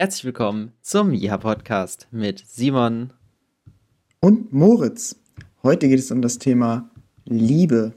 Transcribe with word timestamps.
Herzlich 0.00 0.26
willkommen 0.26 0.70
zum 0.80 1.12
Ja-Podcast 1.12 2.06
mit 2.12 2.44
Simon 2.46 3.12
und 4.20 4.52
Moritz. 4.52 5.16
Heute 5.64 5.88
geht 5.88 5.98
es 5.98 6.12
um 6.12 6.22
das 6.22 6.38
Thema 6.38 6.88
Liebe. 7.24 7.94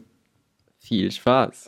Viel 0.79 1.11
Spaß. 1.11 1.67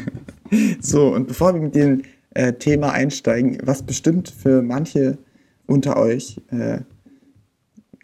so, 0.80 1.08
und 1.08 1.28
bevor 1.28 1.52
wir 1.52 1.60
mit 1.60 1.74
dem 1.74 2.00
äh, 2.30 2.54
Thema 2.54 2.92
einsteigen, 2.92 3.58
was 3.62 3.82
bestimmt 3.82 4.30
für 4.30 4.62
manche 4.62 5.18
unter 5.66 5.98
euch 5.98 6.40
äh, 6.48 6.78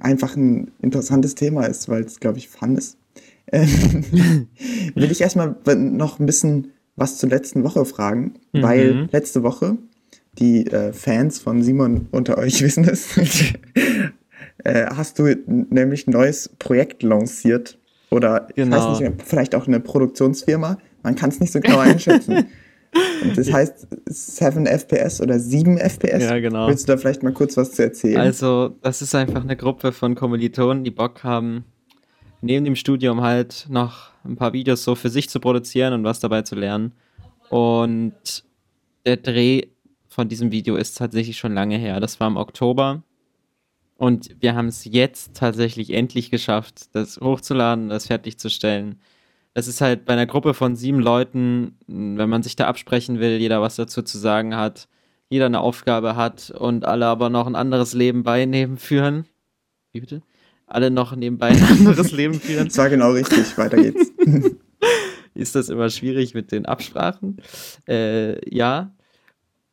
einfach 0.01 0.37
ein 0.37 0.71
interessantes 0.83 1.35
Thema 1.35 1.65
ist, 1.65 1.89
weil 1.89 2.03
es, 2.03 2.21
glaube 2.21 2.37
ich, 2.37 2.51
fun 2.51 2.77
ist, 2.77 2.99
äh, 3.47 3.63
will 4.95 5.11
ich 5.11 5.23
erstmal 5.23 5.57
noch 5.75 6.21
ein 6.21 6.27
bisschen 6.27 6.75
was 6.97 7.17
zur 7.17 7.31
letzten 7.31 7.65
Woche 7.65 7.87
fragen, 7.87 8.35
mhm. 8.53 8.63
weil 8.63 9.09
letzte 9.13 9.43
Woche 9.43 9.79
die 10.39 10.67
äh, 10.67 10.93
Fans 10.93 11.39
von 11.39 11.63
Simon 11.63 12.09
unter 12.11 12.39
euch 12.39 12.63
wissen 12.63 12.85
es, 12.85 13.17
äh, 14.65 14.87
hast 14.87 15.19
du 15.19 15.35
nämlich 15.47 16.07
ein 16.07 16.13
neues 16.13 16.49
Projekt 16.59 17.03
lanciert. 17.03 17.79
Oder 18.11 18.49
genau. 18.55 18.77
ich 18.77 18.83
weiß 18.83 18.99
genau. 18.99 19.11
nicht, 19.11 19.23
vielleicht 19.27 19.55
auch 19.55 19.67
eine 19.67 19.81
Produktionsfirma. 19.81 20.79
Man 21.03 21.15
kann 21.15 21.31
es 21.31 21.41
nicht 21.41 21.53
so 21.53 21.61
genau 21.61 21.79
einschätzen. 21.79 22.47
Und 23.23 23.39
das 23.39 23.53
heißt 23.53 23.87
7 24.07 24.67
FPS 24.67 25.21
oder 25.21 25.39
7 25.39 25.79
FPS. 25.79 26.25
Ja, 26.25 26.39
genau. 26.39 26.67
Willst 26.69 26.89
du 26.89 26.93
da 26.93 26.99
vielleicht 26.99 27.23
mal 27.23 27.33
kurz 27.33 27.57
was 27.57 27.73
zu 27.73 27.83
erzählen? 27.83 28.19
Also, 28.19 28.77
das 28.83 29.01
ist 29.01 29.15
einfach 29.15 29.43
eine 29.43 29.57
Gruppe 29.57 29.93
von 29.93 30.15
Kommilitonen, 30.15 30.83
die 30.83 30.91
Bock 30.91 31.23
haben, 31.23 31.65
neben 32.43 32.65
dem 32.65 32.77
Studium 32.77 33.21
halt 33.21 33.67
noch 33.71 34.11
ein 34.25 34.37
paar 34.37 34.53
Videos 34.53 34.83
so 34.83 34.95
für 34.95 35.09
sich 35.09 35.29
zu 35.29 35.41
produzieren 35.41 35.93
und 35.93 36.05
was 36.05 36.21
dabei 36.21 36.43
zu 36.43 36.57
lernen. 36.57 36.93
Und 37.49 38.45
der 39.07 39.17
Dreh 39.17 39.63
von 40.11 40.29
diesem 40.29 40.51
Video 40.53 40.77
ist 40.77 40.99
tatsächlich 40.99 41.39
schon 41.39 41.55
lange 41.55 41.79
her. 41.79 42.01
Das 42.01 42.21
war 42.21 42.27
im 42.27 42.37
Oktober. 42.37 43.03
Und 43.97 44.31
wir 44.41 44.55
haben 44.55 44.67
es 44.67 44.85
jetzt 44.85 45.35
tatsächlich 45.35 45.91
endlich 45.91 46.31
geschafft, 46.31 46.95
das 46.95 47.19
hochzuladen, 47.21 47.89
das 47.89 48.09
fertigzustellen. 48.09 49.01
Das 49.55 49.69
ist 49.69 49.81
halt 49.81 50.05
bei 50.05 50.15
einer 50.15 50.27
Gruppe 50.27 50.55
von 50.55 50.75
sieben 50.75 51.01
Leuten, 51.01 51.77
wenn 51.87 52.29
man 52.29 52.43
sich 52.43 52.57
da 52.57 52.67
absprechen 52.67 53.21
will, 53.21 53.39
jeder 53.39 53.61
was 53.61 53.77
dazu 53.77 54.03
zu 54.03 54.19
sagen 54.19 54.57
hat, 54.57 54.89
jeder 55.29 55.47
eine 55.47 55.61
Aufgabe 55.61 56.17
hat 56.17 56.51
und 56.51 56.85
alle 56.85 57.07
aber 57.07 57.31
noch 57.31 57.47
ein 57.47 57.57
anderes 57.57 57.93
Leben 57.93 58.23
bei 58.23 58.49
führen. 58.77 59.27
Wie 59.93 60.01
bitte? 60.01 60.23
Alle 60.67 60.91
noch 60.91 61.15
nebenbei 61.15 61.49
ein 61.49 61.63
anderes 61.63 62.11
Leben 62.13 62.35
führen. 62.35 62.69
Das 62.69 62.79
war 62.79 62.89
genau 62.89 63.13
richtig, 63.13 63.57
weiter 63.59 63.77
geht's. 63.77 64.13
ist 65.35 65.55
das 65.55 65.69
immer 65.69 65.91
schwierig 65.91 66.35
mit 66.35 66.53
den 66.53 66.67
Absprachen? 66.67 67.37
Äh, 67.89 68.49
ja, 68.55 68.93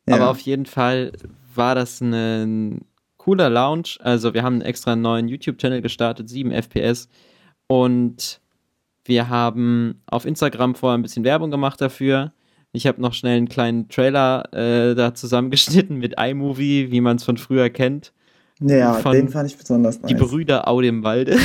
ja. 0.08 0.16
Aber 0.16 0.30
auf 0.30 0.40
jeden 0.40 0.66
Fall 0.66 1.12
war 1.54 1.74
das 1.74 2.00
ein 2.00 2.84
cooler 3.16 3.50
Launch. 3.50 3.98
Also 4.02 4.34
wir 4.34 4.42
haben 4.42 4.60
extra 4.62 4.92
einen 4.92 5.02
neuen 5.02 5.28
YouTube-Channel 5.28 5.82
gestartet, 5.82 6.28
7 6.28 6.50
FPS. 6.50 7.08
Und 7.66 8.40
wir 9.04 9.28
haben 9.28 10.02
auf 10.06 10.24
Instagram 10.24 10.74
vorher 10.74 10.96
ein 10.96 11.02
bisschen 11.02 11.24
Werbung 11.24 11.50
gemacht 11.50 11.80
dafür. 11.80 12.32
Ich 12.72 12.86
habe 12.86 13.00
noch 13.00 13.14
schnell 13.14 13.38
einen 13.38 13.48
kleinen 13.48 13.88
Trailer 13.88 14.52
äh, 14.52 14.94
da 14.94 15.14
zusammengeschnitten 15.14 15.96
mit 15.96 16.14
iMovie, 16.18 16.90
wie 16.90 17.00
man 17.00 17.16
es 17.16 17.24
von 17.24 17.36
früher 17.36 17.70
kennt. 17.70 18.12
Ja, 18.60 18.94
von 18.94 19.12
den 19.12 19.28
fand 19.28 19.50
ich 19.50 19.56
besonders 19.56 20.00
nice. 20.00 20.08
Die 20.08 20.14
Brüder 20.14 20.68
Au 20.68 20.80
dem 20.80 21.04
Walde. 21.04 21.38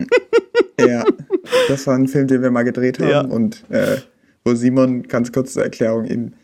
ja, 0.80 1.04
das 1.68 1.86
war 1.86 1.94
ein 1.94 2.08
Film, 2.08 2.26
den 2.26 2.42
wir 2.42 2.50
mal 2.50 2.62
gedreht 2.62 2.98
haben 2.98 3.10
ja. 3.10 3.20
und 3.20 3.64
äh, 3.70 3.98
wo 4.44 4.54
Simon, 4.54 5.02
ganz 5.02 5.30
kurz 5.30 5.52
zur 5.52 5.62
Erklärung, 5.62 6.04
in 6.04 6.34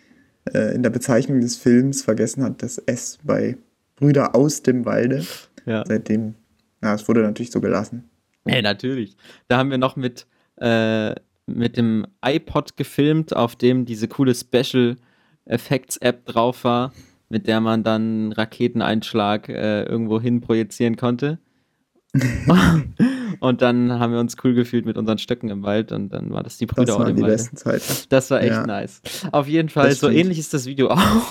äh, 0.55 0.75
in 0.75 0.83
der 0.83 0.91
Bezeichnung 0.91 1.41
des 1.41 1.57
Films 1.57 2.03
vergessen 2.03 2.43
hat, 2.43 2.63
das 2.63 2.79
S 2.79 3.19
bei 3.23 3.57
Brüder 3.97 4.35
aus 4.35 4.63
dem 4.63 4.85
Walde. 4.85 5.25
Ja. 5.67 5.85
Seitdem, 5.87 6.35
ja, 6.83 6.95
es 6.95 7.07
wurde 7.09 7.23
natürlich 7.23 7.51
so 7.51 7.61
gelassen. 7.61 8.09
Ja, 8.47 8.63
natürlich. 8.63 9.17
Da 9.49 9.59
haben 9.59 9.71
wir 9.71 9.79
noch 9.79 9.97
mit, 9.97 10.27
äh, 10.57 11.15
mit 11.47 11.77
dem 11.77 12.07
iPod 12.25 12.77
gefilmt, 12.77 13.35
auf 13.35 13.57
dem 13.57 13.85
diese 13.85 14.09
coole 14.09 14.35
Special 14.35 14.97
Effects 15.45 15.97
App 15.99 16.25
drauf 16.27 16.65
war, 16.65 16.93
mit 17.29 17.47
der 17.47 17.61
man 17.61 17.83
dann 17.83 18.33
Raketeneinschlag 18.33 19.49
äh, 19.49 19.83
irgendwo 19.83 20.21
hin 20.21 20.41
projizieren 20.41 20.97
konnte. 20.97 21.39
und 23.41 23.63
dann 23.63 23.93
haben 23.99 24.13
wir 24.13 24.21
uns 24.21 24.37
cool 24.45 24.55
gefühlt 24.55 24.87
mit 24.87 24.97
unseren 24.97 25.19
Stöcken 25.19 25.51
im 25.51 25.63
Wald 25.63 25.93
und 25.93 26.11
dann 26.11 26.31
war 26.31 26.43
das 26.43 26.59
die 26.59 26.67
Brüder 26.67 26.87
das 26.87 26.99
waren 26.99 27.17
die 27.17 27.23
Wald. 27.23 27.33
besten 27.33 27.57
Zeiten. 27.57 27.85
Das 28.09 28.31
war 28.31 28.41
echt 28.41 28.53
ja. 28.53 28.67
nice. 28.67 29.03
Auf 29.33 29.49
jeden 29.49 29.69
Fall, 29.69 29.93
so 29.93 30.09
ähnlich 30.09 30.39
ist 30.39 30.55
das 30.55 30.67
Video 30.67 30.89
auch. 30.91 31.31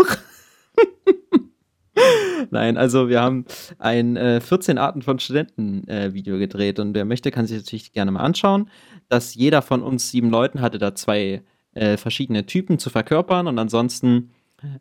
Nein, 2.49 2.77
also 2.77 3.09
wir 3.09 3.21
haben 3.21 3.45
ein 3.79 4.15
äh, 4.15 4.39
14 4.39 4.77
Arten 4.77 5.01
von 5.01 5.19
Studenten 5.19 5.87
äh, 5.87 6.13
Video 6.13 6.37
gedreht 6.37 6.79
und 6.79 6.93
wer 6.93 7.05
möchte, 7.05 7.31
kann 7.31 7.47
sich 7.47 7.57
natürlich 7.57 7.91
gerne 7.91 8.11
mal 8.11 8.21
anschauen, 8.21 8.69
dass 9.09 9.35
jeder 9.35 9.61
von 9.61 9.81
uns 9.81 10.11
sieben 10.11 10.29
Leuten 10.29 10.61
hatte 10.61 10.77
da 10.77 10.95
zwei 10.95 11.41
äh, 11.73 11.97
verschiedene 11.97 12.45
Typen 12.45 12.79
zu 12.79 12.89
verkörpern 12.89 13.47
und 13.47 13.59
ansonsten 13.59 14.31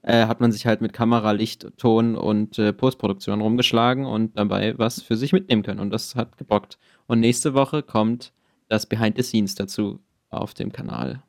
äh, 0.02 0.26
hat 0.26 0.40
man 0.40 0.52
sich 0.52 0.66
halt 0.66 0.80
mit 0.80 0.92
Kamera, 0.92 1.32
Licht, 1.32 1.66
Ton 1.76 2.16
und 2.16 2.58
äh, 2.58 2.72
Postproduktion 2.72 3.40
rumgeschlagen 3.40 4.06
und 4.06 4.36
dabei 4.36 4.78
was 4.78 5.02
für 5.02 5.16
sich 5.16 5.32
mitnehmen 5.32 5.62
können. 5.62 5.80
Und 5.80 5.90
das 5.90 6.14
hat 6.14 6.38
gebockt. 6.38 6.78
Und 7.06 7.20
nächste 7.20 7.54
Woche 7.54 7.82
kommt 7.82 8.32
das 8.68 8.86
Behind 8.86 9.16
the 9.16 9.22
Scenes 9.22 9.54
dazu 9.54 10.00
auf 10.30 10.54
dem 10.54 10.72
Kanal. 10.72 11.22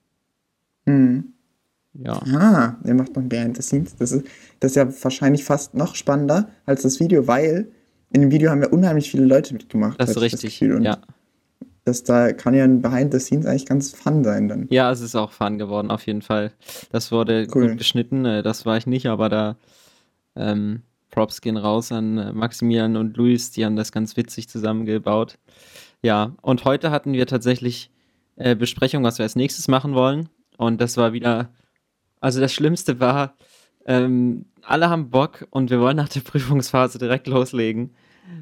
Mhm. 0.86 1.34
Ja. 1.94 2.14
Ah, 2.14 2.78
er 2.84 2.94
macht 2.94 3.16
noch 3.16 3.24
Behind 3.24 3.56
the 3.56 3.64
Scenes. 3.64 3.96
Das 3.96 4.12
ist, 4.12 4.26
das 4.60 4.72
ist 4.72 4.76
ja 4.76 5.04
wahrscheinlich 5.04 5.44
fast 5.44 5.74
noch 5.74 5.96
spannender 5.96 6.50
als 6.66 6.84
das 6.84 7.00
Video, 7.00 7.28
weil 7.28 7.72
in 8.12 8.22
dem 8.22 8.32
Video 8.32 8.52
haben 8.52 8.62
ja 8.62 8.70
unheimlich 8.70 9.12
viele 9.12 9.26
Leute 9.26 9.54
mitgemacht. 9.54 10.00
Das 10.00 10.12
ist 10.12 10.22
richtig, 10.22 10.60
das 10.60 10.84
ja 10.84 10.98
das 11.88 12.04
da 12.04 12.34
kann 12.34 12.54
ja 12.54 12.64
ein 12.64 12.82
Behind 12.82 13.14
the 13.14 13.20
Scenes 13.20 13.46
eigentlich 13.46 13.66
ganz 13.66 13.94
fun 13.94 14.24
sein 14.24 14.48
dann. 14.48 14.68
Ja, 14.70 14.92
es 14.92 15.02
ist 15.02 15.16
auch 15.16 15.32
fun 15.32 15.58
geworden, 15.58 15.90
auf 15.90 16.06
jeden 16.06 16.22
Fall. 16.22 16.52
Das 16.92 17.12
wurde 17.12 17.48
cool. 17.54 17.70
gut 17.70 17.78
geschnitten, 17.78 18.26
äh, 18.26 18.44
das 18.44 18.66
war 18.66 18.78
ich 18.78 18.88
nicht, 18.88 19.08
aber 19.08 19.30
da 19.30 19.58
ähm, 20.36 20.82
Props 21.10 21.42
gehen 21.42 21.58
raus 21.58 21.92
an 21.92 22.18
äh, 22.18 22.34
Maximilian 22.34 22.98
und 22.98 23.16
Luis, 23.18 23.52
die 23.52 23.66
haben 23.66 23.76
das 23.76 23.92
ganz 23.92 24.18
witzig 24.18 24.50
zusammengebaut. 24.50 25.40
Ja, 26.02 26.36
und 26.42 26.66
heute 26.66 26.92
hatten 26.92 27.14
wir 27.14 27.26
tatsächlich 27.26 27.90
äh, 28.36 28.56
Besprechung, 28.56 29.04
was 29.04 29.18
wir 29.18 29.24
als 29.24 29.36
nächstes 29.36 29.68
machen 29.68 29.96
wollen. 29.96 30.30
Und 30.58 30.82
das 30.82 30.98
war 30.98 31.14
wieder, 31.14 31.50
also 32.20 32.40
das 32.40 32.54
Schlimmste 32.54 33.00
war, 33.00 33.36
ähm, 33.86 34.46
alle 34.62 34.90
haben 34.90 35.10
Bock 35.10 35.48
und 35.50 35.70
wir 35.70 35.80
wollen 35.80 35.98
nach 35.98 36.10
der 36.10 36.20
Prüfungsphase 36.26 37.00
direkt 37.00 37.28
loslegen, 37.28 37.96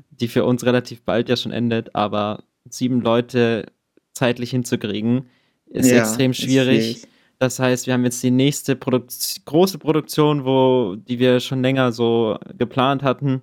die 0.10 0.28
für 0.28 0.46
uns 0.46 0.66
relativ 0.66 1.04
bald 1.04 1.30
ja 1.30 1.38
schon 1.38 1.52
endet, 1.52 1.96
aber 1.96 2.44
sieben 2.70 3.02
Leute 3.02 3.66
zeitlich 4.14 4.52
hinzukriegen, 4.52 5.30
ist 5.68 5.92
ja, 5.92 6.00
extrem 6.00 6.34
schwierig. 6.34 6.98
Ist 6.98 7.08
das 7.40 7.60
heißt, 7.60 7.86
wir 7.86 7.94
haben 7.94 8.06
jetzt 8.06 8.24
die 8.24 8.32
nächste 8.32 8.76
Produk 8.76 9.08
große 9.46 9.78
Produktion, 9.78 10.46
wo, 10.46 10.96
die 10.96 11.20
wir 11.20 11.40
schon 11.40 11.62
länger 11.62 11.92
so 11.92 12.38
geplant 12.58 13.04
hatten, 13.04 13.42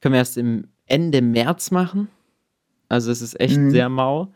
können 0.00 0.12
wir 0.12 0.18
erst 0.18 0.36
im 0.36 0.68
Ende 0.86 1.22
März 1.22 1.70
machen. 1.70 2.08
Also 2.88 3.10
es 3.10 3.22
ist 3.22 3.40
echt 3.40 3.56
mhm. 3.56 3.70
sehr 3.70 3.88
mau. 3.88 4.32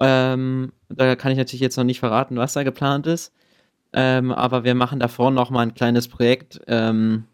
Ähm, 0.00 0.72
da 0.88 1.16
kann 1.16 1.32
ich 1.32 1.38
natürlich 1.38 1.60
jetzt 1.60 1.76
noch 1.76 1.84
nicht 1.84 2.00
verraten, 2.00 2.36
was 2.36 2.52
da 2.52 2.62
geplant 2.62 3.06
ist. 3.06 3.32
Ähm, 3.92 4.30
aber 4.30 4.62
wir 4.62 4.74
machen 4.74 5.00
davor 5.00 5.30
noch 5.30 5.50
mal 5.50 5.62
ein 5.62 5.74
kleines 5.74 6.06
Projekt. 6.06 6.60
Ähm, 6.66 7.24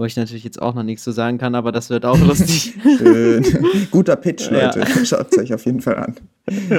wo 0.00 0.04
ich 0.06 0.16
natürlich 0.16 0.44
jetzt 0.44 0.60
auch 0.60 0.74
noch 0.74 0.82
nichts 0.82 1.04
zu 1.04 1.12
sagen 1.12 1.38
kann, 1.38 1.54
aber 1.54 1.72
das 1.72 1.90
wird 1.90 2.04
auch 2.04 2.18
lustig. 2.18 2.74
Schön. 2.98 3.44
Guter 3.90 4.16
Pitch, 4.16 4.50
Leute. 4.50 4.80
Ja. 4.80 5.04
Schaut 5.04 5.30
es 5.30 5.38
euch 5.38 5.54
auf 5.54 5.64
jeden 5.66 5.80
Fall 5.80 5.96
an. 5.96 6.16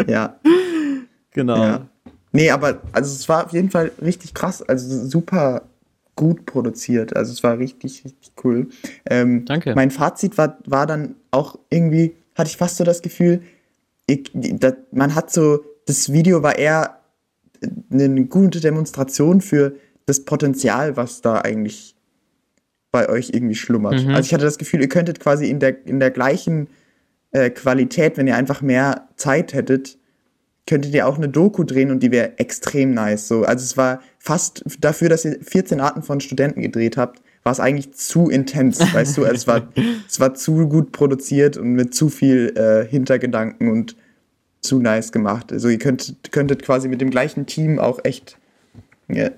Ja. 0.08 0.40
Genau. 1.32 1.56
Ja. 1.56 1.88
Nee, 2.32 2.50
aber 2.50 2.82
also 2.92 3.14
es 3.14 3.30
war 3.30 3.46
auf 3.46 3.54
jeden 3.54 3.70
Fall 3.70 3.92
richtig 4.02 4.34
krass. 4.34 4.62
Also 4.62 5.06
super 5.08 5.64
gut 6.16 6.46
produziert. 6.46 7.16
Also 7.16 7.32
es 7.32 7.44
war 7.44 7.58
richtig, 7.58 8.04
richtig 8.04 8.32
cool. 8.44 8.68
Ähm, 9.10 9.46
Danke. 9.46 9.76
Mein 9.76 9.92
Fazit 9.92 10.38
war, 10.38 10.58
war 10.66 10.88
dann 10.88 11.16
auch 11.30 11.58
irgendwie, 11.70 12.16
hatte 12.36 12.50
ich 12.50 12.58
fast 12.58 12.78
so 12.78 12.84
das 12.84 13.02
Gefühl, 13.02 13.42
ich, 14.08 14.32
das, 14.34 14.74
man 14.92 15.16
hat 15.16 15.32
so, 15.32 15.64
das 15.86 16.12
Video 16.12 16.44
war 16.44 16.58
eher 16.58 16.98
eine 17.92 18.26
gute 18.26 18.60
Demonstration 18.60 19.42
für 19.42 19.76
das 20.06 20.26
Potenzial, 20.26 20.98
was 20.98 21.22
da 21.22 21.42
eigentlich 21.42 21.96
bei 22.92 23.10
euch 23.10 23.32
irgendwie 23.34 23.56
schlummert. 23.56 24.04
Mhm. 24.04 24.10
Also 24.10 24.28
ich 24.28 24.34
hatte 24.34 24.46
das 24.46 24.58
Gefühl, 24.58 24.82
ihr 24.82 24.90
könntet 24.90 25.20
quasi 25.20 25.50
in 25.50 25.60
der, 25.60 25.86
in 25.86 26.00
der 26.00 26.12
gleichen 26.12 26.68
äh, 27.32 27.50
Qualität, 27.50 28.18
wenn 28.18 28.28
ihr 28.28 28.36
einfach 28.36 28.62
mehr 28.62 29.08
Zeit 29.16 29.54
hättet, 29.54 29.98
könntet 30.68 30.94
ihr 30.94 31.08
auch 31.08 31.18
eine 31.18 31.30
Doku 31.30 31.64
drehen 31.64 31.92
und 31.92 32.04
die 32.04 32.12
wäre 32.12 32.38
extrem 32.38 32.94
nice. 32.94 33.28
So, 33.28 33.44
also 33.44 33.64
es 33.64 33.78
war 33.78 34.02
fast 34.20 34.64
dafür, 34.80 35.10
dass 35.10 35.26
ihr 35.26 35.38
14 35.42 35.80
Arten 35.80 36.04
von 36.04 36.20
Studenten 36.20 36.62
gedreht 36.62 36.98
habt, 36.98 37.22
war 37.44 37.52
es 37.52 37.60
eigentlich 37.60 37.94
zu 37.94 38.30
intens, 38.30 38.80
weißt 38.94 39.18
du? 39.18 39.24
Also 39.24 39.36
es 39.36 39.48
war, 39.48 39.68
es 40.08 40.20
war 40.20 40.34
zu 40.34 40.68
gut 40.68 40.92
produziert 40.92 41.58
und 41.58 41.74
mit 41.74 41.96
zu 41.96 42.10
viel 42.10 42.54
äh, 42.56 42.88
Hintergedanken 42.88 43.72
und 43.72 43.96
zu 44.60 44.80
nice 44.80 45.12
gemacht. 45.12 45.52
Also 45.52 45.70
ihr 45.70 45.80
könnt, 45.80 46.16
könntet 46.32 46.62
quasi 46.62 46.88
mit 46.88 47.02
dem 47.02 47.10
gleichen 47.10 47.48
Team 47.48 47.80
auch 47.80 48.00
echt 48.04 48.38
ja, 49.10 49.30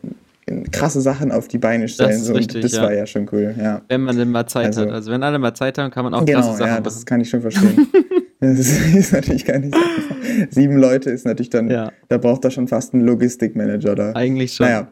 krasse 0.72 1.02
Sachen 1.02 1.32
auf 1.32 1.48
die 1.48 1.58
Beine 1.58 1.88
stellen. 1.88 2.12
Das, 2.12 2.26
so, 2.26 2.34
richtig, 2.34 2.62
das 2.62 2.74
ja. 2.74 2.84
war 2.84 2.94
ja 2.94 3.06
schon 3.06 3.28
cool, 3.32 3.56
ja. 3.58 3.82
Wenn 3.88 4.02
man 4.02 4.18
denn 4.18 4.30
mal 4.30 4.46
Zeit 4.48 4.68
also, 4.68 4.82
hat. 4.82 4.90
Also 4.90 5.12
wenn 5.12 5.24
alle 5.24 5.40
mal 5.40 5.54
Zeit 5.54 5.78
haben, 5.78 5.92
kann 5.92 6.04
man 6.04 6.14
auch 6.14 6.26
genau, 6.26 6.40
krasse 6.40 6.58
Sachen 6.58 6.68
ja, 6.68 6.74
machen. 6.74 6.84
das 6.84 7.06
kann 7.06 7.22
ich 7.22 7.30
schon 7.30 7.42
verstehen. 7.42 7.88
das 8.40 8.60
ist, 8.96 9.14
natürlich 9.14 9.46
gar 9.46 9.60
nicht 9.60 9.74
einfach. 9.74 10.16
Sieben 10.50 10.78
Leute 10.78 11.10
ist 11.10 11.26
natürlich 11.26 11.50
dann, 11.50 11.70
ja. 11.70 11.92
da 12.10 12.18
braucht 12.18 12.44
er 12.46 12.52
schon 12.52 12.68
fast 12.68 12.94
einen 12.94 13.06
Logistikmanager 13.06 13.96
da. 13.96 14.12
Eigentlich 14.14 14.54
schon. 14.54 14.68
Naja. 14.68 14.88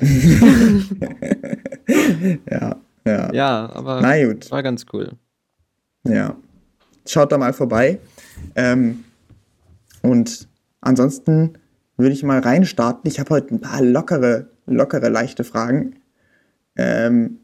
ja, 2.50 2.76
ja. 3.06 3.32
Ja, 3.32 3.70
aber 3.72 4.00
Na 4.00 4.24
gut. 4.24 4.50
war 4.50 4.62
ganz 4.62 4.86
cool. 4.92 5.10
Ja. 6.06 6.36
Schaut 7.06 7.32
da 7.32 7.38
mal 7.38 7.52
vorbei. 7.52 7.98
Ähm, 8.54 9.04
und 10.02 10.48
ansonsten 10.80 11.54
würde 11.96 12.12
ich 12.12 12.22
mal 12.22 12.40
reinstarten. 12.40 13.10
Ich 13.10 13.20
habe 13.20 13.30
heute 13.30 13.54
ein 13.54 13.60
paar 13.60 13.82
lockere, 13.82 14.48
lockere, 14.66 15.08
leichte 15.08 15.44
Fragen. 15.44 15.96
Ähm, 16.76 17.40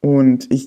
und 0.00 0.52
ich, 0.52 0.66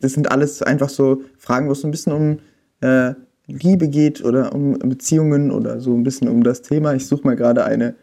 das 0.00 0.12
sind 0.12 0.30
alles 0.30 0.62
einfach 0.62 0.88
so 0.88 1.22
Fragen, 1.36 1.68
wo 1.68 1.72
es 1.72 1.80
so 1.80 1.88
ein 1.88 1.90
bisschen 1.90 2.12
um 2.12 2.38
äh, 2.80 3.14
Liebe 3.46 3.88
geht 3.88 4.24
oder 4.24 4.54
um 4.54 4.78
Beziehungen 4.78 5.50
oder 5.50 5.80
so 5.80 5.94
ein 5.94 6.02
bisschen 6.02 6.28
um 6.28 6.42
das 6.42 6.62
Thema. 6.62 6.94
Ich 6.94 7.06
suche 7.06 7.24
mal 7.24 7.36
gerade 7.36 7.64
eine 7.64 7.94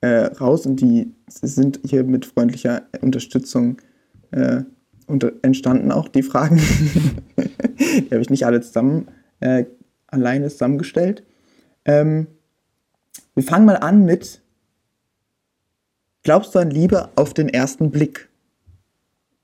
äh, 0.00 0.26
raus 0.26 0.66
und 0.66 0.80
die 0.80 1.12
sind 1.28 1.80
hier 1.84 2.04
mit 2.04 2.26
freundlicher 2.26 2.82
Unterstützung 3.00 3.78
äh, 4.32 4.62
unter, 5.06 5.32
entstanden, 5.42 5.92
auch 5.92 6.08
die 6.08 6.22
Fragen. 6.22 6.56
die 7.36 8.10
habe 8.10 8.20
ich 8.20 8.30
nicht 8.30 8.46
alle 8.46 8.60
zusammen 8.60 9.08
äh, 9.40 9.64
alleine 10.08 10.48
zusammengestellt. 10.48 11.22
Ähm, 11.84 12.26
wir 13.34 13.44
fangen 13.44 13.66
mal 13.66 13.76
an 13.76 14.04
mit, 14.04 14.42
glaubst 16.26 16.54
du 16.54 16.58
an 16.58 16.70
Liebe 16.70 17.08
auf 17.14 17.32
den 17.32 17.48
ersten 17.48 17.90
Blick? 17.90 18.28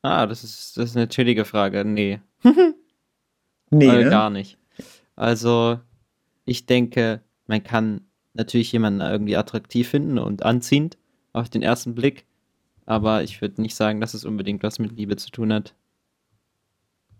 Ah, 0.03 0.27
das 0.27 0.43
ist, 0.43 0.77
das 0.77 0.91
ist 0.91 0.97
eine 0.97 1.09
chillige 1.09 1.45
Frage. 1.45 1.85
Nee. 1.85 2.21
nee, 3.71 3.87
äh, 3.87 4.05
ne? 4.05 4.11
gar 4.11 4.31
nicht. 4.31 4.59
Also, 5.15 5.79
ich 6.45 6.67
denke, 6.67 7.21
man 7.47 7.63
kann 7.63 8.01
natürlich 8.35 8.73
jemanden 8.73 9.01
irgendwie 9.01 9.37
attraktiv 9.37 9.89
finden 9.89 10.19
und 10.19 10.43
anziehend 10.43 10.99
auf 11.33 11.49
den 11.49 11.63
ersten 11.63 11.95
Blick, 11.95 12.27
aber 12.85 13.23
ich 13.23 13.41
würde 13.41 13.63
nicht 13.63 13.77
sagen, 13.77 14.01
dass 14.01 14.13
es 14.13 14.25
unbedingt 14.25 14.65
was 14.65 14.81
mit 14.81 14.93
Liebe 14.97 15.17
zu 15.17 15.31
tun 15.31 15.53
hat. 15.53 15.75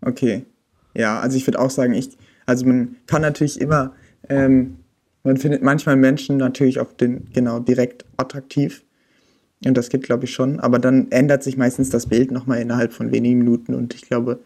Okay. 0.01 0.45
Ja, 0.93 1.21
also 1.21 1.37
ich 1.37 1.47
würde 1.47 1.59
auch 1.59 1.69
sagen, 1.69 1.93
ich, 1.93 2.17
also 2.45 2.65
man 2.65 2.97
kann 3.07 3.21
natürlich 3.21 3.61
immer 3.61 3.95
ähm, 4.27 4.77
man 5.23 5.37
findet 5.37 5.63
manchmal 5.63 5.95
Menschen 5.95 6.37
natürlich 6.37 6.79
auch 6.79 6.91
den, 6.91 7.29
genau, 7.31 7.59
direkt 7.59 8.05
attraktiv. 8.17 8.83
Und 9.65 9.75
das 9.75 9.89
gibt, 9.89 10.05
glaube 10.05 10.25
ich, 10.25 10.33
schon. 10.33 10.59
Aber 10.59 10.79
dann 10.79 11.11
ändert 11.11 11.43
sich 11.43 11.57
meistens 11.57 11.89
das 11.89 12.07
Bild 12.07 12.31
nochmal 12.31 12.59
innerhalb 12.59 12.93
von 12.93 13.11
wenigen 13.11 13.39
Minuten. 13.39 13.73
Und 13.73 13.93
ich 13.93 14.01
glaube, 14.01 14.39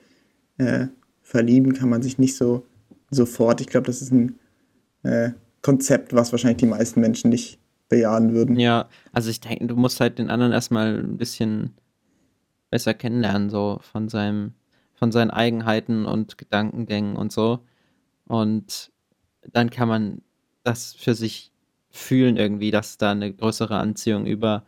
äh, 0.58 0.88
verlieben 1.22 1.74
kann 1.74 1.90
man 1.90 2.02
sich 2.02 2.18
nicht 2.18 2.36
so 2.36 2.66
sofort. 3.10 3.62
Ich 3.62 3.68
glaube, 3.68 3.88
das 3.88 4.02
ist 4.02 4.12
ein 4.12 4.40
äh, 5.04 5.32
Konzept, 5.62 6.14
was 6.14 6.32
wahrscheinlich 6.32 6.58
die 6.58 6.68
meisten 6.68 7.02
Menschen 7.02 7.30
nicht 7.30 7.60
bejahen 7.90 8.34
würden. 8.34 8.60
Ja, 8.60 8.90
also 9.12 9.30
ich 9.30 9.40
denke, 9.40 9.68
du 9.68 9.76
musst 9.76 10.00
halt 10.00 10.20
den 10.20 10.30
anderen 10.30 10.52
erstmal 10.52 11.00
ein 11.00 11.18
bisschen 11.18 11.74
besser 12.70 12.94
kennenlernen, 12.94 13.50
so 13.50 13.80
von 13.82 14.10
seinem, 14.10 14.54
von 14.94 15.12
seinen 15.12 15.32
Eigenheiten 15.32 16.06
und 16.06 16.38
Gedankengängen 16.38 17.16
und 17.16 17.32
so. 17.32 17.60
Und 18.26 18.92
dann 19.52 19.70
kann 19.70 19.88
man 19.88 20.22
das 20.64 20.94
für 20.94 21.14
sich 21.14 21.52
fühlen 21.90 22.38
irgendwie, 22.38 22.72
dass 22.72 22.98
da 22.98 23.12
eine 23.12 23.34
größere 23.34 23.78
Anziehung 23.78 24.26
über 24.26 24.64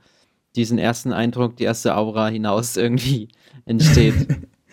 diesen 0.55 0.77
ersten 0.77 1.13
Eindruck, 1.13 1.57
die 1.57 1.63
erste 1.63 1.95
Aura 1.95 2.27
hinaus 2.27 2.77
irgendwie 2.77 3.29
entsteht. 3.65 4.15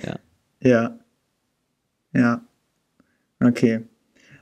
ja. 0.02 0.16
Ja. 0.62 0.98
Ja. 2.12 2.40
Okay. 3.44 3.82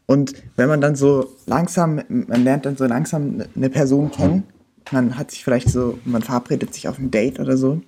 Und 0.06 0.34
wenn 0.56 0.68
man 0.68 0.80
dann 0.80 0.94
so 0.94 1.36
langsam, 1.46 2.00
man 2.08 2.44
lernt 2.44 2.66
dann 2.66 2.76
so 2.76 2.86
langsam 2.86 3.42
eine 3.54 3.68
Person 3.68 4.10
kennen, 4.10 4.44
man 4.92 5.18
hat 5.18 5.32
sich 5.32 5.44
vielleicht 5.44 5.68
so, 5.68 5.98
man 6.04 6.22
verabredet 6.22 6.72
sich 6.72 6.88
auf 6.88 6.98
ein 6.98 7.10
Date 7.10 7.40
oder 7.40 7.56
so, 7.56 7.82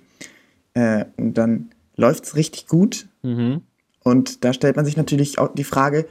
äh, 0.73 1.05
und 1.15 1.35
dann 1.35 1.69
läuft 1.95 2.25
es 2.25 2.35
richtig 2.35 2.67
gut. 2.67 3.07
Mhm. 3.23 3.61
Und 4.03 4.43
da 4.43 4.53
stellt 4.53 4.75
man 4.75 4.85
sich 4.85 4.97
natürlich 4.97 5.39
auch 5.39 5.53
die 5.53 5.63
Frage, 5.63 6.05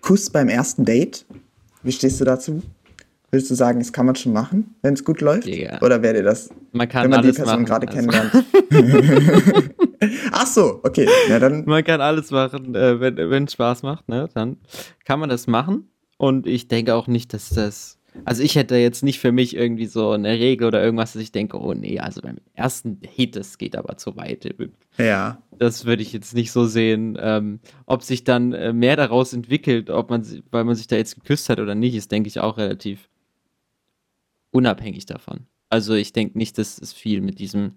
Kuss 0.00 0.30
beim 0.30 0.48
ersten 0.48 0.84
Date? 0.84 1.24
Wie 1.82 1.92
stehst 1.92 2.20
du 2.20 2.24
dazu? 2.24 2.62
Würdest 3.32 3.50
du 3.50 3.54
sagen, 3.54 3.78
das 3.78 3.94
kann 3.94 4.04
man 4.04 4.14
schon 4.14 4.34
machen, 4.34 4.74
wenn 4.82 4.92
es 4.92 5.04
gut 5.04 5.22
läuft? 5.22 5.46
Ja. 5.46 5.80
Oder 5.80 6.02
wäre 6.02 6.12
dir 6.12 6.22
das, 6.22 6.50
man 6.72 6.86
kann 6.86 7.04
wenn 7.04 7.12
man 7.12 7.22
die 7.22 7.32
Person 7.32 7.64
gerade 7.64 7.88
also. 7.88 7.98
kennenlernt? 7.98 8.44
Ach 10.32 10.46
so, 10.46 10.80
okay. 10.82 11.08
Ja, 11.30 11.38
dann 11.38 11.64
man 11.64 11.82
kann 11.82 12.02
alles 12.02 12.30
machen, 12.30 12.74
äh, 12.74 13.00
wenn 13.00 13.44
es 13.44 13.54
Spaß 13.54 13.84
macht, 13.84 14.06
ne? 14.10 14.28
dann 14.34 14.58
kann 15.06 15.18
man 15.18 15.30
das 15.30 15.46
machen. 15.46 15.88
Und 16.18 16.46
ich 16.46 16.68
denke 16.68 16.94
auch 16.94 17.06
nicht, 17.06 17.32
dass 17.32 17.48
das 17.48 17.98
also 18.26 18.42
ich 18.42 18.56
hätte 18.56 18.76
jetzt 18.76 19.02
nicht 19.02 19.18
für 19.18 19.32
mich 19.32 19.56
irgendwie 19.56 19.86
so 19.86 20.10
eine 20.10 20.32
Regel 20.32 20.66
oder 20.66 20.84
irgendwas, 20.84 21.14
dass 21.14 21.22
ich 21.22 21.32
denke, 21.32 21.58
oh 21.58 21.72
nee, 21.72 21.98
also 21.98 22.20
beim 22.20 22.36
ersten 22.52 23.00
Hit, 23.02 23.36
das 23.36 23.56
geht 23.56 23.74
aber 23.74 23.96
zu 23.96 24.16
weit. 24.16 24.54
Ja. 24.98 25.42
Das 25.58 25.86
würde 25.86 26.02
ich 26.02 26.12
jetzt 26.12 26.34
nicht 26.34 26.52
so 26.52 26.66
sehen. 26.66 27.16
Ähm, 27.18 27.60
ob 27.86 28.02
sich 28.02 28.24
dann 28.24 28.52
äh, 28.52 28.74
mehr 28.74 28.96
daraus 28.96 29.32
entwickelt, 29.32 29.88
ob 29.88 30.10
man, 30.10 30.26
weil 30.50 30.64
man 30.64 30.74
sich 30.74 30.88
da 30.88 30.96
jetzt 30.96 31.14
geküsst 31.14 31.48
hat 31.48 31.58
oder 31.58 31.74
nicht, 31.74 31.94
ist, 31.94 32.12
denke 32.12 32.28
ich, 32.28 32.38
auch 32.38 32.58
relativ 32.58 33.08
unabhängig 34.52 35.06
davon. 35.06 35.46
Also 35.68 35.94
ich 35.94 36.12
denke 36.12 36.38
nicht, 36.38 36.58
dass 36.58 36.78
es 36.78 36.92
viel 36.92 37.20
mit 37.20 37.40
diesem 37.40 37.72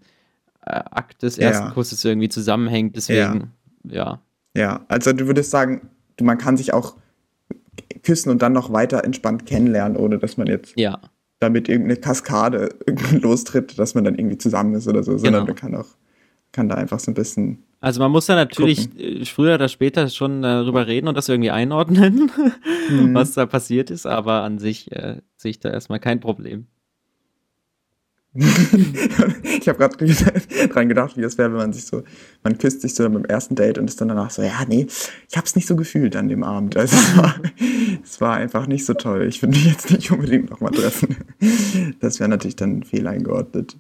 äh, 0.62 0.72
Akt 0.72 1.24
des 1.24 1.38
ersten 1.38 1.68
ja. 1.68 1.72
Kusses 1.72 2.04
irgendwie 2.06 2.30
zusammenhängt. 2.30 2.96
Deswegen, 2.96 3.52
ja. 3.84 3.96
ja. 3.96 4.22
Ja, 4.58 4.86
also 4.88 5.12
du 5.12 5.28
würdest 5.28 5.52
sagen, 5.52 5.90
man 6.22 6.38
kann 6.38 6.56
sich 6.56 6.74
auch 6.74 6.96
küssen 8.04 8.30
und 8.30 8.42
dann 8.42 8.54
noch 8.54 8.72
weiter 8.72 9.04
entspannt 9.04 9.46
kennenlernen, 9.46 9.98
ohne 9.98 10.18
dass 10.18 10.38
man 10.38 10.48
jetzt 10.48 10.74
ja. 10.78 11.00
damit 11.40 11.68
irgendeine 11.68 12.00
Kaskade 12.00 12.70
lostritt, 13.12 13.78
dass 13.78 13.96
man 13.96 14.06
dann 14.06 14.16
irgendwie 14.16 14.38
zusammen 14.38 14.76
ist 14.76 14.88
oder 14.88 15.04
so, 15.04 15.18
sondern 15.18 15.46
genau. 15.46 15.48
man 15.48 15.56
kann 15.56 15.76
auch, 15.76 15.88
kann 16.52 16.70
da 16.70 16.76
einfach 16.76 17.00
so 17.00 17.12
ein 17.12 17.16
bisschen. 17.16 17.64
Also 17.80 18.02
man 18.02 18.12
muss 18.12 18.26
da 18.26 18.36
natürlich 18.36 18.90
gucken. 18.90 19.22
Äh, 19.22 19.26
früher 19.26 19.56
oder 19.56 19.70
später 19.70 20.10
schon 20.10 20.42
darüber 20.42 20.88
reden 20.88 21.08
und 21.08 21.16
das 21.16 21.30
irgendwie 21.30 21.52
einordnen, 21.52 22.32
mhm. 22.90 23.14
was 23.14 23.34
da 23.34 23.46
passiert 23.46 23.92
ist, 23.92 24.06
aber 24.06 24.44
an 24.44 24.60
sich 24.60 24.92
äh, 24.92 25.22
sehe 25.38 25.52
ich 25.52 25.60
da 25.60 25.70
erstmal 25.70 26.00
kein 26.00 26.20
Problem. 26.20 26.68
ich 28.36 29.70
habe 29.70 29.78
gerade 29.78 29.96
dran 30.68 30.90
gedacht, 30.90 31.16
wie 31.16 31.22
das 31.22 31.38
wäre, 31.38 31.52
wenn 31.52 31.58
man 31.58 31.74
sich 31.74 31.86
so, 31.86 32.04
man 32.44 32.58
küsst 32.58 32.82
sich 32.82 32.94
so 32.94 33.10
beim 33.10 33.24
ersten 33.24 33.56
Date 33.56 33.78
und 33.78 33.90
ist 33.90 34.02
dann 34.02 34.10
danach 34.10 34.30
so, 34.30 34.42
ja, 34.42 34.66
nee, 34.68 34.88
ich 35.30 35.38
habe 35.38 35.46
es 35.46 35.56
nicht 35.56 35.68
so 35.68 35.78
gefühlt 35.78 36.18
an 36.18 36.28
dem 36.28 36.44
Abend. 36.44 36.76
Also 36.76 36.98
es 36.98 37.18
war, 37.18 37.36
es 38.04 38.22
war 38.22 38.34
einfach 38.36 38.68
nicht 38.68 38.86
so 38.86 38.94
toll. 38.94 39.26
Ich 39.28 39.42
würde 39.42 39.56
mich 39.56 39.66
jetzt 39.66 39.90
nicht 39.90 40.12
unbedingt 40.12 40.50
nochmal 40.50 40.72
treffen. 40.72 41.16
Das 42.02 42.20
wäre 42.20 42.30
natürlich 42.30 42.58
dann 42.58 42.84
fehl 42.84 43.08
eingeordnet. 43.08 43.78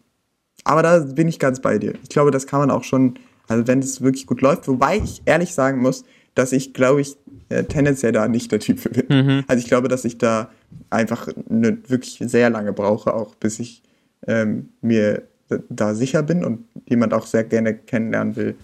Aber 0.64 0.82
da 0.82 1.00
bin 1.00 1.28
ich 1.28 1.38
ganz 1.38 1.60
bei 1.60 1.78
dir. 1.78 1.94
Ich 2.02 2.10
glaube, 2.10 2.32
das 2.32 2.48
kann 2.48 2.62
man 2.62 2.72
auch 2.72 2.86
schon, 2.86 3.16
also 3.48 3.68
wenn 3.68 3.80
es 3.80 4.02
wirklich 4.02 4.26
gut 4.26 4.42
läuft, 4.42 4.68
wobei 4.68 4.98
ich 4.98 5.22
ehrlich 5.26 5.54
sagen 5.54 5.82
muss, 5.82 6.04
dass 6.34 6.52
ich, 6.52 6.74
glaube 6.74 7.02
ich, 7.02 7.16
äh, 7.50 7.64
tendenziell 7.64 8.12
da 8.12 8.28
nicht 8.28 8.52
der 8.52 8.60
Typ 8.60 8.80
für 8.80 8.90
bin. 8.90 9.06
Mhm. 9.10 9.44
Also 9.48 9.62
ich 9.62 9.68
glaube, 9.68 9.88
dass 9.88 10.06
ich 10.06 10.18
da 10.18 10.50
einfach 10.90 11.28
ne, 11.48 11.78
wirklich 11.88 12.18
sehr 12.20 12.50
lange 12.50 12.74
brauche, 12.74 13.14
auch 13.14 13.36
bis 13.36 13.60
ich 13.60 13.84
ähm, 14.28 14.70
mir 14.82 15.24
da 15.70 15.94
sicher 15.94 16.24
bin 16.24 16.44
und 16.44 16.66
jemand 16.88 17.14
auch 17.14 17.26
sehr 17.26 17.44
gerne 17.44 17.76
kennenlernen 17.76 18.36
will. 18.36 18.56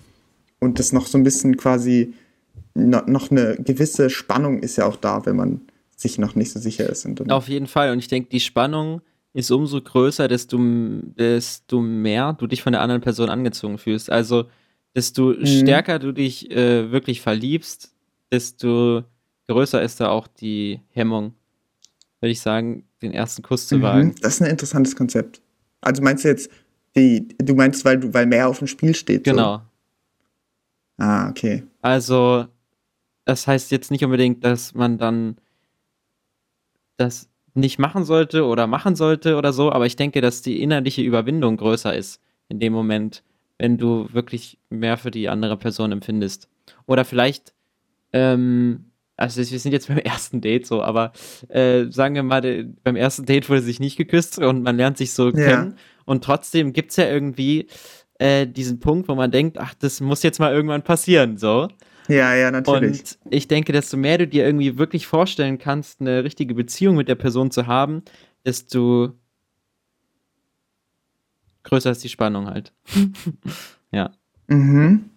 Und 0.60 0.80
das 0.80 0.94
noch 0.94 1.06
so 1.06 1.18
ein 1.18 1.24
bisschen 1.24 1.58
quasi, 1.58 2.14
noch 2.74 3.32
eine 3.32 3.58
gewisse 3.58 4.10
Spannung 4.10 4.60
ist 4.60 4.78
ja 4.78 4.86
auch 4.86 4.96
da, 4.96 5.26
wenn 5.26 5.36
man 5.36 5.62
sich 5.96 6.18
noch 6.18 6.36
nicht 6.36 6.52
so 6.52 6.60
sicher 6.60 6.90
ist. 6.90 7.08
Auf 7.30 7.48
jeden 7.48 7.68
Fall. 7.68 7.92
Und 7.92 8.00
ich 8.00 8.08
denke, 8.08 8.30
die 8.30 8.40
Spannung 8.40 9.02
ist 9.34 9.52
umso 9.52 9.82
größer, 9.82 10.28
desto, 10.28 10.58
desto 10.60 11.82
mehr 11.82 12.34
du 12.34 12.48
dich 12.48 12.64
von 12.64 12.74
der 12.74 12.82
anderen 12.82 13.02
Person 13.02 13.30
angezogen 13.30 13.78
fühlst. 13.78 14.10
Also, 14.10 14.46
desto 14.96 15.34
mhm. 15.34 15.46
stärker 15.46 16.00
du 16.00 16.12
dich 16.12 16.52
äh, 16.52 16.92
wirklich 16.92 17.22
verliebst, 17.22 17.94
desto 18.32 19.04
größer 19.48 19.82
ist 19.82 20.00
da 20.00 20.10
auch 20.10 20.28
die 20.28 20.82
Hemmung, 20.92 21.34
würde 22.20 22.32
ich 22.32 22.42
sagen, 22.42 22.86
den 23.02 23.14
ersten 23.14 23.42
Kuss 23.42 23.68
zu 23.68 23.78
mhm. 23.78 23.82
wagen. 23.82 24.16
Das 24.22 24.36
ist 24.36 24.42
ein 24.42 24.50
interessantes 24.50 24.96
Konzept. 24.96 25.42
Also 25.82 26.02
meinst 26.02 26.24
du 26.24 26.30
jetzt, 26.30 26.50
die, 26.96 27.28
du 27.38 27.56
meinst, 27.56 27.84
weil 27.86 28.00
du, 28.00 28.14
weil 28.14 28.26
mehr 28.26 28.48
auf 28.48 28.60
dem 28.60 28.68
Spiel 28.68 28.94
steht? 28.94 29.24
Genau. 29.24 29.58
So? 29.58 29.62
Ah, 31.04 31.30
okay. 31.30 31.64
Also, 31.82 32.46
das 33.26 33.48
heißt 33.48 33.72
jetzt 33.72 33.92
nicht 33.92 34.04
unbedingt, 34.04 34.44
dass 34.44 34.76
man 34.76 34.98
dann 34.98 35.38
das 36.98 37.30
nicht 37.54 37.80
machen 37.80 38.06
sollte 38.06 38.46
oder 38.46 38.68
machen 38.68 38.96
sollte 38.96 39.36
oder 39.36 39.52
so, 39.52 39.72
aber 39.72 39.86
ich 39.86 39.96
denke, 39.96 40.22
dass 40.22 40.42
die 40.42 40.62
innerliche 40.62 41.02
Überwindung 41.02 41.58
größer 41.58 41.96
ist 41.96 42.22
in 42.50 42.60
dem 42.60 42.74
Moment, 42.74 43.24
wenn 43.62 43.78
du 43.78 44.12
wirklich 44.12 44.58
mehr 44.72 44.98
für 44.98 45.12
die 45.12 45.30
andere 45.30 45.56
Person 45.56 45.92
empfindest. 45.92 46.50
Oder 46.88 47.06
vielleicht 47.06 47.54
ähm, 48.12 48.86
also 49.18 49.40
wir 49.40 49.60
sind 49.60 49.72
jetzt 49.72 49.88
beim 49.88 50.00
ersten 50.00 50.42
Date 50.42 50.66
so, 50.66 50.82
aber 50.82 51.12
äh, 51.50 51.86
sagen 51.92 52.16
wir 52.16 52.24
mal, 52.24 52.42
beim 52.84 52.96
ersten 52.96 53.26
Date 53.26 53.50
wurde 53.50 53.62
sich 53.62 53.80
nicht 53.80 53.98
geküsst 53.98 54.40
und 54.40 54.64
man 54.64 54.78
lernt 54.78 54.98
sich 54.98 55.14
so 55.14 55.30
ja. 55.30 55.34
kennen 55.34 55.76
und 56.06 56.24
trotzdem 56.24 56.74
gibt 56.74 56.90
es 56.90 56.98
ja 56.98 57.08
irgendwie 57.08 57.68
äh, 58.18 58.48
diesen 58.48 58.80
Punkt, 58.80 59.08
wo 59.08 59.14
man 59.14 59.30
denkt, 59.30 59.60
ach, 59.60 59.76
das 59.76 60.02
muss 60.02 60.24
jetzt 60.24 60.40
mal 60.40 60.52
irgendwann 60.52 60.82
passieren, 60.82 61.38
so. 61.38 61.68
Ja, 62.08 62.34
ja, 62.34 62.50
natürlich. 62.50 63.00
Und 63.00 63.18
ich 63.30 63.48
denke, 63.48 63.74
desto 63.74 63.96
mehr 63.96 64.18
du 64.18 64.28
dir 64.28 64.44
irgendwie 64.44 64.80
wirklich 64.80 65.06
vorstellen 65.06 65.60
kannst, 65.60 66.02
eine 66.02 66.24
richtige 66.24 66.56
Beziehung 66.56 66.96
mit 66.96 67.08
der 67.08 67.16
Person 67.16 67.52
zu 67.52 67.68
haben, 67.68 68.02
desto 68.44 69.14
größer 71.64 71.92
ist 71.92 72.04
die 72.04 72.10
Spannung 72.10 72.48
halt. 72.48 72.74
ja. 73.92 74.12
Mhm. 74.48 75.10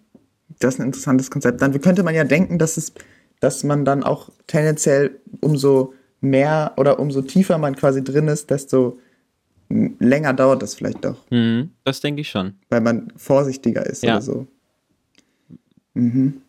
Das 0.59 0.75
ist 0.75 0.79
ein 0.79 0.87
interessantes 0.87 1.31
Konzept. 1.31 1.61
Dann 1.61 1.79
könnte 1.81 2.03
man 2.03 2.15
ja 2.15 2.23
denken, 2.23 2.59
dass 2.59 2.77
es, 2.77 2.93
dass 3.39 3.63
man 3.63 3.83
dann 3.85 4.03
auch 4.03 4.29
tendenziell 4.47 5.19
umso 5.41 5.93
mehr 6.21 6.73
oder 6.77 6.99
umso 6.99 7.21
tiefer 7.21 7.57
man 7.57 7.75
quasi 7.75 8.03
drin 8.03 8.27
ist, 8.27 8.49
desto 8.49 8.99
länger 9.69 10.33
dauert 10.33 10.61
das 10.61 10.75
vielleicht 10.75 11.03
doch. 11.03 11.29
Mhm, 11.31 11.71
das 11.83 12.01
denke 12.01 12.21
ich 12.21 12.29
schon. 12.29 12.53
Weil 12.69 12.81
man 12.81 13.11
vorsichtiger 13.17 13.85
ist 13.85 14.03
ja. 14.03 14.13
oder 14.13 14.21
so. 14.21 14.47
Mhm. 15.93 16.41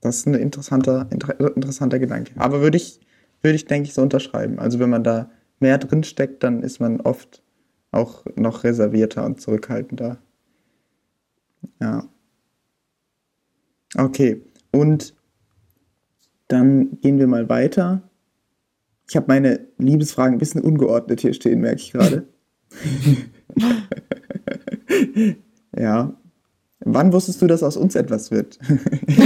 Das 0.00 0.16
ist 0.16 0.26
ein 0.26 0.34
interessanter, 0.34 1.06
inter 1.10 1.38
interessanter 1.56 1.98
Gedanke. 1.98 2.32
Aber 2.36 2.60
würde 2.60 2.76
ich, 2.76 3.00
würde 3.42 3.56
ich, 3.56 3.64
denke 3.64 3.88
ich, 3.88 3.94
so 3.94 4.02
unterschreiben. 4.02 4.58
Also 4.58 4.78
wenn 4.78 4.90
man 4.90 5.04
da 5.04 5.30
mehr 5.60 5.78
drin 5.78 6.04
steckt, 6.04 6.42
dann 6.42 6.62
ist 6.62 6.80
man 6.80 7.00
oft 7.00 7.42
auch 7.94 8.24
noch 8.36 8.64
reservierter 8.64 9.24
und 9.24 9.40
zurückhaltender. 9.40 10.18
Ja. 11.80 12.08
Okay. 13.96 14.42
Und 14.72 15.14
dann 16.48 16.98
gehen 17.00 17.18
wir 17.18 17.26
mal 17.26 17.48
weiter. 17.48 18.02
Ich 19.08 19.16
habe 19.16 19.26
meine 19.28 19.60
Liebesfragen 19.78 20.36
ein 20.36 20.38
bisschen 20.38 20.62
ungeordnet 20.62 21.20
hier 21.20 21.34
stehen, 21.34 21.60
merke 21.60 21.80
ich 21.80 21.92
gerade. 21.92 22.26
ja. 25.76 26.14
Wann 26.86 27.12
wusstest 27.12 27.40
du, 27.40 27.46
dass 27.46 27.62
aus 27.62 27.76
uns 27.76 27.94
etwas 27.94 28.30
wird? 28.30 28.58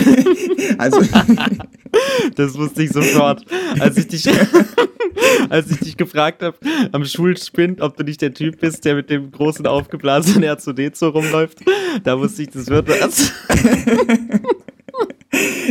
also. 0.79 1.01
das 2.37 2.57
wusste 2.57 2.85
ich 2.85 2.91
sofort. 2.91 3.45
Als 3.81 3.97
ich 3.97 4.09
dich, 4.09 4.25
als 5.49 5.71
ich 5.71 5.79
dich 5.79 5.97
gefragt 5.97 6.43
habe 6.43 6.57
am 6.93 7.05
Schulspind, 7.05 7.81
ob 7.81 7.97
du 7.97 8.05
nicht 8.05 8.21
der 8.21 8.35
Typ 8.35 8.61
bist, 8.61 8.85
der 8.85 8.95
mit 8.95 9.11
dem 9.11 9.31
großen 9.31 9.67
aufgeblasenen 9.67 10.49
R2D2 10.49 11.07
rumläuft, 11.07 11.61
da 12.05 12.19
wusste 12.19 12.43
ich, 12.43 12.51
das 12.51 12.69
wird 12.69 12.89
was. 12.89 13.33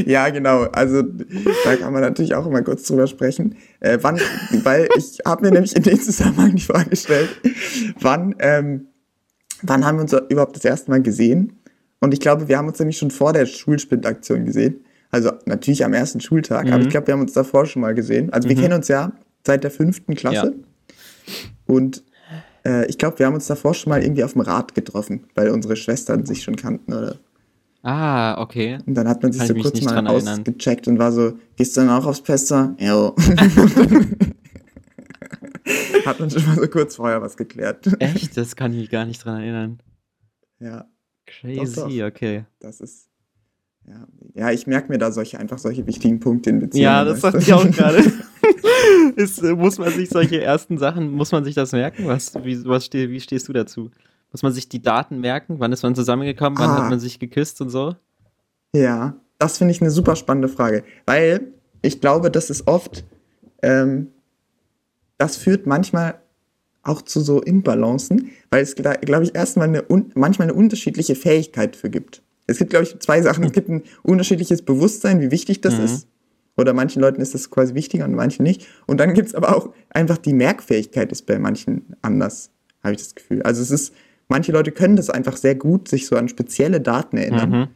ja, 0.05 0.29
genau. 0.29 0.63
Also 0.71 1.01
da 1.01 1.75
kann 1.75 1.93
man 1.93 2.01
natürlich 2.01 2.35
auch 2.35 2.45
immer 2.45 2.61
kurz 2.61 2.83
drüber 2.83 3.07
sprechen. 3.07 3.55
Äh, 3.79 3.97
wann, 4.01 4.19
weil 4.63 4.87
ich 4.97 5.19
habe 5.25 5.45
mir 5.45 5.51
nämlich 5.51 5.75
in 5.75 5.83
dem 5.83 5.99
Zusammenhang 5.99 6.55
die 6.55 6.61
Frage 6.61 6.89
gestellt, 6.89 7.29
wann, 7.99 8.35
ähm, 8.39 8.87
wann 9.61 9.85
haben 9.85 9.97
wir 9.97 10.03
uns 10.03 10.15
überhaupt 10.29 10.55
das 10.55 10.65
erste 10.65 10.91
Mal 10.91 11.01
gesehen? 11.01 11.53
Und 11.99 12.13
ich 12.13 12.19
glaube, 12.19 12.47
wir 12.47 12.57
haben 12.57 12.67
uns 12.67 12.79
nämlich 12.79 12.97
schon 12.97 13.11
vor 13.11 13.33
der 13.33 13.45
Schulspindaktion 13.45 14.45
gesehen. 14.45 14.83
Also 15.09 15.31
natürlich 15.45 15.85
am 15.85 15.93
ersten 15.93 16.19
Schultag, 16.19 16.67
mhm. 16.67 16.73
aber 16.73 16.83
ich 16.83 16.89
glaube, 16.89 17.07
wir 17.07 17.13
haben 17.13 17.21
uns 17.21 17.33
davor 17.33 17.65
schon 17.65 17.81
mal 17.81 17.95
gesehen. 17.95 18.31
Also 18.31 18.49
wir 18.49 18.55
mhm. 18.55 18.61
kennen 18.61 18.73
uns 18.73 18.87
ja 18.87 19.13
seit 19.47 19.63
der 19.63 19.71
fünften 19.71 20.13
Klasse. 20.13 20.53
Ja. 20.55 21.33
Und 21.65 22.03
äh, 22.63 22.85
ich 22.87 22.97
glaube, 22.97 23.19
wir 23.19 23.25
haben 23.25 23.33
uns 23.33 23.47
davor 23.47 23.73
schon 23.73 23.89
mal 23.89 24.03
irgendwie 24.03 24.23
auf 24.23 24.33
dem 24.33 24.41
Rad 24.41 24.75
getroffen, 24.75 25.23
weil 25.33 25.49
unsere 25.49 25.75
Schwestern 25.75 26.25
sich 26.25 26.43
schon 26.43 26.55
kannten, 26.55 26.93
oder? 26.93 27.15
Ah, 27.81 28.39
okay. 28.41 28.77
Und 28.85 28.93
dann 28.95 29.07
hat 29.07 29.23
man 29.23 29.31
sich 29.31 29.47
Kann 29.47 29.55
so 29.55 29.61
kurz 29.61 29.81
mal 29.81 30.05
ausgecheckt 30.07 30.87
und 30.87 30.99
war 30.99 31.11
so, 31.11 31.33
gehst 31.55 31.75
du 31.77 31.81
dann 31.81 31.89
auch 31.89 32.05
aufs 32.05 32.21
Pester? 32.21 32.75
Ja. 32.79 33.13
hat 36.05 36.19
man 36.19 36.29
schon 36.29 36.45
mal 36.45 36.55
so 36.55 36.67
kurz 36.67 36.95
vorher 36.95 37.21
was 37.21 37.37
geklärt. 37.37 37.87
Echt? 37.99 38.35
Das 38.35 38.55
kann 38.55 38.73
ich 38.73 38.79
mich 38.79 38.89
gar 38.89 39.05
nicht 39.05 39.23
dran 39.23 39.41
erinnern. 39.41 39.79
Ja. 40.59 40.85
Crazy, 41.25 41.75
doch, 41.75 41.89
doch. 41.89 42.05
okay. 42.07 42.45
Das 42.59 42.81
ist. 42.81 43.09
Ja, 43.85 44.07
ja 44.33 44.51
ich 44.51 44.67
merke 44.67 44.91
mir 44.91 44.97
da 44.97 45.11
solche, 45.11 45.39
einfach 45.39 45.57
solche 45.59 45.87
wichtigen 45.87 46.19
Punkte 46.19 46.49
in 46.49 46.59
Beziehungen. 46.59 46.83
Ja, 46.83 47.05
das 47.05 47.21
dachte 47.21 47.37
ich 47.37 47.53
auch 47.53 47.69
gerade. 47.71 48.03
ist, 49.15 49.41
muss 49.43 49.77
man 49.77 49.91
sich 49.91 50.09
solche 50.09 50.41
ersten 50.41 50.77
Sachen, 50.77 51.11
muss 51.11 51.31
man 51.31 51.43
sich 51.43 51.55
das 51.55 51.71
merken? 51.71 52.07
Was, 52.07 52.33
wie, 52.43 52.65
was 52.65 52.85
steh, 52.85 53.09
wie 53.09 53.19
stehst 53.19 53.47
du 53.47 53.53
dazu? 53.53 53.91
Muss 54.31 54.43
man 54.43 54.51
sich 54.51 54.67
die 54.69 54.81
Daten 54.81 55.19
merken? 55.19 55.55
Wann 55.59 55.71
ist 55.71 55.83
man 55.83 55.95
zusammengekommen? 55.95 56.59
Wann 56.59 56.69
ah. 56.69 56.83
hat 56.83 56.89
man 56.89 56.99
sich 56.99 57.19
geküsst 57.19 57.61
und 57.61 57.69
so? 57.69 57.95
Ja, 58.75 59.15
das 59.39 59.57
finde 59.57 59.71
ich 59.71 59.81
eine 59.81 59.91
super 59.91 60.15
spannende 60.15 60.49
Frage. 60.49 60.83
Weil 61.05 61.53
ich 61.81 62.01
glaube, 62.01 62.31
das 62.31 62.49
ist 62.49 62.67
oft, 62.67 63.05
ähm, 63.61 64.07
das 65.17 65.37
führt 65.37 65.65
manchmal 65.65 66.19
auch 66.83 67.01
zu 67.01 67.19
so 67.21 67.41
Imbalancen, 67.41 68.31
weil 68.49 68.63
es, 68.63 68.75
glaube 68.75 69.23
ich, 69.23 69.35
erstmal 69.35 69.67
eine, 69.67 69.83
manchmal 70.15 70.47
eine 70.47 70.53
unterschiedliche 70.53 71.15
Fähigkeit 71.15 71.75
für 71.75 71.89
gibt. 71.89 72.21
Es 72.47 72.57
gibt, 72.57 72.69
glaube 72.69 72.85
ich, 72.85 72.97
zwei 72.99 73.21
Sachen. 73.21 73.43
Es 73.43 73.51
gibt 73.53 73.69
ein 73.69 73.83
unterschiedliches 74.03 74.61
Bewusstsein, 74.61 75.19
wie 75.21 75.31
wichtig 75.31 75.61
das 75.61 75.77
mhm. 75.77 75.85
ist. 75.85 76.07
Oder 76.57 76.73
manchen 76.73 77.01
Leuten 77.01 77.21
ist 77.21 77.33
das 77.33 77.49
quasi 77.49 77.75
wichtiger 77.75 78.05
und 78.05 78.15
manchen 78.15 78.43
nicht. 78.43 78.67
Und 78.87 78.99
dann 78.99 79.13
gibt 79.13 79.27
es 79.27 79.35
aber 79.35 79.55
auch 79.55 79.73
einfach 79.89 80.17
die 80.17 80.33
Merkfähigkeit 80.33 81.11
ist 81.11 81.27
bei 81.27 81.37
manchen 81.37 81.95
anders, 82.01 82.49
habe 82.83 82.95
ich 82.95 83.01
das 83.01 83.15
Gefühl. 83.15 83.43
Also 83.43 83.61
es 83.61 83.69
ist, 83.69 83.93
manche 84.27 84.51
Leute 84.51 84.71
können 84.71 84.95
das 84.95 85.09
einfach 85.09 85.37
sehr 85.37 85.55
gut, 85.55 85.87
sich 85.87 86.07
so 86.07 86.15
an 86.15 86.27
spezielle 86.27 86.81
Daten 86.81 87.17
erinnern. 87.17 87.49
Mhm. 87.49 87.67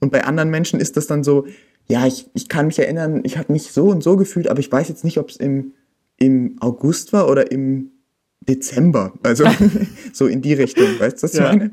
Und 0.00 0.10
bei 0.10 0.24
anderen 0.24 0.50
Menschen 0.50 0.80
ist 0.80 0.96
das 0.96 1.06
dann 1.06 1.22
so, 1.22 1.46
ja, 1.86 2.06
ich, 2.06 2.30
ich 2.32 2.48
kann 2.48 2.66
mich 2.66 2.78
erinnern, 2.78 3.20
ich 3.24 3.36
habe 3.36 3.52
mich 3.52 3.70
so 3.72 3.88
und 3.88 4.02
so 4.02 4.16
gefühlt, 4.16 4.48
aber 4.48 4.60
ich 4.60 4.72
weiß 4.72 4.88
jetzt 4.88 5.04
nicht, 5.04 5.18
ob 5.18 5.28
es 5.28 5.36
im, 5.36 5.74
im 6.16 6.56
August 6.60 7.12
war 7.12 7.28
oder 7.28 7.52
im 7.52 7.90
Dezember. 8.40 9.12
Also 9.22 9.44
so 10.12 10.26
in 10.26 10.40
die 10.40 10.54
Richtung. 10.54 10.98
Weißt 10.98 11.18
du, 11.18 11.22
was 11.24 11.34
ich 11.34 11.40
ja. 11.40 11.48
meine? 11.48 11.70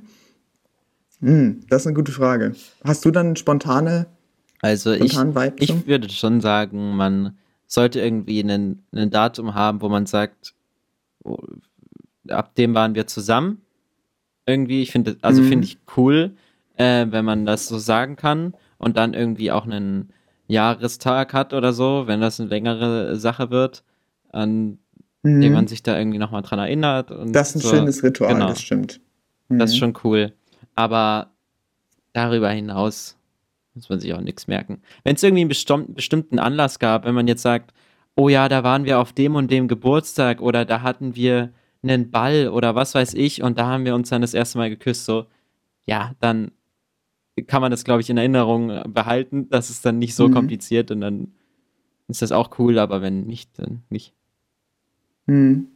Hm, 1.21 1.61
das 1.69 1.83
ist 1.83 1.87
eine 1.87 1.95
gute 1.95 2.11
Frage. 2.11 2.53
Hast 2.83 3.05
du 3.05 3.11
dann 3.11 3.35
spontane 3.35 4.07
also 4.61 4.91
ich, 4.91 5.17
ich 5.57 5.87
würde 5.87 6.09
schon 6.09 6.41
sagen, 6.41 6.95
man 6.95 7.37
sollte 7.67 7.99
irgendwie 7.99 8.41
ein 8.41 8.83
Datum 8.91 9.55
haben, 9.55 9.81
wo 9.81 9.89
man 9.89 10.05
sagt, 10.05 10.53
oh, 11.23 11.37
ab 12.29 12.55
dem 12.55 12.75
waren 12.75 12.95
wir 12.95 13.07
zusammen. 13.07 13.61
Irgendwie, 14.45 14.81
ich 14.81 14.91
finde, 14.91 15.17
also 15.21 15.41
mhm. 15.41 15.47
finde 15.47 15.65
ich 15.65 15.77
cool, 15.97 16.35
äh, 16.75 17.07
wenn 17.09 17.25
man 17.25 17.45
das 17.45 17.67
so 17.67 17.77
sagen 17.77 18.15
kann 18.15 18.53
und 18.77 18.97
dann 18.97 19.13
irgendwie 19.13 19.51
auch 19.51 19.65
einen 19.65 20.11
Jahrestag 20.47 21.33
hat 21.33 21.53
oder 21.53 21.73
so, 21.73 22.03
wenn 22.07 22.21
das 22.21 22.39
eine 22.39 22.49
längere 22.49 23.15
Sache 23.15 23.51
wird, 23.51 23.83
an 24.31 24.79
mhm. 25.23 25.41
dem 25.41 25.53
man 25.53 25.67
sich 25.67 25.81
da 25.83 25.97
irgendwie 25.97 26.17
nochmal 26.17 26.41
dran 26.41 26.59
erinnert. 26.59 27.11
Und 27.11 27.33
das 27.33 27.49
ist 27.49 27.55
ein 27.55 27.61
so. 27.61 27.69
schönes 27.69 28.03
Ritual, 28.03 28.33
genau. 28.33 28.47
das 28.49 28.61
stimmt. 28.61 28.99
Mhm. 29.49 29.59
Das 29.59 29.71
ist 29.71 29.77
mhm. 29.77 29.79
schon 29.79 29.97
cool. 30.03 30.33
Aber 30.75 31.31
darüber 32.13 32.49
hinaus 32.49 33.17
muss 33.73 33.89
man 33.89 33.99
sich 33.99 34.13
auch 34.13 34.21
nichts 34.21 34.47
merken. 34.47 34.81
Wenn 35.03 35.15
es 35.15 35.23
irgendwie 35.23 35.41
einen 35.41 35.93
bestimmten 35.93 36.39
Anlass 36.39 36.79
gab, 36.79 37.05
wenn 37.05 37.15
man 37.15 37.27
jetzt 37.27 37.41
sagt, 37.41 37.73
oh 38.15 38.29
ja, 38.29 38.49
da 38.49 38.63
waren 38.63 38.85
wir 38.85 38.99
auf 38.99 39.13
dem 39.13 39.35
und 39.35 39.51
dem 39.51 39.67
Geburtstag 39.67 40.41
oder 40.41 40.65
da 40.65 40.81
hatten 40.81 41.15
wir 41.15 41.53
einen 41.81 42.11
Ball 42.11 42.49
oder 42.49 42.75
was 42.75 42.93
weiß 42.93 43.13
ich 43.13 43.41
und 43.41 43.57
da 43.57 43.67
haben 43.67 43.85
wir 43.85 43.95
uns 43.95 44.09
dann 44.09 44.21
das 44.21 44.33
erste 44.33 44.57
Mal 44.57 44.69
geküsst, 44.69 45.05
so, 45.05 45.25
ja, 45.85 46.11
dann 46.19 46.51
kann 47.47 47.61
man 47.61 47.71
das, 47.71 47.83
glaube 47.83 48.01
ich, 48.01 48.09
in 48.09 48.17
Erinnerung 48.17 48.93
behalten. 48.93 49.49
Das 49.49 49.69
ist 49.69 49.85
dann 49.85 49.97
nicht 49.97 50.15
so 50.15 50.27
mhm. 50.27 50.33
kompliziert 50.33 50.91
und 50.91 51.01
dann 51.01 51.33
ist 52.07 52.21
das 52.21 52.31
auch 52.31 52.59
cool, 52.59 52.77
aber 52.77 53.01
wenn 53.01 53.25
nicht, 53.25 53.57
dann 53.57 53.83
nicht. 53.89 54.13
Mhm. 55.25 55.67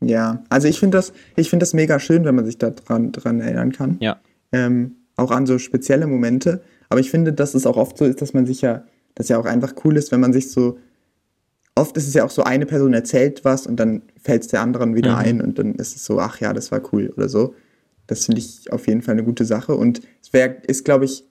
Ja, 0.00 0.44
also 0.48 0.68
ich 0.68 0.78
finde 0.78 0.98
das, 0.98 1.12
ich 1.36 1.50
das 1.50 1.74
mega 1.74 1.98
schön, 1.98 2.24
wenn 2.24 2.34
man 2.34 2.44
sich 2.44 2.58
daran 2.58 3.12
dran 3.12 3.40
erinnern 3.40 3.72
kann. 3.72 3.96
Ja. 4.00 4.20
Ähm, 4.52 4.96
auch 5.16 5.30
an 5.30 5.46
so 5.46 5.58
spezielle 5.58 6.06
Momente. 6.06 6.62
Aber 6.88 7.00
ich 7.00 7.10
finde, 7.10 7.32
dass 7.32 7.54
es 7.54 7.66
auch 7.66 7.76
oft 7.76 7.98
so 7.98 8.04
ist, 8.04 8.22
dass 8.22 8.34
man 8.34 8.46
sich 8.46 8.60
ja, 8.62 8.84
dass 9.14 9.28
ja 9.28 9.38
auch 9.38 9.46
einfach 9.46 9.74
cool 9.84 9.96
ist, 9.96 10.12
wenn 10.12 10.20
man 10.20 10.32
sich 10.32 10.50
so, 10.50 10.78
oft 11.74 11.96
ist 11.96 12.08
es 12.08 12.14
ja 12.14 12.24
auch 12.24 12.30
so, 12.30 12.42
eine 12.42 12.66
Person 12.66 12.92
erzählt 12.92 13.44
was 13.44 13.66
und 13.66 13.76
dann 13.76 14.02
fällt 14.20 14.42
es 14.42 14.48
der 14.48 14.60
anderen 14.60 14.94
wieder 14.94 15.12
mhm. 15.12 15.18
ein 15.18 15.40
und 15.40 15.58
dann 15.58 15.74
ist 15.74 15.96
es 15.96 16.04
so, 16.04 16.18
ach 16.18 16.40
ja, 16.40 16.52
das 16.52 16.72
war 16.72 16.82
cool 16.92 17.12
oder 17.16 17.28
so. 17.28 17.54
Das 18.06 18.26
finde 18.26 18.40
ich 18.40 18.72
auf 18.72 18.86
jeden 18.86 19.02
Fall 19.02 19.12
eine 19.12 19.24
gute 19.24 19.44
Sache 19.44 19.74
und 19.74 20.00
es 20.22 20.32
wäre, 20.32 20.56
ist, 20.66 20.84
glaube 20.84 21.04
ich, 21.04 21.24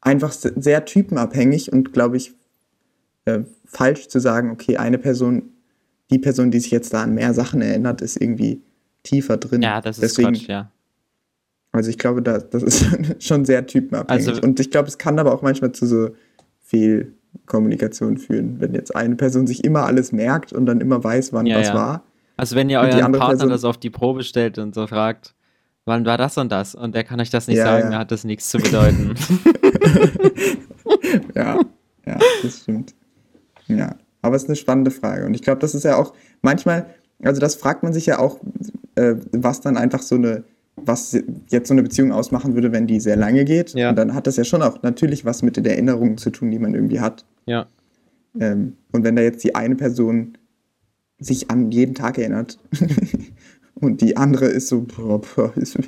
einfach 0.00 0.32
sehr 0.32 0.84
typenabhängig 0.84 1.72
und, 1.72 1.92
glaube 1.92 2.18
ich, 2.18 2.34
äh, 3.24 3.40
falsch 3.64 4.08
zu 4.08 4.20
sagen, 4.20 4.50
okay, 4.50 4.76
eine 4.76 4.98
Person, 4.98 5.54
die 6.10 6.18
Person, 6.18 6.50
die 6.50 6.60
sich 6.60 6.70
jetzt 6.70 6.92
da 6.92 7.02
an 7.02 7.14
mehr 7.14 7.32
Sachen 7.32 7.62
erinnert, 7.62 8.02
ist 8.02 8.20
irgendwie 8.20 8.62
tiefer 9.02 9.38
drin. 9.38 9.62
Ja, 9.62 9.80
das 9.80 9.98
ist 9.98 10.18
Deswegen, 10.18 10.34
Quatsch, 10.34 10.48
ja. 10.48 10.70
Also 11.74 11.90
ich 11.90 11.98
glaube, 11.98 12.22
das, 12.22 12.48
das 12.50 12.62
ist 12.62 12.86
schon 13.18 13.44
sehr 13.44 13.66
typenabhängig. 13.66 14.28
Also, 14.28 14.40
und 14.40 14.60
ich 14.60 14.70
glaube, 14.70 14.88
es 14.88 14.96
kann 14.96 15.18
aber 15.18 15.34
auch 15.34 15.42
manchmal 15.42 15.72
zu 15.72 15.86
so 15.86 16.10
viel 16.60 17.14
Kommunikation 17.46 18.16
führen, 18.16 18.60
wenn 18.60 18.74
jetzt 18.74 18.94
eine 18.94 19.16
Person 19.16 19.48
sich 19.48 19.64
immer 19.64 19.84
alles 19.84 20.12
merkt 20.12 20.52
und 20.52 20.66
dann 20.66 20.80
immer 20.80 21.02
weiß, 21.02 21.32
wann 21.32 21.46
ja, 21.46 21.58
was 21.58 21.68
ja. 21.68 21.74
war. 21.74 22.04
Also 22.36 22.54
wenn 22.54 22.70
ihr 22.70 22.78
euren 22.78 23.12
Partner 23.12 23.18
Person, 23.18 23.48
das 23.48 23.64
auf 23.64 23.76
die 23.76 23.90
Probe 23.90 24.22
stellt 24.22 24.58
und 24.58 24.74
so 24.74 24.86
fragt, 24.86 25.34
wann 25.84 26.06
war 26.06 26.16
das 26.16 26.38
und 26.38 26.52
das 26.52 26.76
und 26.76 26.94
der 26.94 27.02
kann 27.02 27.20
euch 27.20 27.30
das 27.30 27.48
nicht 27.48 27.58
ja, 27.58 27.64
sagen, 27.64 27.90
dann 27.90 27.98
hat 27.98 28.12
das 28.12 28.22
nichts 28.22 28.48
zu 28.48 28.58
bedeuten. 28.58 29.14
ja, 31.34 31.58
ja, 32.06 32.18
das 32.42 32.60
stimmt. 32.60 32.94
Ja, 33.66 33.96
aber 34.22 34.36
es 34.36 34.44
ist 34.44 34.48
eine 34.48 34.56
spannende 34.56 34.92
Frage. 34.92 35.26
Und 35.26 35.34
ich 35.34 35.42
glaube, 35.42 35.60
das 35.60 35.74
ist 35.74 35.82
ja 35.82 35.96
auch 35.96 36.14
manchmal, 36.40 36.86
also 37.22 37.40
das 37.40 37.56
fragt 37.56 37.82
man 37.82 37.92
sich 37.92 38.06
ja 38.06 38.20
auch, 38.20 38.38
äh, 38.94 39.16
was 39.32 39.60
dann 39.60 39.76
einfach 39.76 40.02
so 40.02 40.14
eine, 40.14 40.44
was 40.76 41.16
jetzt 41.48 41.68
so 41.68 41.74
eine 41.74 41.82
Beziehung 41.82 42.12
ausmachen 42.12 42.54
würde, 42.54 42.72
wenn 42.72 42.86
die 42.86 43.00
sehr 43.00 43.16
lange 43.16 43.44
geht. 43.44 43.74
Ja. 43.74 43.90
Und 43.90 43.96
dann 43.96 44.14
hat 44.14 44.26
das 44.26 44.36
ja 44.36 44.44
schon 44.44 44.62
auch 44.62 44.82
natürlich 44.82 45.24
was 45.24 45.42
mit 45.42 45.56
den 45.56 45.64
Erinnerungen 45.64 46.18
zu 46.18 46.30
tun, 46.30 46.50
die 46.50 46.58
man 46.58 46.74
irgendwie 46.74 47.00
hat. 47.00 47.24
Ja. 47.46 47.66
Ähm, 48.38 48.76
und 48.92 49.04
wenn 49.04 49.16
da 49.16 49.22
jetzt 49.22 49.44
die 49.44 49.54
eine 49.54 49.76
Person 49.76 50.36
sich 51.18 51.50
an 51.50 51.70
jeden 51.70 51.94
Tag 51.94 52.18
erinnert 52.18 52.58
und 53.74 54.00
die 54.00 54.16
andere 54.16 54.46
ist 54.46 54.68
so, 54.68 54.82
boah, 54.82 55.20
boah, 55.20 55.56
ist, 55.56 55.78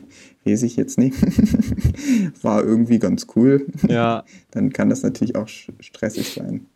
weiß 0.44 0.62
ich 0.62 0.76
jetzt 0.76 0.98
nicht, 0.98 1.16
war 2.42 2.62
irgendwie 2.62 2.98
ganz 2.98 3.26
cool, 3.34 3.66
ja. 3.88 4.24
dann 4.52 4.72
kann 4.72 4.88
das 4.88 5.02
natürlich 5.02 5.34
auch 5.34 5.48
stressig 5.48 6.34
sein. 6.34 6.66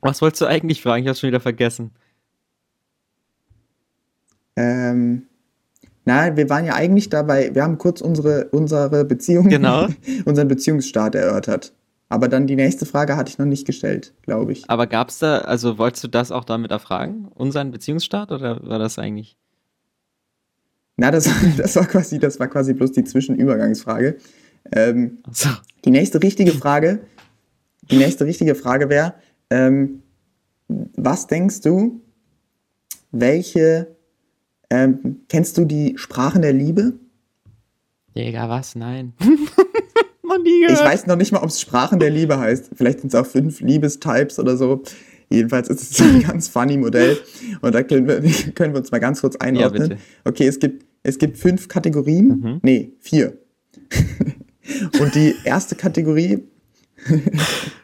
Was 0.00 0.22
wolltest 0.22 0.42
du 0.42 0.46
eigentlich 0.46 0.82
fragen? 0.82 1.02
Ich 1.02 1.08
habe 1.08 1.18
schon 1.18 1.28
wieder 1.28 1.40
vergessen. 1.40 1.90
Ähm, 4.56 5.26
na, 6.04 6.36
wir 6.36 6.50
waren 6.50 6.64
ja 6.64 6.74
eigentlich 6.74 7.08
dabei, 7.08 7.54
wir 7.54 7.62
haben 7.62 7.78
kurz 7.78 8.00
unsere, 8.00 8.48
unsere 8.50 9.04
Beziehung, 9.04 9.48
genau. 9.48 9.88
unseren 10.24 10.48
Beziehungsstart 10.48 11.14
erörtert. 11.14 11.72
Aber 12.08 12.28
dann 12.28 12.46
die 12.46 12.56
nächste 12.56 12.86
Frage 12.86 13.16
hatte 13.16 13.30
ich 13.30 13.38
noch 13.38 13.46
nicht 13.46 13.66
gestellt, 13.66 14.12
glaube 14.22 14.52
ich. 14.52 14.68
Aber 14.68 14.86
gab 14.86 15.08
es 15.08 15.18
da, 15.18 15.38
also 15.38 15.78
wolltest 15.78 16.04
du 16.04 16.08
das 16.08 16.30
auch 16.30 16.44
damit 16.44 16.70
erfragen? 16.70 17.28
Unseren 17.34 17.70
Beziehungsstart 17.70 18.30
oder 18.30 18.60
war 18.62 18.78
das 18.78 18.98
eigentlich? 18.98 19.36
Na, 20.96 21.10
das, 21.10 21.28
das, 21.56 21.76
war, 21.76 21.86
quasi, 21.86 22.18
das 22.18 22.38
war 22.38 22.48
quasi 22.48 22.74
bloß 22.74 22.92
die 22.92 23.04
Zwischenübergangsfrage. 23.04 24.16
Ähm, 24.72 25.18
so. 25.30 25.48
Die 25.84 25.90
nächste 25.90 26.22
richtige 26.22 26.52
Frage, 26.52 27.00
die 27.90 27.96
nächste 27.96 28.26
richtige 28.26 28.54
Frage 28.54 28.88
wäre, 28.88 29.14
ähm, 29.50 30.02
was 30.68 31.26
denkst 31.26 31.60
du, 31.62 32.00
welche, 33.10 33.93
ähm, 34.74 35.20
kennst 35.28 35.56
du 35.56 35.64
die 35.64 35.94
Sprachen 35.96 36.42
der 36.42 36.52
Liebe? 36.52 36.94
Digga, 38.16 38.48
was? 38.48 38.74
Nein. 38.74 39.12
ich 39.22 40.80
weiß 40.80 41.06
noch 41.06 41.16
nicht 41.16 41.30
mal, 41.30 41.42
ob 41.42 41.48
es 41.48 41.60
Sprachen 41.60 42.00
der 42.00 42.10
Liebe 42.10 42.38
heißt. 42.38 42.70
Vielleicht 42.74 43.00
sind 43.00 43.12
es 43.12 43.14
auch 43.14 43.26
fünf 43.26 43.60
Liebestypes 43.60 44.40
oder 44.40 44.56
so. 44.56 44.82
Jedenfalls 45.30 45.68
ist 45.68 45.92
es 45.92 46.00
ein 46.00 46.22
ganz 46.26 46.48
funny 46.48 46.76
Modell. 46.76 47.18
Und 47.60 47.72
da 47.72 47.84
können 47.84 48.08
wir, 48.08 48.20
können 48.54 48.74
wir 48.74 48.80
uns 48.80 48.90
mal 48.90 48.98
ganz 48.98 49.20
kurz 49.20 49.36
einordnen. 49.36 49.92
Ja, 49.92 49.96
okay, 50.24 50.48
es 50.48 50.58
gibt, 50.58 50.84
es 51.04 51.18
gibt 51.18 51.38
fünf 51.38 51.68
Kategorien. 51.68 52.26
Mhm. 52.26 52.60
Nee, 52.62 52.92
vier. 52.98 53.38
Und 55.00 55.14
die 55.14 55.34
erste 55.44 55.76
Kategorie, 55.76 56.42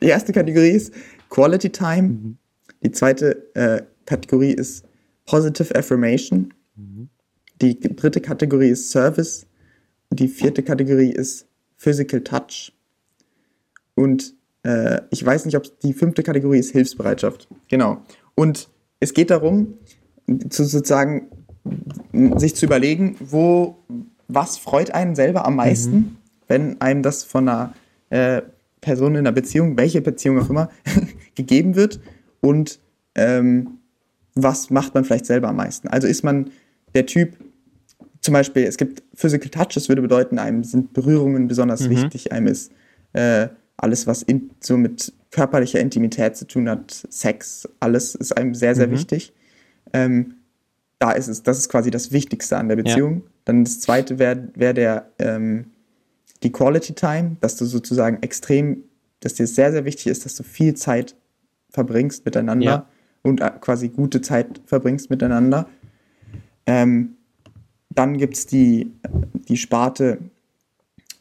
die 0.03 0.07
erste 0.07 0.33
Kategorie 0.33 0.71
ist 0.71 0.93
Quality 1.29 1.71
Time. 1.71 2.09
Mhm. 2.09 2.39
Die 2.83 2.91
zweite 2.91 3.55
äh, 3.55 3.83
Kategorie 4.07 4.53
ist 4.53 4.85
Positive 5.27 5.75
Affirmation. 5.77 6.53
Mhm. 6.77 7.09
Die 7.61 7.79
dritte 7.79 8.21
Kategorie 8.21 8.69
ist 8.69 8.91
Service. 8.91 9.47
Die 10.11 10.29
vierte 10.29 10.63
Kategorie 10.63 11.11
ist 11.11 11.47
Physical 11.77 12.23
Touch. 12.23 12.73
Und 13.95 14.35
äh, 14.63 15.01
ich 15.11 15.25
weiß 15.25 15.45
nicht, 15.45 15.57
ob 15.57 15.81
die 15.81 15.93
fünfte 15.93 16.23
Kategorie 16.23 16.59
ist 16.59 16.73
Hilfsbereitschaft. 16.73 17.49
Genau. 17.69 18.03
Und 18.35 18.71
es 18.99 19.15
geht 19.15 19.31
darum, 19.31 19.75
zu 20.49 20.65
sozusagen 20.65 21.29
sich 22.37 22.55
zu 22.55 22.67
überlegen, 22.67 23.17
wo, 23.21 23.79
was 24.29 24.59
freut 24.59 24.93
einen 24.93 25.15
selber 25.15 25.47
am 25.47 25.57
meisten, 25.57 25.95
mhm. 25.95 26.17
wenn 26.49 26.81
einem 26.81 27.03
das 27.03 27.25
von 27.25 27.49
einer 27.49 27.75
äh, 28.11 28.43
Person 28.81 29.13
in 29.13 29.19
einer 29.19 29.33
Beziehung, 29.33 29.77
welche 29.77 30.01
Beziehung 30.01 30.41
auch 30.41 30.51
immer, 30.51 30.71
gegeben 31.35 31.75
wird 31.75 32.01
und 32.41 32.81
ähm, 33.15 33.80
was 34.43 34.71
macht 34.71 34.95
man 34.95 35.05
vielleicht 35.05 35.27
selber 35.27 35.49
am 35.49 35.57
meisten. 35.57 35.89
Also 35.89 36.07
ist 36.07 36.23
man 36.23 36.51
der 36.95 37.07
Typ, 37.07 37.37
zum 38.21 38.35
Beispiel, 38.35 38.65
es 38.65 38.77
gibt 38.77 39.03
Physical 39.15 39.49
Touch, 39.49 39.75
das 39.75 39.89
würde 39.89 40.03
bedeuten, 40.03 40.39
einem 40.39 40.65
sind 40.65 40.93
Berührungen 40.93 41.49
besonders 41.49 41.83
mhm. 41.83 41.91
wichtig, 41.91 42.33
einem 42.33 42.47
ist 42.47 42.73
äh, 43.13 43.49
alles, 43.77 44.07
was 44.07 44.23
in, 44.23 44.51
so 44.61 44.77
mit 44.77 45.13
körperlicher 45.31 45.81
Intimität 45.81 46.37
zu 46.37 46.47
tun 46.47 46.69
hat, 46.69 47.07
Sex, 47.09 47.69
alles 47.79 48.15
ist 48.15 48.37
einem 48.37 48.55
sehr, 48.55 48.75
sehr 48.75 48.89
mhm. 48.89 48.93
wichtig. 48.93 49.33
Ähm, 49.93 50.35
da 50.99 51.13
ist 51.13 51.29
es, 51.29 51.43
das 51.43 51.59
ist 51.59 51.69
quasi 51.71 51.91
das 51.91 52.13
Wichtigste 52.13 52.59
an 52.59 52.69
der 52.69 52.77
Beziehung. 52.77 53.23
Ja. 53.25 53.31
Dann 53.47 53.65
das 53.65 53.81
zweite 53.81 54.19
wäre 54.19 54.49
wär 54.55 54.75
der 54.75 55.11
ähm, 55.19 55.67
die 56.43 56.53
Quality 56.53 56.95
Time, 56.95 57.37
dass 57.41 57.57
du 57.57 57.65
sozusagen 57.65 58.23
extrem, 58.23 58.85
dass 59.21 59.35
dir 59.35 59.47
sehr, 59.47 59.73
sehr 59.73 59.85
wichtig 59.85 60.09
ist, 60.09 60.25
dass 60.25 60.35
du 60.35 60.43
viel 60.43 60.75
Zeit 60.75 61.17
verbringst 61.71 62.25
miteinander 62.25 62.67
ja. 62.67 62.89
Und 63.23 63.41
äh, 63.41 63.51
quasi 63.61 63.89
gute 63.89 64.21
Zeit 64.21 64.61
verbringst 64.67 65.11
miteinander. 65.11 65.69
Ähm, 66.67 67.17
dann 67.91 68.19
gibt 68.19 68.37
es 68.37 68.47
die, 68.47 68.93
die 69.49 69.57
Sparte 69.57 70.19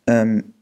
ähm, 0.07 0.53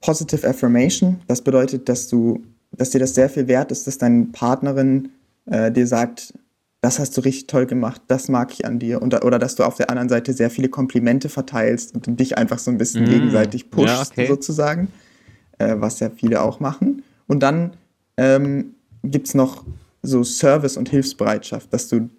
Positive 0.00 0.46
Affirmation. 0.48 1.20
Das 1.28 1.42
bedeutet, 1.42 1.88
dass 1.88 2.08
du, 2.08 2.42
dass 2.72 2.90
dir 2.90 2.98
das 2.98 3.14
sehr 3.14 3.30
viel 3.30 3.46
wert 3.46 3.70
ist, 3.70 3.86
dass 3.86 3.98
deine 3.98 4.26
Partnerin 4.26 5.10
äh, 5.46 5.70
dir 5.70 5.86
sagt, 5.86 6.34
das 6.80 6.98
hast 6.98 7.16
du 7.16 7.20
richtig 7.20 7.46
toll 7.46 7.66
gemacht, 7.66 8.02
das 8.08 8.28
mag 8.28 8.52
ich 8.52 8.66
an 8.66 8.80
dir. 8.80 9.00
Und, 9.00 9.14
oder 9.24 9.38
dass 9.38 9.54
du 9.54 9.62
auf 9.62 9.76
der 9.76 9.88
anderen 9.88 10.08
Seite 10.08 10.32
sehr 10.32 10.50
viele 10.50 10.68
Komplimente 10.68 11.28
verteilst 11.28 11.94
und 11.94 12.18
dich 12.18 12.36
einfach 12.36 12.58
so 12.58 12.72
ein 12.72 12.78
bisschen 12.78 13.04
mm. 13.04 13.08
gegenseitig 13.08 13.70
pushst, 13.70 13.88
ja, 13.88 14.02
okay. 14.02 14.26
sozusagen, 14.26 14.88
äh, 15.58 15.76
was 15.78 16.00
ja 16.00 16.10
viele 16.10 16.42
auch 16.42 16.58
machen. 16.58 17.04
Und 17.28 17.44
dann 17.44 17.74
ähm, 18.16 18.74
gibt 19.04 19.28
es 19.28 19.34
noch 19.34 19.64
so 20.02 20.24
Service 20.24 20.76
und 20.76 20.88
Hilfsbereitschaft, 20.88 21.72
dass 21.72 21.88
du 21.88 22.10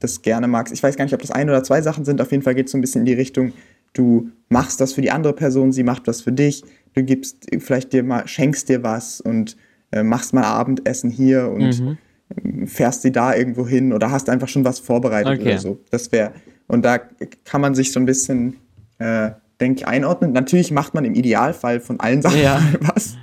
das 0.00 0.22
gerne 0.22 0.46
magst. 0.48 0.72
Ich 0.72 0.82
weiß 0.82 0.96
gar 0.96 1.04
nicht, 1.04 1.14
ob 1.14 1.20
das 1.20 1.30
ein 1.30 1.48
oder 1.48 1.62
zwei 1.64 1.82
Sachen 1.82 2.04
sind. 2.04 2.20
Auf 2.20 2.30
jeden 2.30 2.42
Fall 2.42 2.54
geht 2.54 2.66
es 2.66 2.72
so 2.72 2.78
ein 2.78 2.80
bisschen 2.80 3.00
in 3.02 3.06
die 3.06 3.14
Richtung, 3.14 3.52
du 3.94 4.28
machst 4.48 4.80
das 4.80 4.92
für 4.92 5.00
die 5.00 5.10
andere 5.10 5.32
Person, 5.32 5.72
sie 5.72 5.82
macht 5.82 6.06
das 6.06 6.20
für 6.20 6.32
dich. 6.32 6.64
Du 6.94 7.02
gibst 7.02 7.46
vielleicht 7.58 7.92
dir 7.92 8.02
mal, 8.02 8.26
schenkst 8.28 8.68
dir 8.68 8.82
was 8.82 9.20
und 9.20 9.56
äh, 9.90 10.02
machst 10.02 10.32
mal 10.34 10.44
Abendessen 10.44 11.10
hier 11.10 11.48
und 11.48 11.80
mhm 11.80 11.98
fährst 12.66 13.02
sie 13.02 13.12
da 13.12 13.34
irgendwo 13.34 13.66
hin 13.66 13.92
oder 13.92 14.10
hast 14.10 14.28
einfach 14.28 14.48
schon 14.48 14.64
was 14.64 14.78
vorbereitet 14.78 15.40
okay. 15.40 15.50
oder 15.50 15.58
so. 15.58 15.80
Das 15.90 16.12
wäre, 16.12 16.32
und 16.66 16.84
da 16.84 16.98
kann 17.44 17.60
man 17.60 17.74
sich 17.74 17.92
so 17.92 18.00
ein 18.00 18.06
bisschen, 18.06 18.56
äh, 18.98 19.30
denke 19.60 19.80
ich, 19.80 19.88
einordnen. 19.88 20.32
Natürlich 20.32 20.70
macht 20.70 20.94
man 20.94 21.04
im 21.04 21.14
Idealfall 21.14 21.80
von 21.80 22.00
allen 22.00 22.22
Sachen 22.22 22.40
ja. 22.40 22.60
was, 22.80 23.16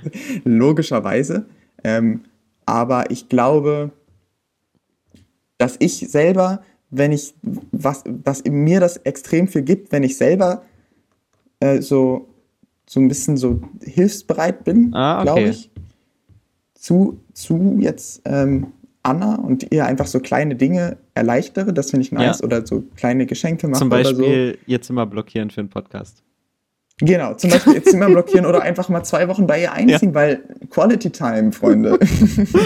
logischerweise. 0.44 1.46
Ähm, 1.84 2.22
aber 2.64 3.10
ich 3.10 3.28
glaube, 3.28 3.92
dass 5.58 5.76
ich 5.78 5.98
selber, 6.08 6.62
wenn 6.90 7.12
ich, 7.12 7.34
was, 7.72 8.04
dass 8.06 8.44
mir 8.44 8.80
das 8.80 8.96
extrem 8.98 9.48
viel 9.48 9.62
gibt, 9.62 9.92
wenn 9.92 10.02
ich 10.02 10.16
selber 10.16 10.62
äh, 11.60 11.80
so, 11.80 12.28
so 12.88 13.00
ein 13.00 13.08
bisschen 13.08 13.36
so 13.36 13.60
hilfsbereit 13.82 14.64
bin, 14.64 14.94
ah, 14.94 15.16
okay. 15.16 15.24
glaube 15.24 15.42
ich. 15.48 15.70
Zu, 16.74 17.20
zu 17.32 17.78
jetzt 17.80 18.22
ähm, 18.26 18.68
Anna 19.02 19.36
und 19.36 19.72
ihr 19.72 19.86
einfach 19.86 20.06
so 20.06 20.20
kleine 20.20 20.54
Dinge 20.54 20.98
erleichtere, 21.14 21.72
das 21.72 21.90
finde 21.90 22.04
ich 22.04 22.12
nice. 22.12 22.40
Ja. 22.40 22.44
Oder 22.44 22.66
so 22.66 22.84
kleine 22.96 23.26
Geschenke 23.26 23.66
mache. 23.66 23.80
Zum 23.80 23.88
Beispiel 23.88 24.52
so. 24.52 24.58
jetzt 24.66 24.90
immer 24.90 25.06
blockieren 25.06 25.50
für 25.50 25.60
einen 25.60 25.70
Podcast. 25.70 26.22
Genau, 26.98 27.34
zum 27.34 27.50
Beispiel 27.50 27.74
jetzt 27.74 27.92
immer 27.92 28.06
blockieren 28.06 28.46
oder 28.46 28.62
einfach 28.62 28.88
mal 28.88 29.04
zwei 29.04 29.28
Wochen 29.28 29.46
bei 29.46 29.62
ihr 29.62 29.72
einziehen, 29.72 30.10
ja. 30.10 30.14
weil 30.14 30.42
Quality 30.70 31.10
Time, 31.10 31.52
Freunde. 31.52 31.98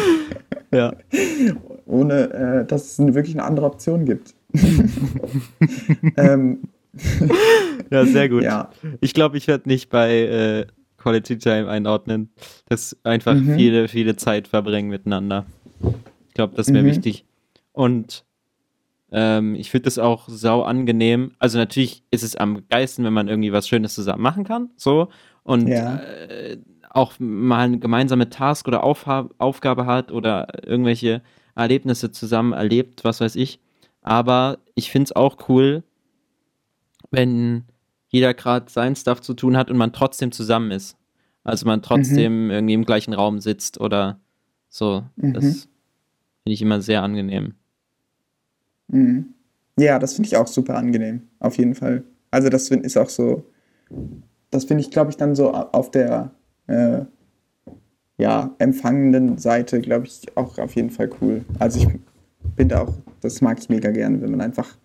ja. 0.73 0.95
Ohne, 1.91 2.33
äh, 2.33 2.65
dass 2.65 2.99
es 2.99 3.15
wirklich 3.15 3.35
eine 3.35 3.45
andere 3.45 3.67
Option 3.67 4.05
gibt. 4.05 4.35
ähm. 6.17 6.63
ja, 7.91 8.05
sehr 8.07 8.29
gut. 8.29 8.43
Ja. 8.43 8.71
Ich 9.01 9.15
glaube, 9.15 9.37
ich 9.37 9.47
werde 9.47 9.69
nicht 9.69 9.91
bei 9.91 10.13
äh, 10.13 10.67
Quality 10.99 11.39
Time 11.39 11.69
einordnen. 11.69 12.31
Das 12.69 12.97
einfach 13.05 13.35
mhm. 13.35 13.57
viele, 13.57 13.89
viele 13.89 14.17
Zeit 14.17 14.49
verbringen 14.49 14.91
miteinander. 14.91 15.47
Ich 16.29 16.35
glaube, 16.35 16.55
das 16.57 16.69
wäre 16.69 16.83
mhm. 16.83 16.89
wichtig. 16.89 17.25
Und 17.73 18.25
ähm, 19.13 19.55
ich 19.55 19.71
finde 19.71 19.85
das 19.85 19.99
auch 19.99 20.29
sau 20.29 20.63
angenehm. 20.63 21.33
Also 21.39 21.59
natürlich 21.59 22.05
ist 22.11 22.23
es 22.23 22.37
am 22.37 22.69
geilsten, 22.69 23.05
wenn 23.05 23.13
man 23.13 23.29
irgendwie 23.29 23.53
was 23.53 23.67
Schönes 23.67 23.95
zusammen 23.95 24.23
machen 24.23 24.45
kann. 24.45 24.71
So. 24.77 25.09
Und 25.43 25.67
ja. 25.67 25.97
äh, 25.97 26.59
auch 26.91 27.15
mal 27.19 27.67
eine 27.67 27.79
gemeinsame 27.79 28.31
Task 28.31 28.69
oder 28.69 28.85
Aufha 28.85 29.29
Aufgabe 29.39 29.87
hat 29.87 30.13
oder 30.13 30.49
irgendwelche 30.67 31.23
Erlebnisse 31.61 32.11
zusammen 32.11 32.53
erlebt, 32.53 33.05
was 33.05 33.21
weiß 33.21 33.37
ich. 33.37 33.61
Aber 34.03 34.59
ich 34.75 34.91
finde 34.91 35.05
es 35.05 35.17
auch 35.17 35.49
cool, 35.49 35.83
wenn 37.11 37.65
jeder 38.09 38.35
gerade 38.35 38.71
sein 38.71 38.97
Stuff 38.97 39.21
zu 39.21 39.35
tun 39.35 39.57
hat 39.57 39.71
und 39.71 39.77
man 39.77 39.93
trotzdem 39.93 40.33
zusammen 40.33 40.71
ist. 40.71 40.97
Also 41.45 41.67
man 41.67 41.83
trotzdem 41.83 42.47
mhm. 42.47 42.51
irgendwie 42.51 42.75
im 42.75 42.85
gleichen 42.85 43.13
Raum 43.13 43.41
sitzt 43.41 43.81
oder 43.81 44.21
so. 44.69 45.05
Mhm. 45.17 45.35
Das 45.35 45.69
Finde 46.43 46.55
ich 46.55 46.63
immer 46.63 46.81
sehr 46.81 47.03
angenehm. 47.03 47.55
Mhm. 48.89 49.35
Ja, 49.79 49.99
das 49.99 50.15
finde 50.15 50.29
ich 50.29 50.37
auch 50.37 50.47
super 50.47 50.77
angenehm, 50.77 51.29
auf 51.39 51.59
jeden 51.59 51.75
Fall. 51.75 52.05
Also 52.31 52.49
das 52.49 52.69
find, 52.69 52.85
ist 52.85 52.97
auch 52.97 53.09
so, 53.09 53.45
das 54.51 54.65
finde 54.65 54.83
ich, 54.83 54.91
glaube 54.91 55.11
ich, 55.11 55.17
dann 55.17 55.35
so 55.35 55.53
auf 55.53 55.91
der, 55.91 56.33
äh, 56.67 57.03
ja, 58.21 58.55
empfangenden 58.59 59.39
Seite, 59.39 59.81
glaube 59.81 60.07
ich, 60.07 60.21
auch 60.37 60.59
auf 60.59 60.75
jeden 60.77 60.91
Fall 60.91 61.11
cool. 61.21 61.45
Also 61.59 61.81
ich 61.81 61.89
bin 62.57 62.69
da 62.69 62.83
auch, 62.83 62.95
das 63.23 63.41
mag 63.41 63.59
ich 63.59 63.69
mega 63.69 63.91
gerne, 63.91 64.21
wenn 64.21 64.31
man 64.31 64.43
einfach 64.43 64.77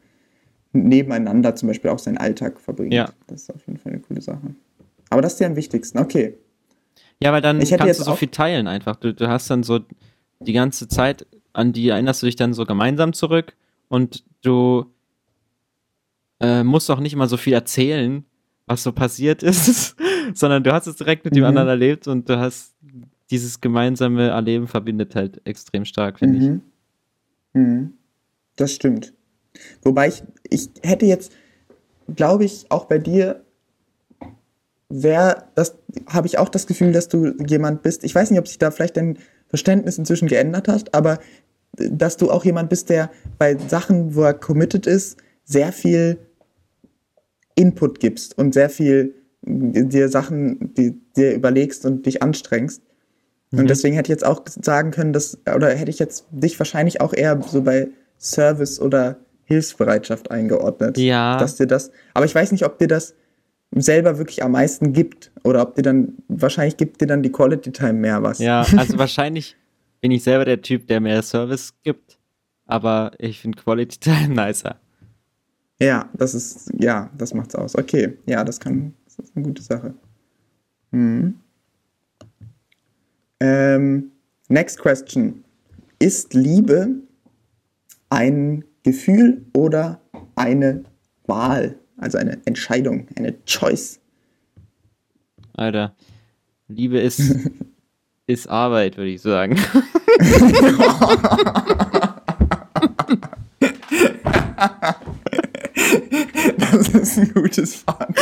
nebeneinander 0.72 1.56
zum 1.56 1.68
Beispiel 1.68 1.92
auch 1.92 2.00
seinen 2.00 2.18
Alltag 2.18 2.60
verbringt. 2.60 2.94
Ja. 2.94 3.10
Das 3.28 3.44
ist 3.44 3.54
auf 3.54 3.66
jeden 3.68 3.78
Fall 3.78 3.94
eine 3.94 4.02
coole 4.02 4.22
Sache. 4.22 4.56
Aber 5.10 5.22
das 5.22 5.34
ist 5.34 5.40
dir 5.40 5.48
am 5.48 5.56
wichtigsten, 5.56 6.00
okay. 6.00 6.36
Ja, 7.22 7.32
weil 7.32 7.42
dann 7.42 7.60
kannst 7.60 8.00
du 8.00 8.04
so 8.04 8.16
viel 8.16 8.30
teilen 8.30 8.68
einfach. 8.68 8.96
Du, 8.96 9.14
du 9.14 9.28
hast 9.28 9.50
dann 9.50 9.64
so 9.64 9.80
die 10.40 10.54
ganze 10.54 10.88
Zeit, 10.88 11.28
an 11.54 11.74
die 11.74 11.90
erinnerst 11.90 12.22
du 12.22 12.26
dich 12.26 12.36
dann 12.36 12.54
so 12.54 12.66
gemeinsam 12.66 13.14
zurück 13.14 13.56
und 13.90 14.24
du 14.42 14.86
äh, 16.40 16.64
musst 16.64 16.90
auch 16.90 17.00
nicht 17.00 17.16
mal 17.16 17.30
so 17.30 17.38
viel 17.38 17.54
erzählen, 17.54 18.26
was 18.66 18.84
so 18.84 18.92
passiert 18.92 19.44
ist, 19.44 19.96
sondern 20.34 20.64
du 20.64 20.74
hast 20.74 20.88
es 20.88 20.96
direkt 20.96 21.26
mit 21.26 21.34
mhm. 21.34 21.40
dem 21.40 21.46
anderen 21.46 21.68
erlebt 21.68 22.08
und 22.08 22.30
du 22.30 22.40
hast 22.40 22.76
dieses 23.32 23.62
gemeinsame 23.62 24.30
Erleben 24.30 24.68
verbindet 24.68 25.16
halt 25.16 25.42
extrem 25.46 25.86
stark, 25.86 26.20
finde 26.20 26.40
mhm. 26.40 26.62
ich. 27.54 27.62
Mhm. 27.62 27.94
Das 28.56 28.72
stimmt. 28.72 29.14
Wobei 29.82 30.10
ich, 30.10 30.24
ich 30.50 30.70
hätte 30.84 31.06
jetzt, 31.06 31.32
glaube 32.14 32.46
ich, 32.46 32.66
auch 32.70 32.86
bei 32.86 33.00
dir 33.00 33.44
wäre, 34.90 35.46
das 35.56 35.76
habe 36.08 36.28
ich 36.28 36.38
auch 36.38 36.50
das 36.50 36.68
Gefühl, 36.68 36.92
dass 36.92 37.08
du 37.08 37.34
jemand 37.48 37.82
bist. 37.82 38.04
Ich 38.04 38.14
weiß 38.14 38.32
nicht, 38.32 38.40
ob 38.40 38.48
sich 38.48 38.60
da 38.60 38.72
vielleicht 38.72 38.98
dein 38.98 39.18
Verständnis 39.48 39.98
inzwischen 39.98 40.28
geändert 40.28 40.68
hat, 40.68 40.94
aber 40.94 41.20
dass 41.74 42.18
du 42.18 42.32
auch 42.32 42.46
jemand 42.46 42.70
bist, 42.70 42.90
der 42.90 43.12
bei 43.38 43.58
Sachen, 43.58 44.16
wo 44.16 44.24
er 44.24 44.34
committed 44.34 44.88
ist, 44.88 45.18
sehr 45.44 45.72
viel 45.72 46.18
Input 47.56 48.00
gibst 48.00 48.38
und 48.38 48.54
sehr 48.54 48.70
viel 48.70 49.16
dir 49.42 50.10
Sachen, 50.10 50.74
die 50.74 51.00
dir 51.16 51.34
überlegst 51.34 51.86
und 51.86 52.06
dich 52.06 52.24
anstrengst. 52.24 52.82
Mhm. 53.52 53.60
Und 53.60 53.70
deswegen 53.70 53.96
hätte 53.96 54.08
ich 54.08 54.16
jetzt 54.16 54.26
auch 54.26 54.42
sagen 54.46 54.92
können, 54.92 55.14
dass, 55.14 55.38
oder 55.54 55.70
hätte 55.70 55.92
ich 55.92 56.00
jetzt 56.00 56.26
dich 56.32 56.58
wahrscheinlich 56.60 57.02
auch 57.02 57.14
eher 57.14 57.42
so 57.42 57.62
bei 57.62 57.90
Service 58.20 58.80
oder 58.80 59.18
Hilfsbereitschaft 59.46 60.32
eingeordnet. 60.32 60.98
Ja. 60.98 61.38
Dass 61.38 61.56
dir 61.56 61.68
das, 61.68 61.92
aber 62.14 62.26
ich 62.26 62.34
weiß 62.34 62.52
nicht, 62.52 62.66
ob 62.66 62.80
dir 62.80 62.88
das 62.88 63.16
selber 63.72 64.18
wirklich 64.18 64.44
am 64.44 64.52
meisten 64.52 64.94
gibt 64.94 65.32
oder 65.44 65.62
ob 65.62 65.76
dir 65.76 65.82
dann, 65.82 66.14
wahrscheinlich 66.28 66.78
gibt 66.78 67.02
dir 67.02 67.08
dann 67.08 67.24
die 67.24 67.32
Quality 67.32 67.72
Time 67.72 67.94
mehr 67.94 68.24
was. 68.24 68.40
Ja, 68.40 68.66
also 68.78 68.98
wahrscheinlich 68.98 69.56
bin 70.02 70.12
ich 70.12 70.24
selber 70.24 70.46
der 70.46 70.62
Typ, 70.62 70.88
der 70.88 71.00
mehr 71.00 71.22
Service 71.22 71.74
gibt, 71.84 72.18
aber 72.66 73.12
ich 73.20 73.40
finde 73.40 73.62
Quality 73.62 74.00
Time 74.00 74.30
nicer. 74.48 74.80
Ja, 75.80 76.10
das 76.14 76.34
ist, 76.34 76.72
ja, 76.80 77.10
das 77.18 77.34
macht's 77.34 77.54
aus. 77.54 77.76
Okay, 77.76 78.18
ja, 78.26 78.44
das 78.44 78.60
kann, 78.60 78.94
das 79.06 79.20
ist 79.20 79.36
eine 79.36 79.46
gute 79.46 79.62
Sache. 79.62 79.94
Hm. 80.92 81.36
Ähm, 83.40 84.12
next 84.50 84.80
question. 84.80 85.44
Ist 86.00 86.34
Liebe 86.34 86.96
ein 88.10 88.66
Gefühl 88.84 89.46
oder 89.54 90.02
eine 90.36 90.84
Wahl? 91.26 91.80
Also 91.98 92.18
eine 92.18 92.40
Entscheidung, 92.46 93.08
eine 93.16 93.36
Choice. 93.46 94.02
Alter, 95.54 95.96
Liebe 96.68 97.00
ist, 97.00 97.22
ist 98.28 98.50
Arbeit, 98.50 98.98
würde 98.98 99.12
ich 99.12 99.22
sagen. 99.22 99.56
Das 106.76 106.90
ist 106.90 107.18
ein 107.18 107.34
gutes 107.34 107.76
Fazit. 107.76 108.16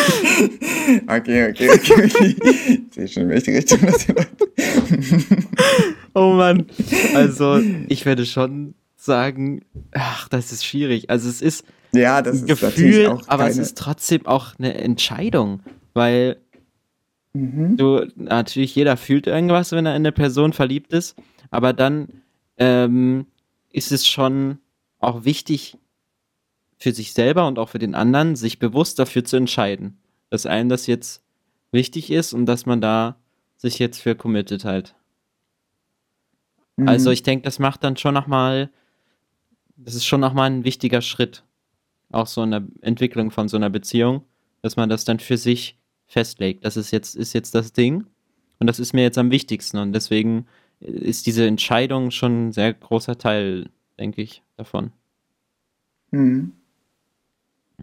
Okay, 1.08 1.50
okay, 1.50 1.70
okay. 1.70 2.36
Ich 2.88 2.94
sehe 2.94 3.08
schon, 3.08 3.24
in 3.24 3.30
welche 3.30 3.52
Richtung 3.52 3.80
das 3.82 4.04
hier 4.04 4.16
läuft. 4.16 4.30
Oh 6.14 6.34
Mann. 6.34 6.68
Also, 7.16 7.60
ich 7.88 8.06
werde 8.06 8.26
schon 8.26 8.76
sagen, 8.96 9.62
ach, 9.92 10.30
das 10.30 10.52
ist 10.52 10.66
schwierig. 10.66 11.10
Also, 11.10 11.30
es 11.30 11.42
ist 11.42 11.66
ja, 11.94 12.22
das 12.22 12.42
ein 12.42 12.48
Gefühl, 12.48 13.08
auch 13.08 13.28
aber 13.28 13.48
es 13.48 13.58
ist 13.58 13.78
trotzdem 13.78 14.26
auch 14.26 14.54
eine 14.58 14.76
Entscheidung, 14.76 15.62
weil 15.94 16.38
mhm. 17.34 17.78
du, 17.78 18.08
natürlich 18.16 18.76
jeder 18.76 18.98
fühlt 18.98 19.28
irgendwas, 19.28 19.72
wenn 19.72 19.86
er 19.86 19.96
in 19.96 20.02
eine 20.02 20.12
Person 20.12 20.54
verliebt 20.54 20.92
ist, 20.94 21.16
aber 21.52 21.74
dann 21.74 22.08
ähm, 22.58 23.28
ist 23.72 23.92
es 23.92 24.08
schon 24.08 24.58
auch 25.00 25.26
wichtig, 25.26 25.78
für 26.78 26.94
sich 26.94 27.14
selber 27.14 27.48
und 27.48 27.60
auch 27.60 27.70
für 27.70 27.80
den 27.80 27.96
anderen, 27.96 28.36
sich 28.36 28.60
bewusst 28.60 29.00
dafür 29.00 29.24
zu 29.24 29.38
entscheiden, 29.38 29.98
dass 30.30 30.46
einem 30.46 30.70
das 30.70 30.88
jetzt 30.88 31.24
wichtig 31.72 32.12
ist 32.12 32.34
und 32.34 32.46
dass 32.46 32.66
man 32.66 32.82
da 32.82 33.18
sich 33.58 33.80
jetzt 33.80 34.02
für 34.02 34.16
committed 34.16 34.66
halt. 34.66 34.96
Mhm. 36.78 36.88
Also 36.88 37.12
ich 37.12 37.24
denke, 37.24 37.44
das 37.44 37.60
macht 37.60 37.84
dann 37.84 37.98
schon 37.98 38.14
nochmal, 38.14 38.70
das 39.76 39.96
ist 39.96 40.06
schon 40.06 40.22
nochmal 40.22 40.50
ein 40.50 40.64
wichtiger 40.64 41.02
Schritt, 41.02 41.44
auch 42.12 42.28
so 42.28 42.44
in 42.44 42.52
der 42.52 42.64
Entwicklung 42.82 43.32
von 43.32 43.48
so 43.48 43.58
einer 43.58 43.70
Beziehung, 43.70 44.24
dass 44.62 44.76
man 44.76 44.90
das 44.90 45.06
dann 45.06 45.20
für 45.20 45.38
sich 45.38 45.78
festlegt. 46.06 46.66
Das 46.66 46.78
ist 46.78 46.92
jetzt, 46.92 47.16
ist 47.16 47.34
jetzt 47.34 47.56
das 47.56 47.74
Ding 47.74 48.06
und 48.60 48.68
das 48.68 48.80
ist 48.80 48.94
mir 48.94 49.04
jetzt 49.04 49.18
am 49.18 49.32
wichtigsten 49.32 49.78
und 49.78 49.94
deswegen 49.94 50.46
ist 50.80 51.26
diese 51.28 51.48
Entscheidung 51.48 52.12
schon 52.12 52.48
ein 52.48 52.52
sehr 52.52 52.74
großer 52.74 53.18
Teil, 53.18 53.70
denke 53.98 54.22
ich, 54.22 54.44
davon. 54.58 54.92
Mhm. 56.12 56.54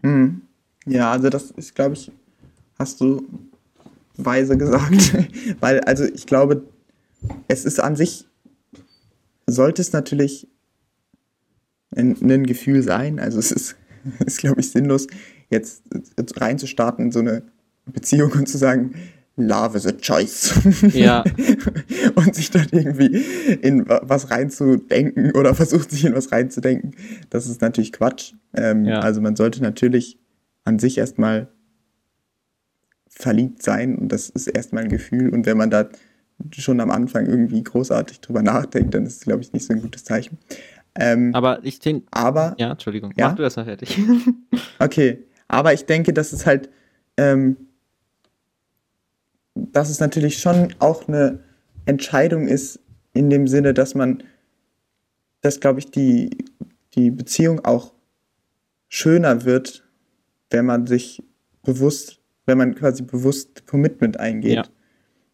Mhm. 0.01 0.41
Ja, 0.85 1.11
also 1.11 1.29
das 1.29 1.51
ist, 1.51 1.75
glaube 1.75 1.93
ich, 1.93 2.11
hast 2.77 3.01
du 3.01 3.27
weise 4.17 4.57
gesagt. 4.57 5.13
Weil, 5.59 5.81
also 5.81 6.03
ich 6.05 6.25
glaube, 6.25 6.63
es 7.47 7.65
ist 7.65 7.79
an 7.79 7.95
sich, 7.95 8.27
sollte 9.45 9.81
es 9.81 9.93
natürlich 9.93 10.47
ein, 11.95 12.17
ein 12.21 12.45
Gefühl 12.45 12.83
sein. 12.83 13.19
Also 13.19 13.39
es 13.39 13.51
ist, 13.51 13.75
ist 14.25 14.39
glaube 14.39 14.61
ich, 14.61 14.71
sinnlos, 14.71 15.07
jetzt, 15.49 15.83
jetzt 16.17 16.41
reinzustarten 16.41 17.05
in 17.05 17.11
so 17.11 17.19
eine 17.19 17.43
Beziehung 17.85 18.31
und 18.31 18.47
zu 18.47 18.57
sagen, 18.57 18.95
Love 19.47 19.77
is 19.77 19.85
a 19.85 19.91
choice. 19.91 20.53
Ja. 20.93 21.23
und 22.15 22.35
sich 22.35 22.51
dann 22.51 22.67
irgendwie 22.71 23.23
in 23.61 23.87
was 23.87 24.31
reinzudenken 24.31 25.31
oder 25.33 25.55
versucht 25.55 25.91
sich 25.91 26.05
in 26.05 26.13
was 26.13 26.31
reinzudenken. 26.31 26.95
Das 27.29 27.47
ist 27.47 27.61
natürlich 27.61 27.91
Quatsch. 27.91 28.33
Ähm, 28.55 28.85
ja. 28.85 28.99
Also 28.99 29.21
man 29.21 29.35
sollte 29.35 29.61
natürlich 29.61 30.19
an 30.63 30.79
sich 30.79 30.97
erstmal 30.97 31.47
verliebt 33.07 33.61
sein 33.61 33.97
und 33.97 34.11
das 34.11 34.29
ist 34.29 34.47
erstmal 34.47 34.83
ein 34.83 34.89
Gefühl. 34.89 35.29
Und 35.29 35.45
wenn 35.45 35.57
man 35.57 35.69
da 35.69 35.89
schon 36.51 36.79
am 36.79 36.91
Anfang 36.91 37.25
irgendwie 37.27 37.63
großartig 37.63 38.21
drüber 38.21 38.41
nachdenkt, 38.41 38.93
dann 38.93 39.05
ist 39.05 39.17
es, 39.17 39.21
glaube 39.21 39.41
ich, 39.41 39.53
nicht 39.53 39.65
so 39.65 39.73
ein 39.73 39.81
gutes 39.81 40.03
Zeichen. 40.03 40.37
Ähm, 40.95 41.33
aber 41.33 41.59
ich 41.63 41.79
denke. 41.79 42.07
Aber. 42.11 42.55
Ja, 42.57 42.71
Entschuldigung. 42.71 43.13
Ja? 43.15 43.29
Mach 43.29 43.35
du 43.35 43.43
das 43.43 43.55
mal 43.55 43.65
fertig. 43.65 43.97
okay. 44.79 45.23
Aber 45.47 45.73
ich 45.73 45.85
denke, 45.85 46.13
dass 46.13 46.33
es 46.33 46.45
halt. 46.45 46.69
Ähm, 47.17 47.57
dass 49.55 49.89
es 49.89 49.99
natürlich 49.99 50.39
schon 50.39 50.73
auch 50.79 51.07
eine 51.07 51.39
Entscheidung 51.85 52.47
ist, 52.47 52.79
in 53.13 53.29
dem 53.29 53.47
Sinne, 53.47 53.73
dass 53.73 53.95
man, 53.95 54.23
dass, 55.41 55.59
glaube 55.59 55.79
ich, 55.79 55.91
die, 55.91 56.29
die 56.95 57.11
Beziehung 57.11 57.63
auch 57.65 57.93
schöner 58.87 59.43
wird, 59.45 59.83
wenn 60.49 60.65
man 60.65 60.87
sich 60.87 61.23
bewusst, 61.63 62.19
wenn 62.45 62.57
man 62.57 62.75
quasi 62.75 63.03
bewusst 63.03 63.67
Commitment 63.67 64.19
eingeht. 64.19 64.55
Ja. 64.55 64.63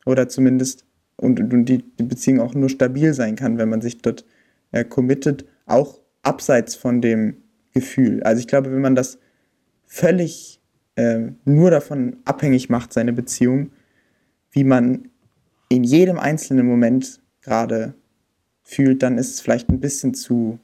Oder 0.05 0.29
zumindest, 0.29 0.85
und, 1.17 1.39
und 1.39 1.65
die, 1.65 1.83
die 1.83 2.03
Beziehung 2.03 2.39
auch 2.39 2.53
nur 2.53 2.69
stabil 2.69 3.13
sein 3.13 3.35
kann, 3.35 3.57
wenn 3.57 3.69
man 3.69 3.81
sich 3.81 4.01
dort 4.01 4.25
äh, 4.71 4.83
committet, 4.83 5.45
auch 5.65 5.99
abseits 6.21 6.75
von 6.75 7.01
dem 7.01 7.37
Gefühl. 7.73 8.23
Also 8.23 8.39
ich 8.39 8.47
glaube, 8.47 8.71
wenn 8.71 8.81
man 8.81 8.95
das 8.95 9.19
völlig 9.85 10.61
äh, 10.95 11.31
nur 11.45 11.71
davon 11.71 12.17
abhängig 12.25 12.69
macht, 12.69 12.93
seine 12.93 13.13
Beziehung, 13.13 13.71
wie 14.57 14.63
man 14.63 15.09
in 15.69 15.83
jedem 15.83 16.17
einzelnen 16.17 16.65
Moment 16.65 17.19
gerade 17.41 17.93
fühlt, 18.63 19.03
dann 19.03 19.19
ist 19.19 19.35
es 19.35 19.39
vielleicht 19.39 19.69
ein 19.69 19.79
bisschen 19.79 20.15
zu 20.15 20.57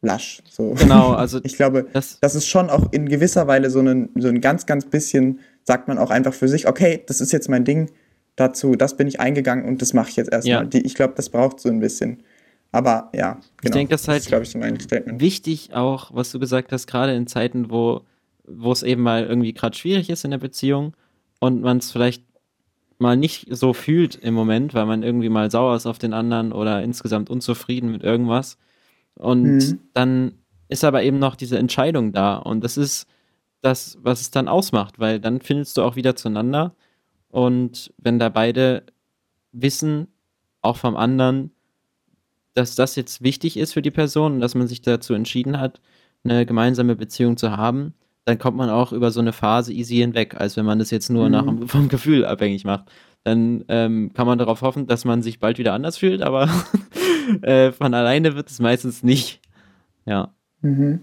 lasch. 0.00 0.42
So. 0.48 0.70
Genau, 0.70 1.12
also 1.12 1.40
ich 1.44 1.56
glaube, 1.56 1.86
das, 1.92 2.18
das 2.20 2.34
ist 2.34 2.46
schon 2.46 2.70
auch 2.70 2.90
in 2.90 3.06
gewisser 3.06 3.46
Weise 3.46 3.68
so 3.68 3.80
ein, 3.80 4.08
so 4.16 4.28
ein 4.28 4.40
ganz, 4.40 4.64
ganz 4.64 4.86
bisschen, 4.86 5.40
sagt 5.62 5.88
man 5.88 5.98
auch 5.98 6.08
einfach 6.08 6.32
für 6.32 6.48
sich, 6.48 6.66
okay, 6.66 7.04
das 7.06 7.20
ist 7.20 7.32
jetzt 7.32 7.50
mein 7.50 7.66
Ding, 7.66 7.90
dazu, 8.34 8.76
das 8.76 8.96
bin 8.96 9.08
ich 9.08 9.20
eingegangen 9.20 9.66
und 9.66 9.82
das 9.82 9.92
mache 9.92 10.08
ich 10.08 10.16
jetzt 10.16 10.32
erstmal. 10.32 10.70
Ja. 10.72 10.80
Ich 10.82 10.94
glaube, 10.94 11.12
das 11.16 11.28
braucht 11.28 11.60
so 11.60 11.68
ein 11.68 11.80
bisschen. 11.80 12.22
Aber 12.72 13.10
ja, 13.14 13.32
genau. 13.32 13.42
Ich 13.62 13.70
denke, 13.72 13.90
das 13.90 14.02
ist 14.02 14.08
halt 14.08 14.32
das 14.32 14.40
ist, 14.40 14.52
so 14.52 14.58
mein 14.58 14.80
Statement. 14.80 15.20
wichtig 15.20 15.74
auch, 15.74 16.14
was 16.14 16.32
du 16.32 16.38
gesagt 16.38 16.72
hast, 16.72 16.86
gerade 16.86 17.14
in 17.14 17.26
Zeiten, 17.26 17.70
wo, 17.70 18.06
wo 18.44 18.72
es 18.72 18.82
eben 18.82 19.02
mal 19.02 19.26
irgendwie 19.26 19.52
gerade 19.52 19.76
schwierig 19.76 20.08
ist 20.08 20.24
in 20.24 20.30
der 20.30 20.38
Beziehung 20.38 20.94
und 21.40 21.60
man 21.62 21.78
es 21.78 21.92
vielleicht 21.92 22.24
mal 22.98 23.16
nicht 23.16 23.46
so 23.50 23.72
fühlt 23.72 24.16
im 24.16 24.34
Moment, 24.34 24.74
weil 24.74 24.86
man 24.86 25.02
irgendwie 25.02 25.28
mal 25.28 25.50
sauer 25.50 25.76
ist 25.76 25.86
auf 25.86 25.98
den 25.98 26.12
anderen 26.12 26.52
oder 26.52 26.82
insgesamt 26.82 27.30
unzufrieden 27.30 27.90
mit 27.90 28.02
irgendwas. 28.02 28.58
Und 29.14 29.58
mhm. 29.58 29.80
dann 29.94 30.32
ist 30.68 30.84
aber 30.84 31.02
eben 31.02 31.18
noch 31.18 31.36
diese 31.36 31.58
Entscheidung 31.58 32.12
da. 32.12 32.36
Und 32.36 32.62
das 32.62 32.76
ist 32.76 33.06
das, 33.60 33.98
was 34.02 34.20
es 34.20 34.30
dann 34.30 34.48
ausmacht, 34.48 34.98
weil 34.98 35.20
dann 35.20 35.40
findest 35.40 35.76
du 35.76 35.82
auch 35.82 35.96
wieder 35.96 36.16
zueinander. 36.16 36.74
Und 37.28 37.92
wenn 37.98 38.18
da 38.18 38.28
beide 38.28 38.84
wissen, 39.52 40.08
auch 40.60 40.76
vom 40.76 40.96
anderen, 40.96 41.50
dass 42.54 42.74
das 42.74 42.96
jetzt 42.96 43.22
wichtig 43.22 43.56
ist 43.56 43.72
für 43.72 43.82
die 43.82 43.90
Person 43.90 44.34
und 44.34 44.40
dass 44.40 44.54
man 44.54 44.68
sich 44.68 44.82
dazu 44.82 45.14
entschieden 45.14 45.60
hat, 45.60 45.80
eine 46.24 46.46
gemeinsame 46.46 46.96
Beziehung 46.96 47.36
zu 47.36 47.56
haben, 47.56 47.94
dann 48.28 48.38
kommt 48.38 48.58
man 48.58 48.68
auch 48.68 48.92
über 48.92 49.10
so 49.10 49.20
eine 49.20 49.32
Phase 49.32 49.72
easy 49.72 49.96
hinweg, 49.96 50.34
als 50.38 50.56
wenn 50.58 50.66
man 50.66 50.78
das 50.78 50.90
jetzt 50.90 51.08
nur 51.08 51.26
mhm. 51.26 51.32
nach, 51.32 51.46
vom 51.68 51.88
Gefühl 51.88 52.26
abhängig 52.26 52.64
macht. 52.64 52.90
Dann 53.24 53.64
ähm, 53.68 54.12
kann 54.12 54.26
man 54.26 54.38
darauf 54.38 54.60
hoffen, 54.60 54.86
dass 54.86 55.04
man 55.04 55.22
sich 55.22 55.40
bald 55.40 55.58
wieder 55.58 55.72
anders 55.72 55.96
fühlt, 55.96 56.22
aber 56.22 56.48
äh, 57.42 57.72
von 57.72 57.94
alleine 57.94 58.36
wird 58.36 58.50
es 58.50 58.60
meistens 58.60 59.02
nicht. 59.02 59.40
Ja. 60.04 60.34
Mhm. 60.60 61.00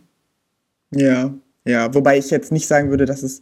Ja, 0.91 1.33
ja. 1.65 1.93
Wobei 1.93 2.19
ich 2.19 2.29
jetzt 2.29 2.51
nicht 2.51 2.67
sagen 2.67 2.91
würde, 2.91 3.05
dass 3.05 3.23
es 3.23 3.41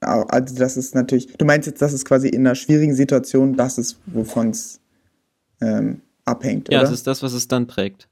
also 0.00 0.54
das 0.54 0.76
ist 0.76 0.94
natürlich, 0.94 1.32
du 1.38 1.44
meinst 1.46 1.66
jetzt, 1.66 1.80
dass 1.80 1.94
es 1.94 2.04
quasi 2.04 2.28
in 2.28 2.46
einer 2.46 2.54
schwierigen 2.54 2.94
Situation 2.94 3.56
das 3.56 3.78
ist, 3.78 3.98
wovon 4.06 4.50
es 4.50 4.78
ähm, 5.62 6.02
abhängt, 6.26 6.70
Ja, 6.70 6.80
oder? 6.80 6.88
es 6.88 6.92
ist 6.94 7.06
das, 7.06 7.22
was 7.22 7.32
es 7.32 7.48
dann 7.48 7.66
trägt. 7.66 8.06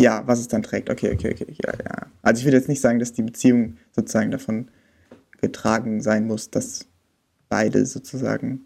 Ja, 0.00 0.22
was 0.26 0.38
es 0.38 0.48
dann 0.48 0.62
trägt. 0.62 0.90
Okay, 0.90 1.12
okay, 1.12 1.32
okay. 1.32 1.56
Ja, 1.64 1.72
ja. 1.72 2.06
Also 2.22 2.40
ich 2.40 2.44
würde 2.44 2.56
jetzt 2.56 2.68
nicht 2.68 2.80
sagen, 2.80 2.98
dass 2.98 3.12
die 3.12 3.22
Beziehung 3.22 3.76
sozusagen 3.92 4.30
davon 4.30 4.70
getragen 5.40 6.00
sein 6.00 6.26
muss, 6.26 6.50
dass 6.50 6.86
beide 7.48 7.84
sozusagen 7.86 8.64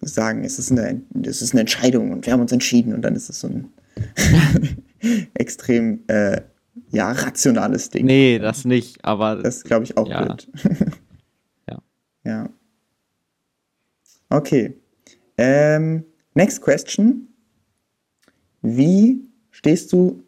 sagen, 0.00 0.44
es 0.44 0.58
ist 0.58 0.70
eine, 0.72 1.02
es 1.22 1.42
ist 1.42 1.52
eine 1.52 1.60
Entscheidung 1.60 2.12
und 2.12 2.26
wir 2.26 2.32
haben 2.32 2.40
uns 2.40 2.52
entschieden 2.52 2.94
und 2.94 3.02
dann 3.02 3.14
ist 3.14 3.28
es 3.28 3.40
so 3.40 3.48
ein 3.48 3.72
extrem 5.34 6.04
äh, 6.08 6.40
ja, 6.90 7.12
rationales 7.12 7.90
Ding. 7.90 8.06
Nee, 8.06 8.38
das 8.38 8.64
nicht, 8.64 9.04
aber. 9.04 9.36
Das 9.36 9.64
glaube 9.64 9.84
ich 9.84 9.96
auch 9.96 10.08
ja. 10.08 10.24
blöd. 10.24 10.48
ja. 11.68 11.82
Ja. 12.24 12.48
Okay. 14.28 14.76
Ähm, 15.38 16.04
next 16.34 16.62
question. 16.62 17.28
Wie 18.62 19.25
stehst 19.56 19.92
du 19.92 20.22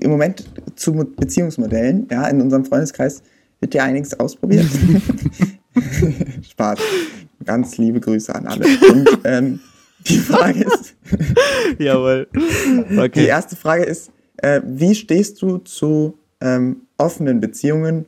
im 0.00 0.10
Moment 0.10 0.44
zu 0.76 0.92
Beziehungsmodellen? 0.92 2.06
Ja, 2.10 2.28
in 2.28 2.40
unserem 2.40 2.64
Freundeskreis 2.64 3.22
wird 3.60 3.74
ja 3.74 3.84
einiges 3.84 4.18
ausprobiert. 4.20 4.66
Spaß. 6.50 6.78
Ganz 7.44 7.78
liebe 7.78 8.00
Grüße 8.00 8.34
an 8.34 8.46
alle. 8.46 8.66
Und 8.90 9.08
ähm, 9.24 9.60
die 10.06 10.18
Frage 10.18 10.64
ist. 10.64 10.94
Jawohl. 11.78 12.28
Okay. 12.92 13.10
Die 13.22 13.26
erste 13.26 13.56
Frage 13.56 13.84
ist: 13.84 14.10
äh, 14.36 14.60
Wie 14.64 14.94
stehst 14.94 15.40
du 15.40 15.58
zu 15.58 16.18
ähm, 16.40 16.82
offenen 16.98 17.40
Beziehungen? 17.40 18.04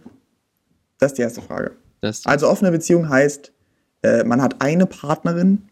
Das 0.99 1.13
ist 1.13 1.19
die 1.19 1.23
erste 1.23 1.43
Frage. 1.43 1.73
also, 2.25 2.49
offene 2.49 2.71
Beziehung 2.71 3.09
heißt, 3.09 3.53
äh, 4.03 4.25
man 4.25 4.43
hat 4.43 4.61
eine 4.61 4.87
Partnerin 4.87 5.63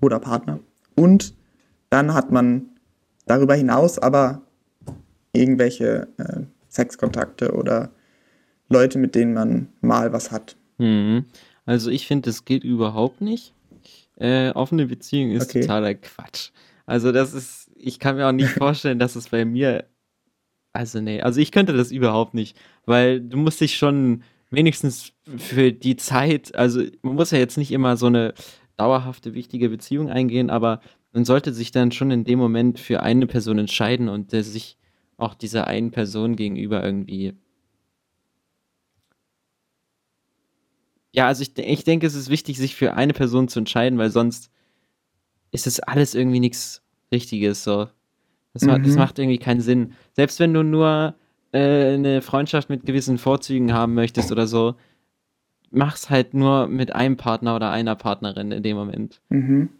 oder 0.00 0.20
Partner 0.20 0.60
und 0.94 1.34
dann 1.90 2.12
hat 2.14 2.30
man 2.30 2.75
darüber 3.26 3.54
hinaus 3.54 3.98
aber 3.98 4.42
irgendwelche 5.32 6.08
äh, 6.16 6.42
Sexkontakte 6.68 7.52
oder 7.52 7.90
Leute, 8.68 8.98
mit 8.98 9.14
denen 9.14 9.34
man 9.34 9.68
mal 9.80 10.12
was 10.12 10.32
hat. 10.32 10.56
Mhm. 10.78 11.26
Also 11.66 11.90
ich 11.90 12.06
finde, 12.06 12.30
das 12.30 12.44
geht 12.44 12.64
überhaupt 12.64 13.20
nicht. 13.20 13.52
Äh, 14.16 14.50
offene 14.52 14.86
Beziehung 14.86 15.32
ist 15.32 15.50
okay. 15.50 15.60
totaler 15.60 15.94
Quatsch. 15.94 16.50
Also 16.86 17.12
das 17.12 17.34
ist, 17.34 17.70
ich 17.74 17.98
kann 17.98 18.16
mir 18.16 18.26
auch 18.26 18.32
nicht 18.32 18.50
vorstellen, 18.58 18.98
dass 18.98 19.16
es 19.16 19.28
bei 19.28 19.44
mir, 19.44 19.84
also 20.72 21.00
nee, 21.00 21.20
also 21.20 21.40
ich 21.40 21.52
könnte 21.52 21.74
das 21.74 21.90
überhaupt 21.90 22.34
nicht, 22.34 22.56
weil 22.86 23.20
du 23.20 23.36
musst 23.36 23.60
dich 23.60 23.76
schon 23.76 24.22
wenigstens 24.50 25.12
für 25.36 25.72
die 25.72 25.96
Zeit, 25.96 26.54
also 26.54 26.82
man 27.02 27.16
muss 27.16 27.32
ja 27.32 27.38
jetzt 27.38 27.58
nicht 27.58 27.72
immer 27.72 27.96
so 27.96 28.06
eine 28.06 28.32
dauerhafte, 28.76 29.34
wichtige 29.34 29.68
Beziehung 29.68 30.08
eingehen, 30.10 30.50
aber 30.50 30.80
man 31.16 31.24
sollte 31.24 31.54
sich 31.54 31.70
dann 31.70 31.92
schon 31.92 32.10
in 32.10 32.24
dem 32.24 32.38
Moment 32.38 32.78
für 32.78 33.02
eine 33.02 33.26
Person 33.26 33.58
entscheiden 33.58 34.10
und 34.10 34.32
der 34.32 34.44
sich 34.44 34.76
auch 35.16 35.32
dieser 35.32 35.66
einen 35.66 35.90
Person 35.90 36.36
gegenüber 36.36 36.84
irgendwie. 36.84 37.32
Ja, 41.12 41.26
also 41.26 41.40
ich, 41.40 41.56
ich 41.56 41.84
denke, 41.84 42.06
es 42.06 42.14
ist 42.14 42.28
wichtig, 42.28 42.58
sich 42.58 42.76
für 42.76 42.92
eine 42.96 43.14
Person 43.14 43.48
zu 43.48 43.60
entscheiden, 43.60 43.98
weil 43.98 44.10
sonst 44.10 44.50
ist 45.52 45.66
es 45.66 45.80
alles 45.80 46.14
irgendwie 46.14 46.38
nichts 46.38 46.82
Richtiges. 47.10 47.64
So. 47.64 47.88
Das, 48.52 48.64
mhm. 48.64 48.68
macht, 48.68 48.86
das 48.86 48.96
macht 48.96 49.18
irgendwie 49.18 49.38
keinen 49.38 49.62
Sinn. 49.62 49.94
Selbst 50.12 50.38
wenn 50.38 50.52
du 50.52 50.62
nur 50.62 51.14
äh, 51.52 51.94
eine 51.94 52.20
Freundschaft 52.20 52.68
mit 52.68 52.84
gewissen 52.84 53.16
Vorzügen 53.16 53.72
haben 53.72 53.94
möchtest 53.94 54.30
oder 54.32 54.46
so, 54.46 54.74
mach's 55.70 56.10
halt 56.10 56.34
nur 56.34 56.66
mit 56.66 56.94
einem 56.94 57.16
Partner 57.16 57.56
oder 57.56 57.70
einer 57.70 57.96
Partnerin 57.96 58.52
in 58.52 58.62
dem 58.62 58.76
Moment. 58.76 59.22
Mhm. 59.30 59.70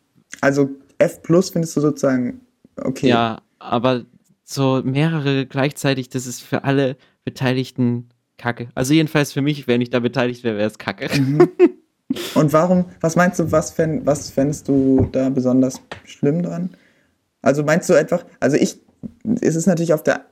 Also 0.40 0.70
F 0.98 1.22
plus 1.22 1.50
findest 1.50 1.76
du 1.76 1.80
sozusagen 1.80 2.40
okay. 2.76 3.08
Ja, 3.08 3.42
aber 3.58 4.04
so 4.44 4.82
mehrere 4.84 5.46
gleichzeitig, 5.46 6.08
das 6.08 6.26
ist 6.26 6.42
für 6.42 6.64
alle 6.64 6.96
Beteiligten 7.24 8.08
Kacke. 8.38 8.68
Also 8.74 8.94
jedenfalls 8.94 9.32
für 9.32 9.42
mich, 9.42 9.66
wenn 9.66 9.80
ich 9.80 9.90
da 9.90 10.00
beteiligt 10.00 10.44
wäre, 10.44 10.56
wäre 10.56 10.68
es 10.68 10.78
Kacke. 10.78 11.08
Mhm. 11.18 11.48
Und 12.34 12.52
warum, 12.52 12.86
was 13.00 13.16
meinst 13.16 13.40
du, 13.40 13.50
was, 13.50 13.72
fänd, 13.72 14.06
was 14.06 14.30
fändest 14.30 14.68
du 14.68 15.08
da 15.10 15.28
besonders 15.28 15.80
schlimm 16.04 16.42
dran? 16.42 16.70
Also 17.42 17.62
meinst 17.64 17.90
du 17.90 17.94
einfach, 17.94 18.24
also 18.40 18.56
ich, 18.56 18.80
es 19.40 19.56
ist 19.56 19.66
natürlich 19.66 19.92
auf 19.92 20.02
der, 20.02 20.24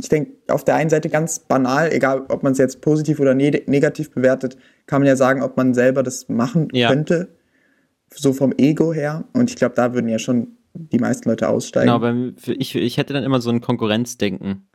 ich 0.00 0.08
denke, 0.08 0.32
auf 0.48 0.64
der 0.64 0.76
einen 0.76 0.90
Seite 0.90 1.10
ganz 1.10 1.38
banal, 1.40 1.92
egal 1.92 2.24
ob 2.28 2.42
man 2.42 2.52
es 2.52 2.58
jetzt 2.58 2.80
positiv 2.80 3.20
oder 3.20 3.34
ne 3.34 3.62
negativ 3.66 4.10
bewertet, 4.10 4.56
kann 4.86 5.02
man 5.02 5.08
ja 5.08 5.16
sagen, 5.16 5.42
ob 5.42 5.56
man 5.56 5.74
selber 5.74 6.02
das 6.02 6.28
machen 6.28 6.68
ja. 6.72 6.88
könnte 6.88 7.28
so 8.14 8.32
vom 8.32 8.52
Ego 8.56 8.92
her. 8.92 9.24
Und 9.32 9.50
ich 9.50 9.56
glaube, 9.56 9.74
da 9.74 9.94
würden 9.94 10.08
ja 10.08 10.18
schon 10.18 10.56
die 10.74 10.98
meisten 10.98 11.28
Leute 11.28 11.48
aussteigen. 11.48 11.86
Genau, 11.86 11.96
aber 11.96 12.32
ich, 12.46 12.74
ich 12.74 12.96
hätte 12.96 13.12
dann 13.12 13.24
immer 13.24 13.40
so 13.40 13.50
ein 13.50 13.60
Konkurrenzdenken, 13.60 14.66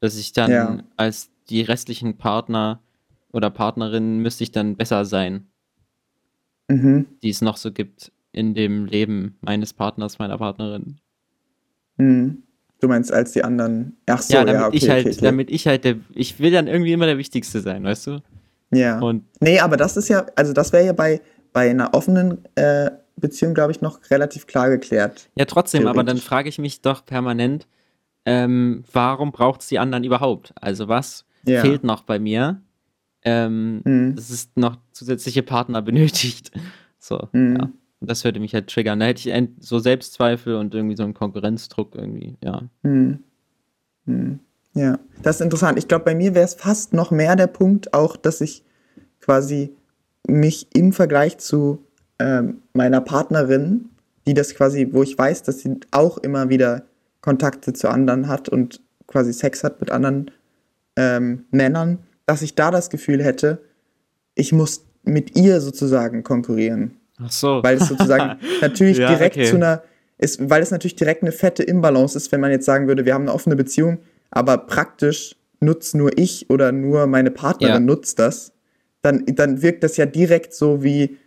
dass 0.00 0.16
ich 0.16 0.32
dann 0.32 0.50
ja. 0.50 0.78
als 0.96 1.30
die 1.48 1.62
restlichen 1.62 2.16
Partner 2.16 2.80
oder 3.32 3.50
Partnerinnen 3.50 4.20
müsste 4.20 4.44
ich 4.44 4.52
dann 4.52 4.76
besser 4.76 5.04
sein, 5.04 5.46
mhm. 6.68 7.06
die 7.22 7.30
es 7.30 7.42
noch 7.42 7.56
so 7.56 7.72
gibt 7.72 8.12
in 8.32 8.54
dem 8.54 8.86
Leben 8.86 9.36
meines 9.40 9.72
Partners, 9.72 10.18
meiner 10.18 10.38
Partnerin. 10.38 10.96
Mhm. 11.96 12.42
Du 12.80 12.88
meinst 12.88 13.12
als 13.12 13.32
die 13.32 13.42
anderen? 13.44 13.96
Ach 14.06 14.20
so, 14.20 14.34
ja, 14.34 14.44
damit 14.44 14.60
ja, 14.60 14.66
okay, 14.66 14.76
ich 14.76 14.88
halt, 14.88 15.06
okay, 15.06 15.14
okay. 15.14 15.24
damit 15.24 15.50
ich 15.50 15.66
halt 15.66 15.84
der, 15.84 15.96
ich 16.14 16.38
will 16.38 16.50
dann 16.50 16.66
irgendwie 16.66 16.92
immer 16.92 17.06
der 17.06 17.18
Wichtigste 17.18 17.60
sein, 17.60 17.84
weißt 17.84 18.08
du? 18.08 18.22
Ja. 18.72 18.98
Und 18.98 19.24
nee, 19.40 19.60
aber 19.60 19.76
das 19.76 19.96
ist 19.96 20.08
ja, 20.08 20.26
also 20.36 20.52
das 20.52 20.72
wäre 20.72 20.86
ja 20.86 20.92
bei 20.92 21.20
bei 21.54 21.70
einer 21.70 21.94
offenen 21.94 22.44
äh, 22.56 22.90
Beziehung, 23.16 23.54
glaube 23.54 23.72
ich, 23.72 23.80
noch 23.80 24.10
relativ 24.10 24.46
klar 24.46 24.68
geklärt. 24.68 25.30
Ja, 25.36 25.46
trotzdem, 25.46 25.86
aber 25.86 26.04
dann 26.04 26.18
frage 26.18 26.50
ich 26.50 26.58
mich 26.58 26.82
doch 26.82 27.06
permanent, 27.06 27.66
ähm, 28.26 28.84
warum 28.92 29.32
braucht 29.32 29.62
es 29.62 29.68
die 29.68 29.78
anderen 29.78 30.04
überhaupt? 30.04 30.52
Also 30.60 30.88
was 30.88 31.24
ja. 31.46 31.60
fehlt 31.62 31.84
noch 31.84 32.02
bei 32.02 32.18
mir? 32.18 32.60
Ähm, 33.22 33.80
mhm. 33.84 34.14
es 34.18 34.50
noch 34.56 34.76
zusätzliche 34.92 35.42
Partner 35.42 35.80
benötigt. 35.80 36.50
So, 37.06 37.28
mhm. 37.32 37.56
ja. 37.58 37.68
Das 38.00 38.24
würde 38.24 38.40
mich 38.40 38.54
halt 38.54 38.68
triggern. 38.68 38.98
Da 38.98 39.04
hätte 39.04 39.28
ich 39.28 39.48
so 39.60 39.78
Selbstzweifel 39.78 40.54
und 40.54 40.74
irgendwie 40.74 40.96
so 40.96 41.02
einen 41.02 41.12
Konkurrenzdruck 41.12 41.94
irgendwie, 41.94 42.38
ja. 42.42 42.62
Mhm. 42.82 43.18
mhm. 44.06 44.40
Ja, 44.72 44.98
das 45.22 45.36
ist 45.36 45.42
interessant. 45.42 45.78
Ich 45.78 45.86
glaube, 45.86 46.06
bei 46.06 46.14
mir 46.14 46.34
wäre 46.34 46.46
es 46.46 46.54
fast 46.54 46.94
noch 46.94 47.10
mehr 47.10 47.36
der 47.36 47.46
Punkt, 47.46 47.92
auch, 47.92 48.16
dass 48.16 48.40
ich 48.40 48.64
quasi 49.20 49.76
mich 50.26 50.68
im 50.74 50.92
Vergleich 50.92 51.38
zu 51.38 51.84
ähm, 52.18 52.62
meiner 52.72 53.00
Partnerin, 53.00 53.90
die 54.26 54.34
das 54.34 54.54
quasi, 54.54 54.88
wo 54.92 55.02
ich 55.02 55.16
weiß, 55.16 55.42
dass 55.42 55.60
sie 55.60 55.80
auch 55.90 56.18
immer 56.18 56.48
wieder 56.48 56.84
Kontakte 57.20 57.72
zu 57.72 57.88
anderen 57.88 58.28
hat 58.28 58.48
und 58.48 58.80
quasi 59.06 59.32
Sex 59.32 59.64
hat 59.64 59.80
mit 59.80 59.90
anderen 59.90 60.30
ähm, 60.96 61.44
Männern, 61.50 61.98
dass 62.26 62.42
ich 62.42 62.54
da 62.54 62.70
das 62.70 62.90
Gefühl 62.90 63.22
hätte, 63.22 63.62
ich 64.34 64.52
muss 64.52 64.84
mit 65.02 65.36
ihr 65.36 65.60
sozusagen 65.60 66.22
konkurrieren. 66.22 66.96
Ach 67.18 67.30
so. 67.30 67.62
Weil 67.62 67.76
es 67.76 67.88
sozusagen 67.88 68.40
natürlich 68.60 68.98
ja, 68.98 69.08
direkt 69.08 69.36
okay. 69.36 69.46
zu 69.46 69.56
einer, 69.56 69.82
ist, 70.18 70.48
weil 70.48 70.62
es 70.62 70.70
natürlich 70.70 70.96
direkt 70.96 71.22
eine 71.22 71.32
fette 71.32 71.62
Imbalance 71.62 72.16
ist, 72.16 72.32
wenn 72.32 72.40
man 72.40 72.50
jetzt 72.50 72.64
sagen 72.64 72.88
würde, 72.88 73.04
wir 73.04 73.14
haben 73.14 73.22
eine 73.22 73.34
offene 73.34 73.56
Beziehung, 73.56 73.98
aber 74.30 74.56
praktisch 74.58 75.36
nutzt 75.60 75.94
nur 75.94 76.16
ich 76.16 76.48
oder 76.50 76.72
nur 76.72 77.06
meine 77.06 77.30
Partnerin 77.30 77.74
ja. 77.74 77.80
nutzt 77.80 78.18
das 78.18 78.53
dann, 79.04 79.24
dann 79.26 79.62
wirkt 79.62 79.84
das 79.84 79.96
ja 79.96 80.06
direkt 80.06 80.54
so 80.54 80.82
wie, 80.82 81.18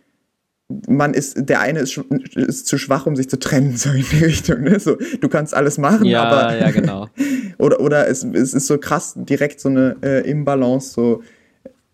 man 0.86 1.14
ist, 1.14 1.48
der 1.48 1.60
eine 1.60 1.80
ist, 1.80 1.96
ist 2.34 2.66
zu 2.66 2.76
schwach, 2.76 3.06
um 3.06 3.16
sich 3.16 3.30
zu 3.30 3.38
trennen, 3.38 3.76
so 3.76 3.90
in 3.90 4.04
die 4.12 4.24
Richtung. 4.24 4.62
Ne? 4.62 4.80
So, 4.80 4.96
du 5.20 5.28
kannst 5.28 5.54
alles 5.54 5.78
machen, 5.78 6.04
ja, 6.04 6.24
aber. 6.24 6.58
Ja, 6.58 6.70
genau. 6.70 7.08
oder 7.58 7.80
oder 7.80 8.08
es, 8.08 8.24
es 8.24 8.54
ist 8.54 8.66
so 8.66 8.78
krass, 8.78 9.14
direkt 9.16 9.60
so 9.60 9.68
eine 9.68 9.96
äh, 10.02 10.28
Imbalance, 10.28 10.92
so, 10.92 11.22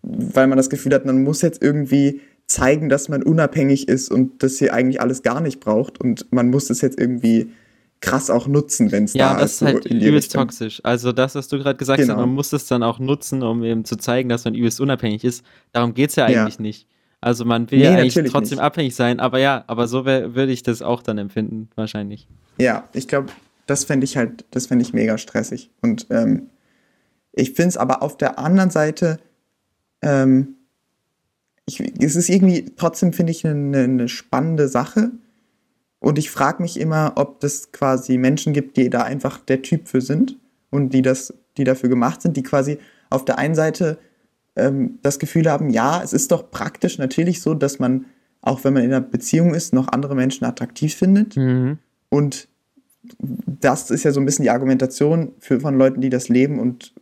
weil 0.01 0.47
man 0.47 0.57
das 0.57 0.69
Gefühl 0.69 0.93
hat, 0.93 1.05
man 1.05 1.23
muss 1.23 1.41
jetzt 1.41 1.61
irgendwie 1.63 2.21
zeigen, 2.47 2.89
dass 2.89 3.09
man 3.09 3.23
unabhängig 3.23 3.87
ist 3.87 4.11
und 4.11 4.43
dass 4.43 4.57
hier 4.57 4.73
eigentlich 4.73 5.01
alles 5.01 5.23
gar 5.23 5.41
nicht 5.41 5.59
braucht 5.59 5.99
und 5.99 6.31
man 6.31 6.49
muss 6.49 6.69
es 6.69 6.81
jetzt 6.81 6.99
irgendwie 6.99 7.51
krass 8.01 8.29
auch 8.29 8.47
nutzen, 8.47 8.91
wenn 8.91 9.05
es 9.05 9.13
ja, 9.13 9.33
da 9.33 9.43
ist. 9.43 9.61
Ja, 9.61 9.67
das 9.71 9.75
ist 9.79 9.85
halt 9.85 10.03
übelst 10.03 10.33
toxisch. 10.33 10.81
Also 10.83 11.11
das, 11.11 11.35
was 11.35 11.47
du 11.47 11.57
gerade 11.57 11.77
gesagt 11.77 12.01
genau. 12.01 12.13
hast, 12.13 12.19
man 12.19 12.29
muss 12.29 12.53
es 12.53 12.67
dann 12.67 12.83
auch 12.83 12.99
nutzen, 12.99 13.43
um 13.43 13.63
eben 13.63 13.85
zu 13.85 13.97
zeigen, 13.97 14.29
dass 14.29 14.45
man 14.45 14.55
übelst 14.55 14.79
unabhängig 14.79 15.23
ist. 15.23 15.43
Darum 15.71 15.93
geht 15.93 16.11
es 16.11 16.15
ja 16.15 16.25
eigentlich 16.25 16.55
ja. 16.55 16.61
nicht. 16.61 16.87
Also 17.21 17.43
man 17.45 17.71
will 17.71 17.79
nee, 17.79 17.85
ja 17.85 17.95
eigentlich 17.95 18.31
trotzdem 18.31 18.57
nicht. 18.57 18.63
abhängig 18.63 18.95
sein, 18.95 19.19
aber 19.19 19.39
ja, 19.39 19.63
aber 19.65 19.87
so 19.87 20.05
würde 20.05 20.51
ich 20.51 20.61
das 20.61 20.83
auch 20.83 21.01
dann 21.01 21.17
empfinden, 21.17 21.69
wahrscheinlich. 21.75 22.27
Ja, 22.57 22.87
ich 22.93 23.07
glaube, 23.07 23.29
das 23.65 23.83
fände 23.83 24.05
ich 24.05 24.15
halt, 24.15 24.45
das 24.51 24.67
fände 24.67 24.83
ich 24.83 24.93
mega 24.93 25.17
stressig. 25.17 25.71
Und 25.81 26.05
ähm, 26.11 26.49
ich 27.31 27.53
finde 27.53 27.69
es 27.69 27.77
aber 27.77 28.03
auf 28.03 28.17
der 28.17 28.37
anderen 28.37 28.69
Seite, 28.69 29.19
ähm, 30.01 30.55
ich, 31.65 31.79
es 31.99 32.15
ist 32.15 32.29
irgendwie, 32.29 32.75
trotzdem 32.75 33.11
finde 33.11 33.31
ich 33.31 33.45
eine, 33.45 33.79
eine 33.79 34.07
spannende 34.07 34.67
Sache. 34.67 35.11
Und 36.05 36.19
ich 36.19 36.29
frage 36.29 36.61
mich 36.61 36.79
immer, 36.79 37.13
ob 37.15 37.39
das 37.39 37.71
quasi 37.71 38.19
Menschen 38.19 38.53
gibt, 38.53 38.77
die 38.77 38.91
da 38.91 39.01
einfach 39.01 39.39
der 39.39 39.63
Typ 39.63 39.87
für 39.87 40.01
sind 40.01 40.37
und 40.69 40.93
die 40.93 41.01
das, 41.01 41.33
die 41.57 41.63
dafür 41.63 41.89
gemacht 41.89 42.21
sind, 42.21 42.37
die 42.37 42.43
quasi 42.43 42.77
auf 43.09 43.25
der 43.25 43.39
einen 43.39 43.55
Seite 43.55 43.97
ähm, 44.55 44.99
das 45.01 45.17
Gefühl 45.17 45.49
haben, 45.49 45.71
ja, 45.71 46.03
es 46.03 46.13
ist 46.13 46.31
doch 46.31 46.51
praktisch 46.51 46.99
natürlich 46.99 47.41
so, 47.41 47.55
dass 47.55 47.79
man, 47.79 48.05
auch 48.41 48.63
wenn 48.63 48.75
man 48.75 48.83
in 48.83 48.93
einer 48.93 49.01
Beziehung 49.01 49.55
ist, 49.55 49.73
noch 49.73 49.87
andere 49.87 50.13
Menschen 50.13 50.45
attraktiv 50.45 50.93
findet. 50.93 51.37
Mhm. 51.37 51.79
Und 52.09 52.49
das 53.19 53.89
ist 53.89 54.03
ja 54.03 54.11
so 54.11 54.19
ein 54.19 54.27
bisschen 54.27 54.43
die 54.43 54.51
Argumentation 54.51 55.31
für, 55.39 55.59
von 55.59 55.75
Leuten, 55.75 56.01
die 56.01 56.11
das 56.11 56.29
leben 56.29 56.59
und 56.59 56.93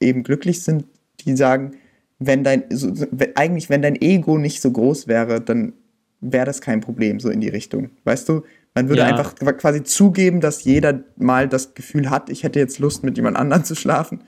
eben 0.00 0.22
glücklich 0.22 0.62
sind, 0.62 0.86
die 1.26 1.36
sagen, 1.36 1.72
wenn 2.18 2.42
dein, 2.42 2.64
so, 2.70 2.90
eigentlich, 3.34 3.68
wenn 3.68 3.82
dein 3.82 4.00
Ego 4.00 4.38
nicht 4.38 4.62
so 4.62 4.70
groß 4.72 5.08
wäre, 5.08 5.42
dann 5.42 5.74
wäre 6.32 6.46
das 6.46 6.60
kein 6.60 6.80
Problem, 6.80 7.20
so 7.20 7.30
in 7.30 7.40
die 7.40 7.48
Richtung. 7.48 7.90
Weißt 8.04 8.28
du, 8.28 8.42
man 8.74 8.88
würde 8.88 9.02
ja. 9.02 9.06
einfach 9.06 9.34
quasi 9.34 9.82
zugeben, 9.82 10.40
dass 10.40 10.64
jeder 10.64 11.02
mal 11.16 11.48
das 11.48 11.74
Gefühl 11.74 12.10
hat, 12.10 12.30
ich 12.30 12.42
hätte 12.42 12.58
jetzt 12.58 12.78
Lust, 12.78 13.02
mit 13.02 13.16
jemand 13.16 13.36
anderem 13.36 13.64
zu 13.64 13.74
schlafen. 13.74 14.22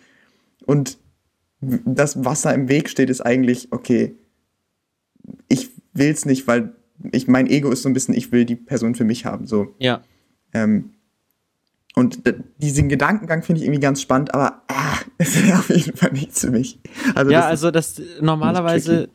Und 0.65 0.99
das, 1.61 2.25
was 2.25 2.43
da 2.43 2.51
im 2.53 2.69
Weg 2.69 2.89
steht, 2.89 3.11
ist 3.11 3.21
eigentlich, 3.21 3.69
okay, 3.73 4.17
ich 5.49 5.71
will 5.93 6.11
es 6.11 6.25
nicht, 6.25 6.47
weil 6.47 6.75
ich, 7.13 7.29
mein 7.29 7.47
Ego 7.47 7.71
ist 7.71 7.83
so 7.83 7.89
ein 7.89 7.93
bisschen, 7.93 8.15
ich 8.15 8.33
will 8.33 8.45
die 8.45 8.57
Person 8.57 8.95
für 8.95 9.05
mich 9.05 9.25
haben. 9.25 9.47
So. 9.47 9.75
Ja. 9.79 10.03
Ähm, 10.55 10.95
und 11.95 12.23
diesen 12.59 12.89
Gedankengang 12.89 13.43
finde 13.43 13.61
ich 13.61 13.67
irgendwie 13.67 13.81
ganz 13.81 14.01
spannend, 14.01 14.33
aber 14.33 14.63
ah, 14.69 14.99
es 15.19 15.45
wäre 15.45 15.59
auf 15.59 15.69
jeden 15.69 15.97
Fall 15.97 16.13
nichts 16.13 16.41
für 16.41 16.51
mich. 16.51 16.79
Also 17.15 17.31
ja, 17.31 17.41
das 17.41 17.49
also 17.49 17.71
das 17.71 18.01
normalerweise, 18.21 19.09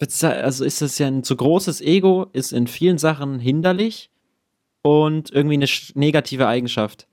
also 0.00 0.64
ist 0.64 0.80
das 0.80 0.98
ja 0.98 1.08
ein 1.08 1.24
zu 1.24 1.36
großes 1.36 1.80
Ego, 1.80 2.26
ist 2.32 2.52
in 2.52 2.66
vielen 2.66 2.98
Sachen 2.98 3.40
hinderlich 3.40 4.10
und 4.82 5.30
irgendwie 5.30 5.54
eine 5.56 5.66
negative 5.94 6.46
Eigenschaft. 6.46 7.06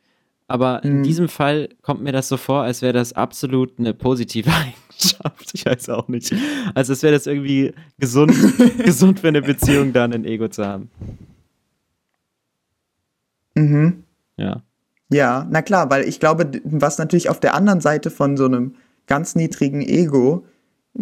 Aber 0.48 0.84
in 0.84 1.00
mhm. 1.00 1.04
diesem 1.04 1.28
Fall 1.28 1.70
kommt 1.82 2.04
mir 2.04 2.12
das 2.12 2.28
so 2.28 2.38
vor, 2.38 2.62
als 2.62 2.84
wäre 2.84 2.94
das 2.94 3.14
absolut 3.14 3.80
eine 3.80 3.94
positive 3.94 4.52
Eigenschaft. 4.54 5.52
Ich 5.54 5.66
weiß 5.66 5.90
auch 5.90 6.08
nicht. 6.08 6.34
Also 6.76 6.94
es 6.94 7.02
wäre 7.02 7.14
das 7.14 7.26
irgendwie 7.26 7.74
gesund, 7.98 8.36
gesund 8.78 9.22
für 9.22 9.30
eine 9.30 9.42
Beziehung, 9.42 9.92
dann 9.92 10.14
ein 10.14 10.26
Ego 10.26 10.48
zu 10.48 10.66
haben. 10.66 10.90
Mhm. 13.56 14.04
Ja. 14.38 14.62
Ja, 15.10 15.48
na 15.50 15.62
klar, 15.62 15.90
weil 15.90 16.08
ich 16.08 16.20
glaube, 16.20 16.52
was 16.64 16.98
natürlich 16.98 17.30
auf 17.30 17.40
der 17.40 17.54
anderen 17.56 17.82
Seite 17.82 18.12
von 18.12 18.38
so 18.38 18.46
einem 18.46 18.76
ganz 19.08 19.36
niedrigen 19.36 19.82
Ego 19.82 20.46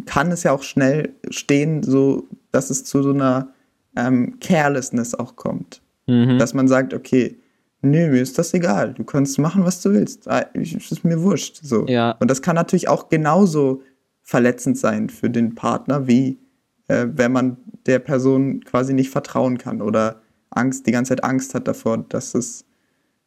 kann 0.06 0.32
es 0.32 0.44
ja 0.44 0.52
auch 0.52 0.64
schnell 0.64 1.14
stehen, 1.30 1.84
so 1.84 2.28
dass 2.52 2.70
es 2.70 2.84
zu 2.84 3.04
so 3.04 3.12
einer 3.12 3.50
ähm, 3.96 4.40
Carelessness 4.40 5.16
auch 5.16 5.36
kommt. 5.36 5.82
Mhm. 6.08 6.38
Dass 6.40 6.54
man 6.54 6.68
sagt, 6.68 6.94
okay, 6.94 7.38
nö, 7.82 8.10
mir 8.10 8.22
ist 8.22 8.38
das 8.38 8.54
egal, 8.54 8.94
du 8.94 9.04
kannst 9.04 9.40
machen, 9.40 9.66
was 9.66 9.82
du 9.82 9.92
willst. 9.92 10.28
Ah, 10.28 10.46
es 10.54 10.74
ist 10.74 11.04
mir 11.04 11.22
wurscht. 11.22 11.60
So. 11.62 11.86
Ja. 11.88 12.12
Und 12.20 12.30
das 12.30 12.42
kann 12.42 12.56
natürlich 12.56 12.88
auch 12.88 13.10
genauso 13.10 13.82
verletzend 14.22 14.78
sein 14.78 15.10
für 15.10 15.30
den 15.30 15.56
Partner, 15.56 16.08
wie 16.08 16.40
äh, 16.88 17.08
wenn 17.12 17.32
man 17.32 17.58
der 17.86 18.00
Person 18.00 18.64
quasi 18.64 18.94
nicht 18.94 19.10
vertrauen 19.10 19.58
kann 19.58 19.82
oder 19.82 20.22
Angst, 20.50 20.88
die 20.88 20.92
ganze 20.92 21.10
Zeit 21.10 21.24
Angst 21.24 21.54
hat 21.56 21.68
davor, 21.68 21.98
dass 21.98 22.36
es 22.36 22.66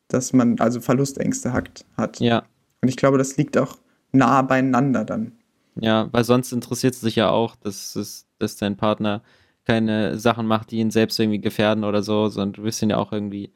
dass 0.08 0.32
man 0.32 0.58
also 0.60 0.80
Verlustängste 0.80 1.52
hat. 1.52 1.84
hat. 1.96 2.20
Ja. 2.20 2.44
Und 2.80 2.88
ich 2.88 2.96
glaube, 2.96 3.18
das 3.18 3.36
liegt 3.36 3.58
auch 3.58 3.78
nah 4.12 4.42
beieinander 4.42 5.04
dann. 5.04 5.32
Ja, 5.80 6.08
weil 6.12 6.24
sonst 6.24 6.52
interessiert 6.52 6.94
es 6.94 7.00
sich 7.00 7.16
ja 7.16 7.30
auch, 7.30 7.56
dass, 7.56 7.96
es, 7.96 8.26
dass 8.38 8.56
dein 8.56 8.76
Partner 8.76 9.22
keine 9.64 10.18
Sachen 10.18 10.46
macht, 10.46 10.70
die 10.70 10.78
ihn 10.78 10.90
selbst 10.90 11.18
irgendwie 11.18 11.40
gefährden 11.40 11.84
oder 11.84 12.02
so, 12.02 12.28
sondern 12.28 12.52
du 12.52 12.62
wirst 12.62 12.82
ihn 12.82 12.90
ja 12.90 12.96
auch 12.96 13.12
irgendwie 13.12 13.52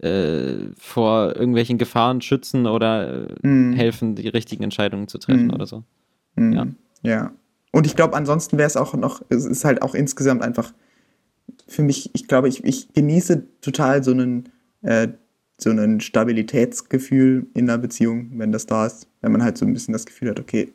äh, 0.00 0.68
vor 0.76 1.34
irgendwelchen 1.34 1.78
Gefahren 1.78 2.20
schützen 2.20 2.66
oder 2.66 3.26
äh, 3.42 3.46
mm. 3.46 3.72
helfen, 3.72 4.14
die 4.14 4.28
richtigen 4.28 4.62
Entscheidungen 4.62 5.08
zu 5.08 5.18
treffen 5.18 5.48
mm. 5.48 5.54
oder 5.54 5.66
so. 5.66 5.82
Mm. 6.36 6.52
Ja. 6.52 6.66
ja. 7.02 7.32
Und 7.72 7.86
ich 7.86 7.96
glaube, 7.96 8.16
ansonsten 8.16 8.58
wäre 8.58 8.66
es 8.66 8.76
auch 8.76 8.94
noch, 8.94 9.22
es 9.28 9.44
ist 9.44 9.64
halt 9.64 9.82
auch 9.82 9.94
insgesamt 9.94 10.42
einfach 10.42 10.72
für 11.66 11.82
mich, 11.82 12.10
ich 12.14 12.28
glaube, 12.28 12.48
ich, 12.48 12.64
ich 12.64 12.92
genieße 12.92 13.46
total 13.60 14.04
so 14.04 14.10
einen 14.10 14.48
äh, 14.82 15.08
so 15.62 15.70
ein 15.70 16.00
Stabilitätsgefühl 16.00 17.46
in 17.54 17.68
einer 17.68 17.78
Beziehung, 17.78 18.30
wenn 18.38 18.52
das 18.52 18.66
da 18.66 18.86
ist. 18.86 19.08
Wenn 19.20 19.32
man 19.32 19.42
halt 19.42 19.58
so 19.58 19.66
ein 19.66 19.72
bisschen 19.72 19.92
das 19.92 20.06
Gefühl 20.06 20.30
hat, 20.30 20.40
okay, 20.40 20.72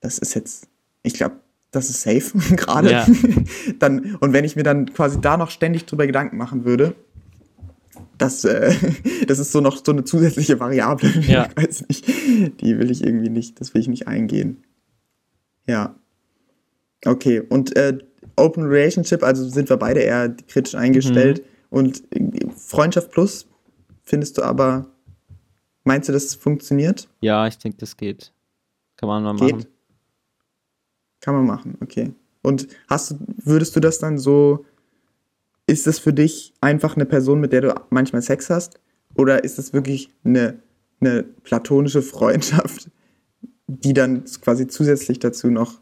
das 0.00 0.18
ist 0.18 0.34
jetzt, 0.34 0.68
ich 1.02 1.14
glaube, 1.14 1.36
das 1.70 1.90
ist 1.90 2.02
safe 2.02 2.38
gerade. 2.56 2.90
Ja. 2.90 3.06
dann, 3.78 4.16
und 4.16 4.32
wenn 4.32 4.44
ich 4.44 4.56
mir 4.56 4.62
dann 4.62 4.92
quasi 4.92 5.20
da 5.20 5.36
noch 5.36 5.50
ständig 5.50 5.86
drüber 5.86 6.06
Gedanken 6.06 6.36
machen 6.36 6.64
würde, 6.64 6.94
das, 8.18 8.44
äh, 8.44 8.74
das 9.26 9.38
ist 9.38 9.52
so 9.52 9.60
noch 9.60 9.84
so 9.84 9.92
eine 9.92 10.04
zusätzliche 10.04 10.60
Variable. 10.60 11.10
Ja. 11.20 11.48
Ich 11.48 11.56
weiß 11.56 11.88
nicht. 11.88 12.08
Die 12.60 12.78
will 12.78 12.90
ich 12.90 13.04
irgendwie 13.04 13.30
nicht, 13.30 13.60
das 13.60 13.74
will 13.74 13.80
ich 13.80 13.88
nicht 13.88 14.08
eingehen. 14.08 14.64
Ja. 15.66 15.94
Okay, 17.04 17.40
und 17.40 17.76
äh, 17.76 17.98
Open 18.36 18.64
Relationship, 18.64 19.22
also 19.22 19.48
sind 19.48 19.68
wir 19.68 19.76
beide 19.76 20.00
eher 20.00 20.34
kritisch 20.48 20.74
eingestellt. 20.74 21.38
Mhm. 21.38 21.44
Und 21.70 22.02
Freundschaft 22.56 23.10
Plus 23.10 23.46
Findest 24.10 24.38
du 24.38 24.42
aber, 24.42 24.86
meinst 25.84 26.08
du, 26.08 26.12
das 26.12 26.34
funktioniert? 26.34 27.08
Ja, 27.20 27.46
ich 27.46 27.58
denke, 27.58 27.78
das 27.78 27.96
geht. 27.96 28.32
Kann 28.96 29.08
man 29.08 29.22
mal 29.22 29.36
geht? 29.36 29.52
machen. 29.52 29.66
Kann 31.20 31.34
man 31.34 31.46
machen, 31.46 31.76
okay. 31.80 32.12
Und 32.42 32.68
hast 32.88 33.16
würdest 33.44 33.76
du 33.76 33.80
das 33.80 33.98
dann 33.98 34.18
so, 34.18 34.64
ist 35.66 35.86
das 35.86 35.98
für 35.98 36.12
dich 36.12 36.54
einfach 36.60 36.96
eine 36.96 37.06
Person, 37.06 37.40
mit 37.40 37.52
der 37.52 37.60
du 37.60 37.74
manchmal 37.90 38.22
Sex 38.22 38.48
hast? 38.50 38.80
Oder 39.14 39.44
ist 39.44 39.58
das 39.58 39.72
wirklich 39.72 40.10
eine, 40.24 40.60
eine 41.00 41.22
platonische 41.22 42.02
Freundschaft, 42.02 42.90
die 43.66 43.92
dann 43.92 44.24
quasi 44.40 44.66
zusätzlich 44.66 45.18
dazu 45.18 45.50
noch 45.50 45.80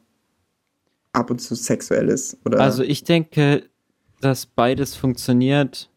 ab 1.12 1.30
und 1.30 1.40
zu 1.40 1.54
sexuell 1.54 2.08
ist? 2.08 2.36
Oder? 2.44 2.60
Also 2.60 2.82
ich 2.82 3.04
denke, 3.04 3.62
dass 4.20 4.46
beides 4.46 4.96
funktioniert 4.96 5.88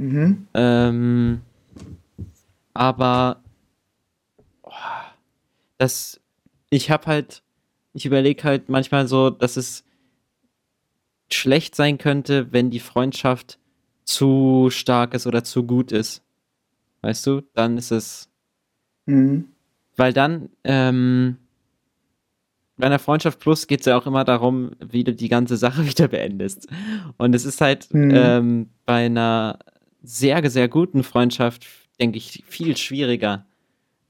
Mhm. 0.00 0.46
Ähm, 0.54 1.42
aber 2.72 3.42
oh, 4.62 4.70
das, 5.76 6.20
ich 6.70 6.90
habe 6.90 7.06
halt, 7.06 7.42
ich 8.00 8.06
überlege 8.06 8.44
halt 8.44 8.70
manchmal 8.70 9.06
so, 9.06 9.28
dass 9.28 9.58
es 9.58 9.84
schlecht 11.30 11.74
sein 11.74 11.98
könnte, 11.98 12.50
wenn 12.50 12.70
die 12.70 12.80
Freundschaft 12.80 13.58
zu 14.04 14.68
stark 14.70 15.12
ist 15.12 15.26
oder 15.26 15.44
zu 15.44 15.64
gut 15.64 15.92
ist. 15.92 16.22
Weißt 17.02 17.26
du? 17.26 17.42
Dann 17.52 17.76
ist 17.76 17.90
es. 17.90 18.30
Mhm. 19.04 19.48
Weil 19.96 20.14
dann, 20.14 20.48
ähm, 20.64 21.36
bei 22.78 22.86
einer 22.86 22.98
Freundschaft 22.98 23.38
Plus 23.38 23.66
geht 23.66 23.80
es 23.80 23.86
ja 23.86 23.98
auch 23.98 24.06
immer 24.06 24.24
darum, 24.24 24.70
wie 24.82 25.04
du 25.04 25.12
die 25.12 25.28
ganze 25.28 25.58
Sache 25.58 25.86
wieder 25.86 26.08
beendest. 26.08 26.68
Und 27.18 27.34
es 27.34 27.44
ist 27.44 27.60
halt 27.60 27.92
mhm. 27.92 28.12
ähm, 28.14 28.70
bei 28.86 29.04
einer 29.04 29.58
sehr, 30.02 30.48
sehr 30.48 30.68
guten 30.68 31.02
Freundschaft, 31.02 31.66
denke 32.00 32.16
ich, 32.16 32.44
viel 32.46 32.78
schwieriger, 32.78 33.44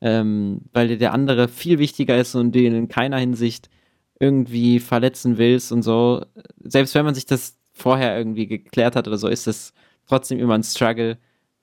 ähm, 0.01 0.61
weil 0.73 0.97
der 0.97 1.13
andere 1.13 1.49
viel 1.49 1.81
wichtiger 1.81 2.17
ist 2.17 2.37
und 2.37 2.53
den 2.53 2.73
in 2.73 2.87
keiner 2.87 3.19
Hinsicht 3.19 3.69
irgendwie 4.21 4.79
verletzen 4.79 5.39
willst 5.39 5.73
und 5.73 5.83
so. 5.83 6.25
Selbst 6.63 6.95
wenn 6.95 7.05
man 7.05 7.15
sich 7.15 7.27
das 7.27 7.57
vorher 7.73 8.17
irgendwie 8.17 8.47
geklärt 8.47 8.95
hat 8.95 9.09
oder 9.09 9.19
so, 9.19 9.27
ist 9.27 9.49
es 9.49 9.73
trotzdem 10.07 10.39
immer 10.39 10.55
ein 10.55 10.63
Struggle, 10.63 11.19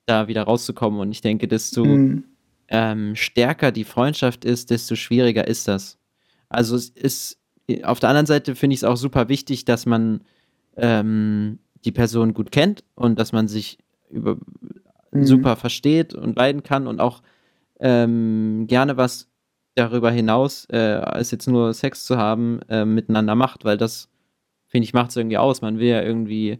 da 0.07 0.27
wieder 0.27 0.43
rauszukommen. 0.43 0.99
Und 0.99 1.11
ich 1.11 1.21
denke, 1.21 1.47
desto 1.47 1.85
mhm. 1.85 2.23
ähm, 2.67 3.15
stärker 3.15 3.71
die 3.71 3.83
Freundschaft 3.83 4.43
ist, 4.43 4.71
desto 4.71 4.95
schwieriger 4.95 5.47
ist 5.47 5.67
das. 5.67 5.97
Also 6.49 6.75
es 6.75 6.89
ist 6.89 7.37
auf 7.83 7.99
der 7.99 8.09
anderen 8.09 8.25
Seite 8.25 8.55
finde 8.55 8.73
ich 8.73 8.79
es 8.79 8.83
auch 8.85 8.95
super 8.95 9.29
wichtig, 9.29 9.65
dass 9.65 9.85
man 9.85 10.21
ähm, 10.77 11.59
die 11.83 11.91
Person 11.91 12.33
gut 12.33 12.51
kennt 12.51 12.83
und 12.95 13.19
dass 13.19 13.33
man 13.33 13.47
sich 13.47 13.77
über, 14.09 14.37
mhm. 15.11 15.25
super 15.25 15.57
versteht 15.57 16.13
und 16.13 16.37
leiden 16.37 16.63
kann 16.63 16.87
und 16.87 17.01
auch 17.01 17.21
ähm, 17.79 18.65
gerne 18.67 18.97
was 18.97 19.27
darüber 19.77 20.11
hinaus, 20.11 20.65
äh, 20.71 20.77
als 20.77 21.31
jetzt 21.31 21.47
nur 21.47 21.73
Sex 21.73 22.05
zu 22.05 22.17
haben, 22.17 22.61
äh, 22.69 22.85
miteinander 22.85 23.35
macht, 23.35 23.63
weil 23.63 23.77
das, 23.77 24.09
finde 24.67 24.85
ich, 24.85 24.93
macht 24.93 25.11
es 25.11 25.17
irgendwie 25.17 25.37
aus. 25.37 25.61
Man 25.61 25.79
will 25.79 25.87
ja 25.87 26.01
irgendwie. 26.01 26.59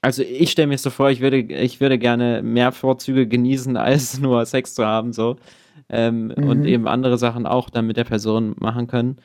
Also 0.00 0.22
ich 0.22 0.52
stelle 0.52 0.68
mir 0.68 0.78
so 0.78 0.90
vor, 0.90 1.10
ich 1.10 1.20
würde, 1.20 1.38
ich 1.38 1.80
würde 1.80 1.98
gerne 1.98 2.42
mehr 2.42 2.70
Vorzüge 2.70 3.26
genießen, 3.26 3.76
als 3.76 4.20
nur 4.20 4.46
Sex 4.46 4.74
zu 4.74 4.86
haben, 4.86 5.12
so. 5.12 5.36
Ähm, 5.88 6.32
mhm. 6.36 6.48
Und 6.48 6.64
eben 6.66 6.86
andere 6.86 7.18
Sachen 7.18 7.46
auch 7.46 7.70
dann 7.70 7.86
mit 7.86 7.96
der 7.96 8.04
Person 8.04 8.54
machen 8.58 8.86
können. 8.86 9.16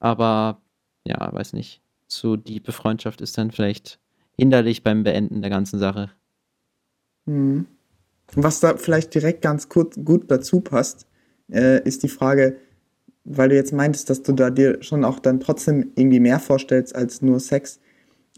Aber 0.00 0.60
ja, 1.04 1.32
weiß 1.32 1.52
nicht, 1.52 1.82
zu 2.06 2.36
diepe 2.36 2.72
Freundschaft 2.72 3.20
ist 3.20 3.36
dann 3.36 3.50
vielleicht 3.50 3.98
hinderlich 4.36 4.82
beim 4.82 5.02
Beenden 5.02 5.42
der 5.42 5.50
ganzen 5.50 5.78
Sache. 5.78 6.10
Mhm. 7.26 7.66
Was 8.34 8.60
da 8.60 8.76
vielleicht 8.76 9.14
direkt 9.14 9.42
ganz 9.42 9.68
kurz, 9.68 9.96
gut 10.02 10.30
dazu 10.30 10.60
passt, 10.60 11.06
äh, 11.52 11.82
ist 11.86 12.02
die 12.02 12.08
Frage, 12.08 12.56
weil 13.24 13.48
du 13.48 13.54
jetzt 13.54 13.72
meintest, 13.72 14.10
dass 14.10 14.22
du 14.22 14.32
da 14.32 14.50
dir 14.50 14.82
schon 14.82 15.04
auch 15.04 15.18
dann 15.18 15.40
trotzdem 15.40 15.92
irgendwie 15.96 16.20
mehr 16.20 16.38
vorstellst 16.38 16.94
als 16.94 17.22
nur 17.22 17.40
Sex. 17.40 17.80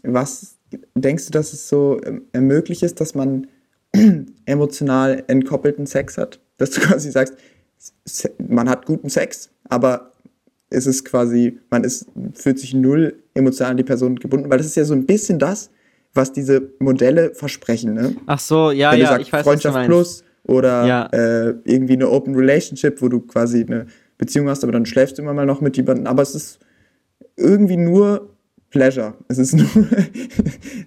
Was 0.03 0.57
denkst 0.95 1.25
du, 1.25 1.31
dass 1.31 1.53
es 1.53 1.67
so 1.67 1.99
äh, 2.01 2.39
möglich 2.39 2.83
ist, 2.83 2.99
dass 3.01 3.15
man 3.15 3.47
emotional 4.45 5.23
entkoppelten 5.27 5.85
Sex 5.85 6.17
hat? 6.17 6.39
Dass 6.57 6.71
du 6.71 6.81
quasi 6.87 7.11
sagst, 7.11 7.35
man 8.47 8.69
hat 8.69 8.85
guten 8.85 9.09
Sex, 9.09 9.49
aber 9.69 10.11
es 10.69 10.87
ist 10.87 11.05
quasi, 11.05 11.59
man 11.69 11.83
ist, 11.83 12.07
fühlt 12.33 12.59
sich 12.59 12.73
null 12.73 13.23
emotional 13.33 13.71
an 13.71 13.77
die 13.77 13.83
Person 13.83 14.17
gebunden, 14.17 14.49
weil 14.49 14.57
das 14.57 14.67
ist 14.67 14.75
ja 14.75 14.83
so 14.83 14.93
ein 14.93 15.05
bisschen 15.05 15.39
das, 15.39 15.69
was 16.13 16.33
diese 16.33 16.71
Modelle 16.79 17.33
versprechen. 17.33 17.93
Ne? 17.93 18.15
Ach 18.25 18.39
so, 18.39 18.71
ja, 18.71 18.91
Wenn 18.91 18.99
ja, 18.99 19.07
sagst, 19.07 19.27
ich 19.27 19.33
weiß, 19.33 19.43
Freundschaft 19.43 19.75
was 19.75 19.83
du 19.83 19.87
Plus 19.87 20.23
oder 20.47 20.85
Ja. 20.85 21.05
äh, 21.07 21.55
irgendwie 21.65 21.93
eine 21.93 22.09
Open 22.09 22.35
Relationship, 22.35 23.01
wo 23.01 23.09
du 23.09 23.19
quasi 23.21 23.61
eine 23.63 23.87
Beziehung 24.17 24.49
hast, 24.49 24.63
aber 24.63 24.71
dann 24.73 24.85
schläfst 24.85 25.17
du 25.17 25.21
immer 25.21 25.33
mal 25.33 25.45
noch 25.45 25.61
mit 25.61 25.77
jemandem. 25.77 26.07
Aber 26.07 26.21
es 26.23 26.33
ist 26.35 26.59
irgendwie 27.35 27.77
nur 27.77 28.29
Pleasure. 28.69 29.13
Es 29.27 29.37
ist 29.37 29.53
nur, 29.57 29.67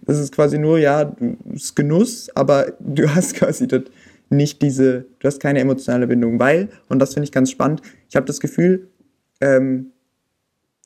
das 0.07 0.19
ist 0.19 0.33
quasi 0.35 0.59
nur, 0.59 0.79
ja, 0.79 1.15
es 1.55 1.65
ist 1.65 1.77
Genuss, 1.77 2.29
aber 2.35 2.73
du 2.81 3.09
hast 3.15 3.35
quasi 3.35 3.67
das 3.69 3.83
nicht 4.29 4.63
diese, 4.63 5.07
du 5.19 5.27
hast 5.27 5.41
keine 5.41 5.59
emotionale 5.61 6.07
Bindung, 6.07 6.39
weil, 6.39 6.69
und 6.89 6.99
das 7.01 7.15
finde 7.15 7.25
ich 7.25 7.33
ganz 7.33 7.51
spannend, 7.51 7.83
ich 8.09 8.15
habe 8.17 8.27
das 8.27 8.39
Gefühl, 8.41 8.89
ähm, 9.41 9.93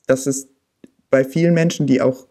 dass 0.07 0.25
es 0.25 0.47
bei 1.11 1.23
vielen 1.23 1.53
Menschen, 1.53 1.85
die 1.85 2.01
auch 2.01 2.27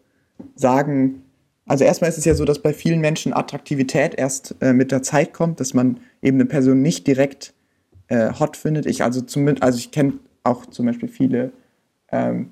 sagen, 0.55 1.21
also 1.65 1.83
erstmal 1.83 2.09
ist 2.09 2.17
es 2.17 2.25
ja 2.25 2.35
so, 2.35 2.45
dass 2.45 2.61
bei 2.61 2.73
vielen 2.73 2.99
Menschen 3.01 3.33
Attraktivität 3.33 4.15
erst 4.15 4.55
äh, 4.61 4.73
mit 4.73 4.91
der 4.91 5.01
Zeit 5.03 5.33
kommt, 5.33 5.59
dass 5.59 5.73
man 5.73 5.99
eben 6.21 6.37
eine 6.37 6.45
Person 6.45 6.81
nicht 6.81 7.07
direkt 7.07 7.53
äh, 8.07 8.31
hot 8.33 8.55
findet. 8.57 8.85
Ich 8.85 9.03
also 9.03 9.21
zumindest, 9.21 9.63
also 9.63 9.77
ich 9.79 9.91
kenne 9.91 10.13
auch 10.43 10.65
zum 10.67 10.85
Beispiel 10.85 11.09
viele 11.09 11.51
ähm, 12.11 12.51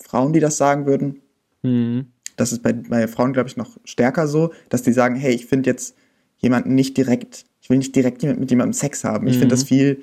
Frauen, 0.00 0.32
die 0.32 0.40
das 0.40 0.56
sagen 0.56 0.86
würden. 0.86 1.20
Mhm. 1.62 2.06
Das 2.36 2.52
ist 2.52 2.62
bei, 2.62 2.72
bei 2.72 3.06
Frauen, 3.08 3.32
glaube 3.32 3.48
ich, 3.48 3.56
noch 3.56 3.76
stärker 3.84 4.26
so, 4.28 4.52
dass 4.68 4.82
die 4.82 4.92
sagen, 4.92 5.16
hey, 5.16 5.34
ich 5.34 5.46
finde 5.46 5.68
jetzt 5.68 5.94
jemanden 6.38 6.74
nicht 6.74 6.96
direkt, 6.96 7.44
ich 7.60 7.68
will 7.68 7.78
nicht 7.78 7.94
direkt 7.94 8.22
jemand- 8.22 8.40
mit 8.40 8.50
jemandem 8.50 8.72
Sex 8.72 9.04
haben. 9.04 9.26
Ich 9.26 9.34
Mhm. 9.34 9.40
finde 9.40 9.52
das 9.54 9.64
viel, 9.64 10.02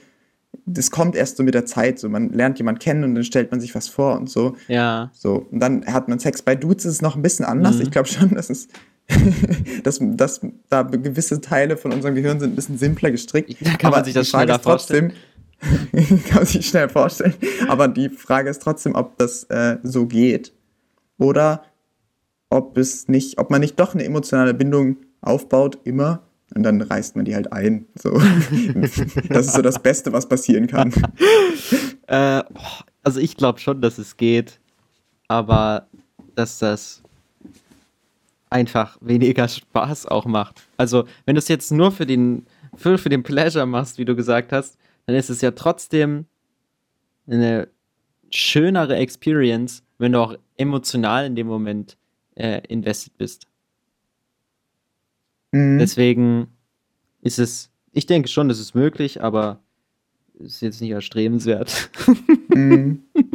das 0.65 0.91
kommt 0.91 1.15
erst 1.15 1.37
so 1.37 1.43
mit 1.43 1.53
der 1.53 1.65
Zeit. 1.65 1.97
So, 1.97 2.09
man 2.09 2.29
lernt 2.29 2.57
jemanden 2.57 2.79
kennen 2.79 3.03
und 3.03 3.15
dann 3.15 3.23
stellt 3.23 3.51
man 3.51 3.59
sich 3.59 3.73
was 3.73 3.87
vor 3.87 4.17
und 4.17 4.29
so. 4.29 4.55
Ja. 4.67 5.09
So, 5.13 5.47
und 5.49 5.59
dann 5.59 5.85
hat 5.85 6.07
man 6.09 6.19
Sex. 6.19 6.41
Bei 6.41 6.55
Dudes 6.55 6.85
ist 6.85 6.95
es 6.95 7.01
noch 7.01 7.15
ein 7.15 7.21
bisschen 7.21 7.45
anders. 7.45 7.77
Mhm. 7.77 7.83
Ich 7.83 7.91
glaube 7.91 8.07
schon, 8.07 8.35
dass 8.35 8.49
es, 8.49 8.67
dass, 9.83 9.99
dass 10.01 10.41
da 10.69 10.83
gewisse 10.83 11.39
Teile 11.39 11.77
von 11.77 11.93
unserem 11.93 12.15
Gehirn 12.15 12.39
sind 12.39 12.51
ein 12.51 12.55
bisschen 12.55 12.77
simpler 12.77 13.11
gestrickt. 13.11 13.55
Da 13.61 13.75
kann 13.75 13.91
man 13.91 14.03
sich 14.03 14.13
das 14.13 14.27
schneller 14.27 14.61
trotzdem, 14.61 15.11
kann 15.61 16.35
man 16.35 16.45
sich 16.45 16.67
schnell 16.67 16.89
vorstellen. 16.89 17.33
Aber 17.69 17.87
die 17.87 18.09
Frage 18.09 18.49
ist 18.49 18.61
trotzdem, 18.61 18.95
ob 18.95 19.17
das 19.17 19.45
äh, 19.45 19.77
so 19.83 20.05
geht 20.05 20.53
oder 21.17 21.63
ob 22.49 22.77
es 22.77 23.07
nicht, 23.07 23.39
ob 23.39 23.49
man 23.49 23.61
nicht 23.61 23.79
doch 23.79 23.93
eine 23.93 24.03
emotionale 24.03 24.53
Bindung 24.53 24.97
aufbaut, 25.21 25.79
immer. 25.83 26.26
Und 26.55 26.63
dann 26.63 26.81
reißt 26.81 27.15
man 27.15 27.25
die 27.25 27.35
halt 27.35 27.51
ein. 27.51 27.85
So. 27.95 28.11
Das 29.29 29.47
ist 29.47 29.53
so 29.53 29.61
das 29.61 29.81
Beste, 29.81 30.13
was 30.13 30.27
passieren 30.27 30.67
kann. 30.67 30.93
Äh, 32.09 32.41
also 33.03 33.19
ich 33.19 33.35
glaube 33.35 33.59
schon, 33.59 33.81
dass 33.81 33.97
es 33.97 34.15
geht, 34.15 34.61
aber 35.27 35.87
dass 36.35 36.59
das 36.59 37.03
einfach 38.49 38.97
weniger 39.01 39.45
Spaß 39.49 40.05
auch 40.05 40.25
macht. 40.25 40.63
Also 40.77 41.03
wenn 41.25 41.35
du 41.35 41.39
es 41.39 41.49
jetzt 41.49 41.69
nur 41.69 41.91
für 41.91 42.05
den, 42.05 42.45
für, 42.75 42.97
für 42.97 43.09
den 43.09 43.23
Pleasure 43.23 43.65
machst, 43.65 43.97
wie 43.97 44.05
du 44.05 44.15
gesagt 44.15 44.53
hast, 44.53 44.77
dann 45.05 45.17
ist 45.17 45.29
es 45.29 45.41
ja 45.41 45.51
trotzdem 45.51 46.27
eine 47.27 47.67
schönere 48.29 48.95
Experience, 48.95 49.83
wenn 49.97 50.13
du 50.13 50.19
auch 50.19 50.35
emotional 50.57 51.25
in 51.25 51.35
dem 51.35 51.47
Moment 51.47 51.97
äh, 52.35 52.61
invested 52.67 53.17
bist. 53.17 53.47
Mhm. 55.57 55.79
Deswegen 55.79 56.47
ist 57.21 57.39
es, 57.39 57.69
ich 57.91 58.05
denke 58.05 58.27
schon, 58.27 58.49
das 58.49 58.59
ist 58.59 58.75
möglich, 58.75 59.21
aber 59.21 59.59
ist 60.39 60.61
jetzt 60.61 60.81
nicht 60.81 60.91
erstrebenswert. 60.91 61.89
Mhm. 62.53 63.03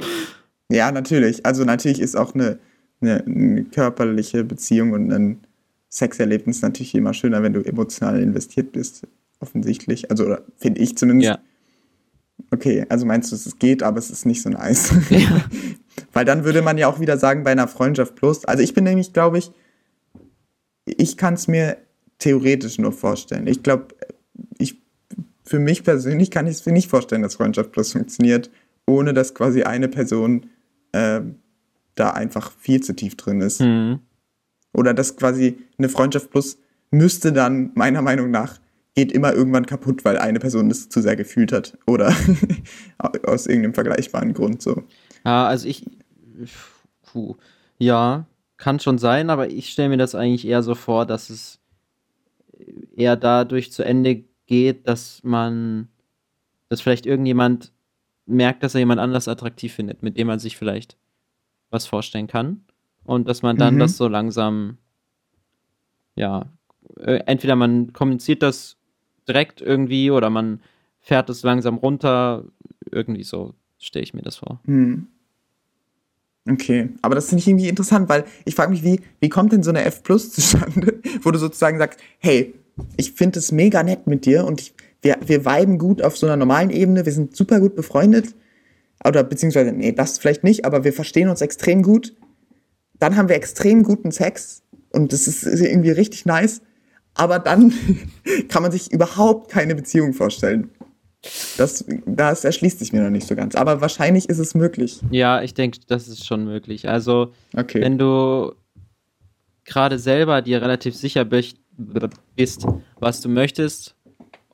Ja, 0.68 0.91
natürlich. 0.91 1.45
Also 1.45 1.64
natürlich 1.64 2.01
ist 2.01 2.16
auch 2.16 2.35
eine, 2.35 2.59
eine, 3.03 3.23
eine 3.27 3.64
körperliche 3.64 4.43
Beziehung 4.43 4.93
und 4.93 5.12
ein 5.12 5.41
Sexerlebnis 5.91 6.62
natürlich 6.62 6.95
immer 6.95 7.12
schöner, 7.12 7.43
wenn 7.43 7.53
du 7.53 7.61
emotional 7.61 8.23
investiert 8.23 8.73
bist. 8.73 9.07
Offensichtlich. 9.39 10.11
Also 10.11 10.39
finde 10.57 10.81
ich 10.81 10.97
zumindest. 10.97 11.29
ja. 11.29 11.39
Okay, 12.51 12.87
also 12.89 13.05
meinst 13.05 13.31
du, 13.31 13.37
es 13.37 13.59
geht, 13.59 13.83
aber 13.83 13.99
es 13.99 14.11
ist 14.11 14.25
nicht 14.25 14.41
so 14.41 14.49
nice. 14.49 14.95
Ja. 15.11 15.45
Weil 16.14 16.25
dann 16.25 16.45
würde 16.45 16.62
man 16.62 16.79
ja 16.79 16.89
auch 16.89 17.01
wieder 17.01 17.18
sagen, 17.18 17.45
bei 17.45 17.53
einer 17.53 17.68
Freundschaft 17.68 18.14
plus. 18.14 18.47
Also 18.47 18.62
ich 18.62 18.73
bin 18.73 18.85
nämlich, 18.85 19.12
glaube 19.12 19.37
ich, 19.37 19.51
ich 20.87 21.18
kann 21.18 21.35
es 21.35 21.49
mir 21.49 21.77
theoretisch 22.23 22.79
nur 22.79 22.93
vorstellen. 22.93 23.47
Ich 23.47 23.62
glaube, 23.62 23.89
ich, 24.59 24.81
für 25.45 25.59
mich 25.59 25.83
persönlich 25.83 26.31
kann 26.31 26.47
ich 26.47 26.55
es 26.55 26.66
mir 26.66 26.73
nicht 26.73 26.89
vorstellen, 26.89 27.23
dass 27.23 27.35
Freundschaft 27.35 27.73
plus 27.73 27.93
funktioniert, 27.93 28.51
ohne 28.87 29.12
dass 29.12 29.35
quasi 29.35 29.64
eine 29.64 29.89
Person 29.89 30.47
ähm, 30.93 31.37
da 31.95 32.11
einfach 32.11 32.53
viel 32.59 32.81
zu 32.81 32.95
tief 32.95 33.16
drin 33.16 33.41
ist. 33.41 33.61
Hm. 33.61 33.99
Oder 34.73 34.95
dass 34.95 35.16
quasi 35.16 35.59
eine 35.79 35.89
Freundschaft 35.89 36.31
plus 36.31 36.59
müsste 36.91 37.33
dann 37.33 37.73
meiner 37.75 38.03
Meinung 38.03 38.31
nach 38.31 38.61
geht 38.95 39.11
immer 39.12 39.33
irgendwann 39.33 39.66
kaputt, 39.66 40.05
weil 40.05 40.18
eine 40.18 40.39
Person 40.39 40.68
das 40.68 40.89
zu 40.89 41.01
sehr 41.01 41.16
gefühlt 41.16 41.51
hat. 41.51 41.77
Oder 41.87 42.14
aus 43.25 43.47
irgendeinem 43.47 43.75
vergleichbaren 43.75 44.35
Grund 44.35 44.62
so. 44.62 44.83
Ja, 45.25 45.47
also 45.47 45.66
ich. 45.66 45.85
Puh. 47.03 47.37
Ja, 47.79 48.27
kann 48.59 48.79
schon 48.79 48.99
sein, 48.99 49.31
aber 49.31 49.49
ich 49.49 49.70
stelle 49.70 49.89
mir 49.89 49.97
das 49.97 50.14
eigentlich 50.14 50.47
eher 50.47 50.62
so 50.62 50.75
vor, 50.75 51.07
dass 51.07 51.31
es 51.31 51.62
eher 52.97 53.16
dadurch 53.16 53.72
zu 53.72 53.84
Ende 53.84 54.24
geht, 54.47 54.86
dass 54.88 55.22
man, 55.22 55.88
dass 56.68 56.80
vielleicht 56.80 57.07
irgendjemand 57.07 57.72
merkt, 58.26 58.62
dass 58.62 58.74
er 58.74 58.80
jemand 58.80 59.01
anders 59.01 59.28
attraktiv 59.28 59.72
findet, 59.72 60.03
mit 60.03 60.16
dem 60.16 60.26
man 60.26 60.38
sich 60.38 60.57
vielleicht 60.57 60.97
was 61.70 61.86
vorstellen 61.86 62.26
kann. 62.26 62.64
Und 63.05 63.28
dass 63.28 63.43
man 63.43 63.57
dann 63.57 63.74
Mhm. 63.74 63.78
das 63.80 63.97
so 63.97 64.07
langsam, 64.09 64.78
ja, 66.14 66.47
äh, 67.01 67.20
entweder 67.26 67.57
man 67.57 67.93
kommuniziert 67.93 68.43
das 68.43 68.76
direkt 69.26 69.61
irgendwie 69.61 70.11
oder 70.11 70.30
man 70.30 70.61
fährt 71.01 71.30
es 71.30 71.43
langsam 71.43 71.76
runter. 71.76 72.45
Irgendwie 72.90 73.24
so 73.24 73.55
stelle 73.78 74.05
ich 74.05 74.14
mir 74.14 74.22
das 74.22 74.36
vor. 74.36 74.61
Hm. 74.66 75.09
Okay, 76.49 76.90
aber 77.03 77.14
das 77.14 77.28
finde 77.28 77.40
ich 77.40 77.49
irgendwie 77.49 77.68
interessant, 77.68 78.09
weil 78.09 78.24
ich 78.45 78.57
frage 78.57 78.72
mich, 78.72 78.82
wie, 78.82 79.01
wie 79.20 79.28
kommt 79.28 79.53
denn 79.53 79.62
so 79.62 79.70
eine 79.70 79.84
F 79.84 80.03
Plus 80.03 80.32
zustande, 80.32 81.01
wo 81.22 81.30
du 81.30 81.38
sozusagen 81.38 81.78
sagst, 81.78 82.01
hey, 82.18 82.55
ich 82.97 83.12
finde 83.12 83.39
es 83.39 83.53
mega 83.53 83.83
nett 83.83 84.07
mit 84.07 84.27
dir 84.27 84.45
und 84.45 84.61
ich, 84.61 84.75
wir, 85.03 85.16
wir 85.25 85.45
viben 85.45 85.79
gut 85.79 86.03
auf 86.03 86.16
so 86.16 86.27
einer 86.27 86.37
normalen 86.37 86.70
Ebene, 86.70 87.05
wir 87.05 87.12
sind 87.12 87.37
super 87.37 87.61
gut 87.61 87.75
befreundet. 87.77 88.35
Oder 89.05 89.25
beziehungsweise, 89.25 89.73
nee, 89.73 89.93
das 89.93 90.18
vielleicht 90.18 90.45
nicht, 90.45 90.64
aber 90.64 90.85
wir 90.85 90.93
verstehen 90.93 91.29
uns 91.29 91.41
extrem 91.41 91.83
gut. 91.83 92.14
Dann 92.99 93.16
haben 93.16 93.29
wir 93.29 93.35
extrem 93.37 93.83
guten 93.83 94.12
Sex 94.12 94.62
und 94.91 95.12
das 95.12 95.27
ist 95.27 95.43
irgendwie 95.45 95.91
richtig 95.91 96.25
nice. 96.25 96.62
Aber 97.14 97.39
dann 97.41 97.73
kann 98.49 98.62
man 98.62 98.70
sich 98.70 98.93
überhaupt 98.93 99.51
keine 99.51 99.75
Beziehung 99.75 100.12
vorstellen. 100.14 100.70
Das, 101.57 101.85
das 102.07 102.45
erschließt 102.45 102.79
sich 102.81 102.93
mir 102.93 103.03
noch 103.03 103.11
nicht 103.11 103.27
so 103.27 103.37
ganz. 103.37 103.55
Aber 103.55 103.81
wahrscheinlich 103.81 104.29
ist 104.29 104.39
es 104.39 104.55
möglich. 104.55 105.01
Ja, 105.11 105.43
ich 105.43 105.55
denke, 105.55 105.79
das 105.87 106.09
ist 106.09 106.27
schon 106.27 106.45
möglich. 106.45 106.89
Also, 106.89 107.33
Okay. 107.57 107.81
wenn 107.81 107.99
du 107.99 108.53
gerade 109.64 109.99
selber 109.99 110.43
dir 110.43 110.62
relativ 110.62 110.97
sicher 110.97 111.25
bist, 111.25 111.57
bist, 112.37 112.66
was 113.01 113.20
du 113.20 113.29
möchtest 113.29 113.95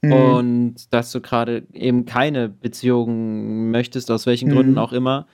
Mhm. 0.02 0.12
und 0.12 0.74
dass 0.94 1.10
du 1.12 1.20
gerade 1.20 1.66
eben 1.72 2.04
keine 2.06 2.48
Beziehung 2.48 3.70
möchtest, 3.70 4.10
aus 4.10 4.26
welchen 4.26 4.48
Mhm. 4.48 4.52
Gründen 4.52 4.78
auch 4.78 4.92
immer, 4.92 5.26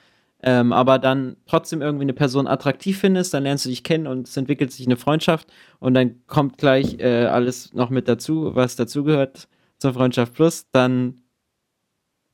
ähm, 0.42 0.72
aber 0.72 0.98
dann 0.98 1.36
trotzdem 1.46 1.82
irgendwie 1.82 2.04
eine 2.04 2.12
Person 2.14 2.46
attraktiv 2.46 2.98
findest, 2.98 3.34
dann 3.34 3.42
lernst 3.44 3.64
du 3.66 3.68
dich 3.70 3.82
kennen 3.84 4.06
und 4.06 4.26
es 4.28 4.36
entwickelt 4.36 4.72
sich 4.72 4.86
eine 4.86 4.96
Freundschaft 4.96 5.52
und 5.80 5.94
dann 5.94 6.26
kommt 6.26 6.58
gleich 6.58 6.98
äh, 6.98 7.26
alles 7.26 7.72
noch 7.74 7.90
mit 7.90 8.08
dazu, 8.08 8.54
was 8.54 8.76
dazugehört 8.76 9.48
zur 9.78 9.92
Freundschaft 9.94 10.34
Plus, 10.34 10.66
dann 10.72 11.20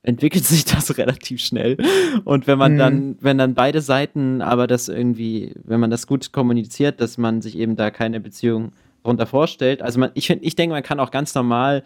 entwickelt 0.03 0.45
sich 0.45 0.65
das 0.65 0.97
relativ 0.97 1.41
schnell. 1.41 1.77
Und 2.23 2.47
wenn 2.47 2.57
man 2.57 2.73
Mhm. 2.73 2.77
dann, 2.77 3.17
wenn 3.21 3.37
dann 3.37 3.53
beide 3.53 3.81
Seiten 3.81 4.41
aber 4.41 4.67
das 4.67 4.89
irgendwie, 4.89 5.53
wenn 5.63 5.79
man 5.79 5.91
das 5.91 6.07
gut 6.07 6.31
kommuniziert, 6.31 7.01
dass 7.01 7.17
man 7.17 7.41
sich 7.41 7.57
eben 7.57 7.75
da 7.75 7.91
keine 7.91 8.19
Beziehung 8.19 8.71
darunter 9.03 9.25
vorstellt, 9.25 9.81
also 9.81 9.99
man, 9.99 10.11
ich 10.13 10.29
ich 10.29 10.55
denke, 10.55 10.73
man 10.73 10.83
kann 10.83 10.99
auch 10.99 11.11
ganz 11.11 11.33
normal 11.35 11.83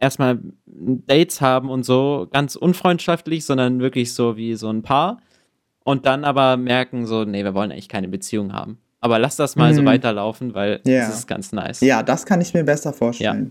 erstmal 0.00 0.38
Dates 0.66 1.40
haben 1.40 1.70
und 1.70 1.84
so, 1.84 2.28
ganz 2.32 2.56
unfreundschaftlich, 2.56 3.44
sondern 3.44 3.80
wirklich 3.80 4.14
so 4.14 4.36
wie 4.36 4.54
so 4.54 4.68
ein 4.70 4.82
Paar. 4.82 5.20
und 5.84 6.04
dann 6.04 6.24
aber 6.24 6.58
merken 6.58 7.06
so, 7.06 7.24
nee, 7.24 7.44
wir 7.44 7.54
wollen 7.54 7.72
eigentlich 7.72 7.88
keine 7.88 8.08
Beziehung 8.08 8.52
haben. 8.52 8.78
Aber 9.00 9.18
lass 9.18 9.36
das 9.36 9.56
mal 9.56 9.72
mhm. 9.72 9.76
so 9.76 9.84
weiterlaufen, 9.86 10.54
weil 10.54 10.80
ja. 10.84 11.06
das 11.06 11.20
ist 11.20 11.26
ganz 11.26 11.52
nice. 11.52 11.80
Ja, 11.80 12.02
das 12.02 12.26
kann 12.26 12.40
ich 12.40 12.52
mir 12.52 12.64
besser 12.64 12.92
vorstellen. 12.92 13.44
Ja. 13.44 13.50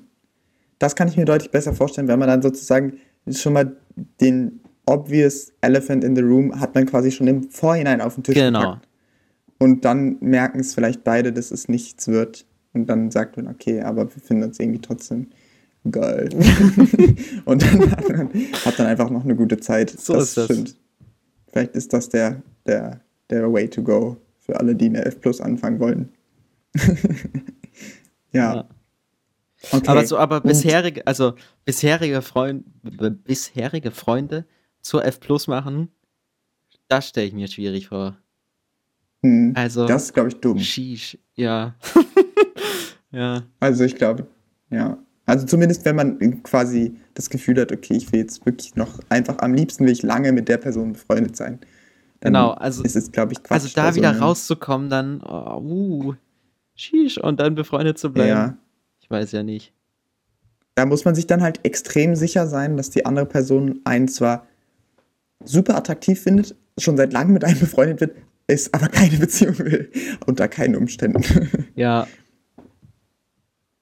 Das 0.80 0.96
kann 0.96 1.08
ich 1.08 1.18
mir 1.18 1.26
deutlich 1.26 1.50
besser 1.50 1.74
vorstellen, 1.74 2.08
wenn 2.08 2.20
man 2.20 2.28
dann 2.28 2.42
sozusagen 2.42 2.98
schon 3.32 3.54
mal 3.54 3.76
den 4.22 4.60
obvious 4.86 5.52
Elephant 5.62 6.04
in 6.04 6.16
the 6.16 6.22
Room 6.22 6.60
hat 6.60 6.76
man 6.76 6.86
quasi 6.86 7.12
schon 7.12 7.28
im 7.28 7.50
Vorhinein 7.50 8.02
auf 8.02 8.16
den 8.16 8.24
Tisch 8.24 8.36
genau. 8.36 8.60
gepackt. 8.60 8.88
Und 9.60 9.86
dann 9.86 10.18
merken 10.20 10.60
es 10.60 10.76
vielleicht 10.76 11.04
beide, 11.04 11.34
dass 11.34 11.50
es 11.52 11.68
nichts 11.68 12.08
wird. 12.08 12.46
Und 12.74 12.88
dann 12.88 13.12
sagt 13.12 13.38
man, 13.38 13.48
okay, 13.48 13.82
aber 13.82 14.04
wir 14.04 14.22
finden 14.22 14.44
uns 14.44 14.60
irgendwie 14.60 14.82
trotzdem 14.82 15.28
geil. 15.90 16.30
und 17.46 17.62
dann 17.64 17.92
hat 17.92 18.10
man 18.10 18.30
hat 18.66 18.80
dann 18.80 18.88
einfach 18.88 19.10
noch 19.10 19.24
eine 19.24 19.36
gute 19.36 19.60
Zeit. 19.60 19.90
So 19.90 20.14
das 20.14 20.30
ist 20.30 20.38
das. 20.38 20.46
Stimmt. 20.46 20.76
Vielleicht 21.48 21.76
ist 21.76 21.94
das 21.94 22.10
der, 22.10 22.42
der, 22.66 23.02
der 23.30 23.52
Way 23.52 23.70
to 23.70 23.82
go 23.82 24.18
für 24.40 24.60
alle, 24.60 24.76
die 24.76 24.86
eine 24.86 25.06
F 25.06 25.20
Plus 25.20 25.42
anfangen 25.42 25.80
wollen. 25.80 26.10
ja. 28.32 28.56
ja. 28.56 28.70
Okay. 29.72 29.88
Aber 29.88 30.06
so, 30.06 30.18
aber 30.18 30.42
bisherige, 30.42 31.06
also 31.08 31.34
bisherige 31.66 32.22
Freunde, 32.22 32.64
bisherige 33.24 33.92
Freunde 33.92 34.46
zur 34.82 35.04
F 35.04 35.20
Plus 35.20 35.48
machen, 35.48 35.90
das 36.88 37.10
stelle 37.10 37.28
ich 37.28 37.34
mir 37.34 37.48
schwierig 37.48 37.88
vor. 37.88 38.18
Hm, 39.24 39.54
also. 39.56 39.88
Das 39.88 40.04
ist, 40.04 40.14
glaube 40.14 40.30
ich, 40.30 40.36
dumm. 40.36 40.60
Sheesh, 40.60 41.18
ja. 41.36 41.76
Ja. 43.12 43.44
Also 43.60 43.84
ich 43.84 43.96
glaube, 43.96 44.28
ja. 44.70 44.98
Also 45.26 45.46
zumindest, 45.46 45.84
wenn 45.84 45.96
man 45.96 46.44
quasi 46.44 46.96
das 47.14 47.30
Gefühl 47.30 47.60
hat, 47.60 47.72
okay, 47.72 47.96
ich 47.96 48.12
will 48.12 48.20
jetzt 48.22 48.46
wirklich 48.46 48.76
noch 48.76 49.00
einfach 49.10 49.40
am 49.40 49.54
liebsten 49.54 49.86
will 49.86 49.92
ich 49.92 50.02
lange 50.02 50.32
mit 50.32 50.48
der 50.48 50.58
Person 50.58 50.94
befreundet 50.94 51.36
sein. 51.36 51.60
Dann 52.22 52.34
genau, 52.34 52.52
also 52.52 52.84
ist 52.84 52.96
es, 52.96 53.12
glaube 53.12 53.34
ich, 53.34 53.44
Quatsch. 53.44 53.52
Also 53.52 53.70
da 53.76 53.94
wieder 53.94 54.14
so 54.14 54.22
rauszukommen, 54.22 54.90
dann, 54.90 55.22
oh, 55.22 55.60
uh, 55.62 56.14
sheesh, 56.76 57.18
und 57.18 57.40
dann 57.40 57.56
befreundet 57.56 57.98
zu 57.98 58.12
bleiben. 58.12 58.30
Ja. 58.30 58.58
Ich 59.02 59.10
weiß 59.10 59.34
ja 59.34 59.44
nicht. 59.44 59.74
Da 60.76 60.86
muss 60.86 61.06
man 61.06 61.16
sich 61.16 61.28
dann 61.28 61.42
halt 61.42 61.60
extrem 61.64 62.16
sicher 62.16 62.48
sein, 62.48 62.78
dass 62.78 62.90
die 62.90 63.06
andere 63.06 63.26
Person 63.26 63.82
einen 63.84 64.08
zwar 64.08 64.48
super 65.44 65.76
attraktiv 65.76 66.22
findet, 66.22 66.56
schon 66.78 66.98
seit 66.98 67.14
langem 67.14 67.34
mit 67.34 67.44
einem 67.44 67.60
befreundet 67.60 68.00
wird, 68.00 68.16
ist 68.48 68.74
aber 68.74 68.88
keine 68.88 69.18
Beziehung 69.18 69.60
will. 69.60 69.92
Unter 70.26 70.48
keinen 70.48 70.76
Umständen. 70.76 71.24
Ja. 71.76 72.08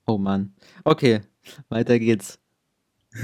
Oh 0.06 0.18
Mann. 0.18 0.54
Okay, 0.84 1.22
weiter 1.70 2.00
geht's. 2.00 2.40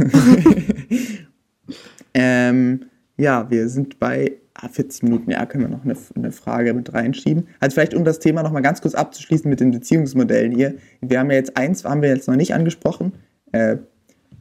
ähm, 2.13 2.86
ja, 3.17 3.49
wir 3.49 3.69
sind 3.69 3.99
bei 3.99 4.38
40 4.69 5.03
ah, 5.03 5.05
Minuten. 5.05 5.32
Ja, 5.32 5.45
können 5.45 5.63
wir 5.65 5.69
noch 5.69 5.84
eine, 5.84 5.95
eine 6.15 6.32
Frage 6.32 6.73
mit 6.73 6.93
reinschieben. 6.93 7.47
Also 7.59 7.75
vielleicht, 7.75 7.93
um 7.93 8.03
das 8.03 8.19
Thema 8.19 8.43
noch 8.43 8.51
mal 8.51 8.61
ganz 8.61 8.82
kurz 8.82 8.95
abzuschließen 8.95 9.49
mit 9.49 9.59
den 9.59 9.71
Beziehungsmodellen 9.71 10.51
hier. 10.53 10.75
Wir 11.01 11.19
haben 11.19 11.29
ja 11.29 11.38
jetzt 11.38 11.57
eins, 11.57 11.84
haben 11.84 12.01
wir 12.01 12.09
jetzt 12.09 12.27
noch 12.27 12.36
nicht 12.36 12.53
angesprochen. 12.53 13.13
Äh, 13.51 13.77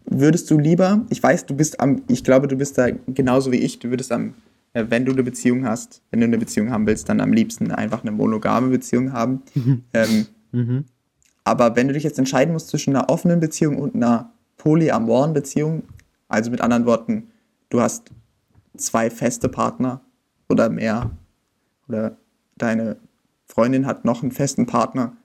würdest 0.06 0.50
du 0.50 0.58
lieber, 0.58 1.06
ich 1.10 1.22
weiß, 1.22 1.46
du 1.46 1.54
bist 1.54 1.80
am, 1.80 2.02
ich 2.08 2.24
glaube, 2.24 2.48
du 2.48 2.56
bist 2.56 2.76
da 2.78 2.88
genauso 3.06 3.52
wie 3.52 3.58
ich, 3.58 3.78
du 3.78 3.90
würdest 3.90 4.12
am, 4.12 4.34
äh, 4.72 4.84
wenn 4.88 5.04
du 5.04 5.12
eine 5.12 5.22
Beziehung 5.22 5.64
hast, 5.64 6.02
wenn 6.10 6.20
du 6.20 6.26
eine 6.26 6.38
Beziehung 6.38 6.70
haben 6.70 6.86
willst, 6.86 7.08
dann 7.08 7.20
am 7.20 7.32
liebsten 7.32 7.70
einfach 7.70 8.02
eine 8.02 8.12
monogame 8.12 8.68
Beziehung 8.68 9.12
haben. 9.12 9.42
ähm, 9.94 10.26
mhm. 10.52 10.84
Aber 11.50 11.74
wenn 11.74 11.88
du 11.88 11.94
dich 11.94 12.04
jetzt 12.04 12.16
entscheiden 12.16 12.52
musst 12.52 12.68
zwischen 12.68 12.94
einer 12.94 13.10
offenen 13.10 13.40
Beziehung 13.40 13.78
und 13.78 13.96
einer 13.96 14.30
polyamoren 14.56 15.32
Beziehung, 15.32 15.82
also 16.28 16.48
mit 16.48 16.60
anderen 16.60 16.86
Worten, 16.86 17.32
du 17.70 17.80
hast 17.80 18.12
zwei 18.76 19.10
feste 19.10 19.48
Partner 19.48 20.00
oder 20.48 20.68
mehr, 20.68 21.10
oder 21.88 22.16
deine 22.56 22.98
Freundin 23.48 23.84
hat 23.84 24.04
noch 24.04 24.22
einen 24.22 24.30
festen 24.30 24.66
Partner, 24.66 25.16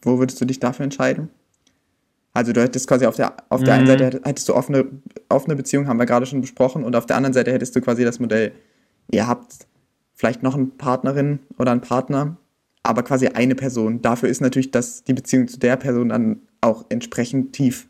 wo 0.00 0.18
würdest 0.18 0.40
du 0.40 0.46
dich 0.46 0.60
dafür 0.60 0.84
entscheiden? 0.84 1.28
Also 2.32 2.54
du 2.54 2.62
hättest 2.62 2.88
quasi 2.88 3.04
auf 3.04 3.16
der, 3.16 3.34
auf 3.50 3.62
der 3.62 3.74
mhm. 3.74 3.80
einen 3.80 3.98
Seite 3.98 4.20
hättest 4.24 4.48
du 4.48 4.54
offene, 4.54 4.86
offene 5.28 5.56
Beziehung, 5.56 5.88
haben 5.88 5.98
wir 5.98 6.06
gerade 6.06 6.24
schon 6.24 6.40
besprochen, 6.40 6.84
und 6.84 6.96
auf 6.96 7.04
der 7.04 7.16
anderen 7.16 7.34
Seite 7.34 7.52
hättest 7.52 7.76
du 7.76 7.82
quasi 7.82 8.02
das 8.02 8.18
Modell, 8.18 8.52
ihr 9.10 9.26
habt 9.26 9.66
vielleicht 10.14 10.42
noch 10.42 10.54
eine 10.54 10.66
Partnerin 10.66 11.40
oder 11.58 11.72
einen 11.72 11.82
Partner, 11.82 12.38
aber 12.82 13.02
quasi 13.02 13.28
eine 13.28 13.54
Person. 13.54 14.02
Dafür 14.02 14.28
ist 14.28 14.40
natürlich 14.40 14.70
das, 14.70 15.04
die 15.04 15.14
Beziehung 15.14 15.48
zu 15.48 15.58
der 15.58 15.76
Person 15.76 16.08
dann 16.08 16.42
auch 16.60 16.86
entsprechend 16.88 17.52
tief 17.52 17.88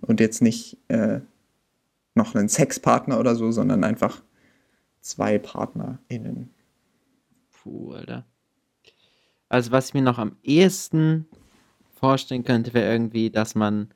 und 0.00 0.20
jetzt 0.20 0.42
nicht 0.42 0.78
äh, 0.88 1.20
noch 2.14 2.34
einen 2.34 2.48
Sexpartner 2.48 3.18
oder 3.18 3.34
so, 3.34 3.50
sondern 3.50 3.84
einfach 3.84 4.22
zwei 5.00 5.38
PartnerInnen. 5.38 6.50
Puh, 7.50 7.92
Alter. 7.92 8.26
Also 9.48 9.72
was 9.72 9.88
ich 9.88 9.94
mir 9.94 10.02
noch 10.02 10.18
am 10.18 10.36
ehesten 10.42 11.26
vorstellen 11.94 12.44
könnte, 12.44 12.74
wäre 12.74 12.92
irgendwie, 12.92 13.30
dass 13.30 13.54
man 13.54 13.88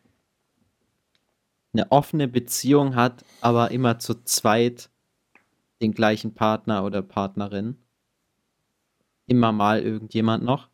eine 1.73 1.91
offene 1.91 2.29
Beziehung 2.29 2.97
hat, 2.97 3.25
aber 3.41 3.71
immer 3.71 3.99
zu 3.99 4.23
zweit 4.25 4.91
den 5.81 5.93
gleichen 5.93 6.35
Partner 6.35 6.85
oder 6.85 7.03
Partnerin 7.03 7.77
immer 9.27 9.53
mal 9.53 9.83
irgendjemand 9.83 10.45
noch. 10.45 10.69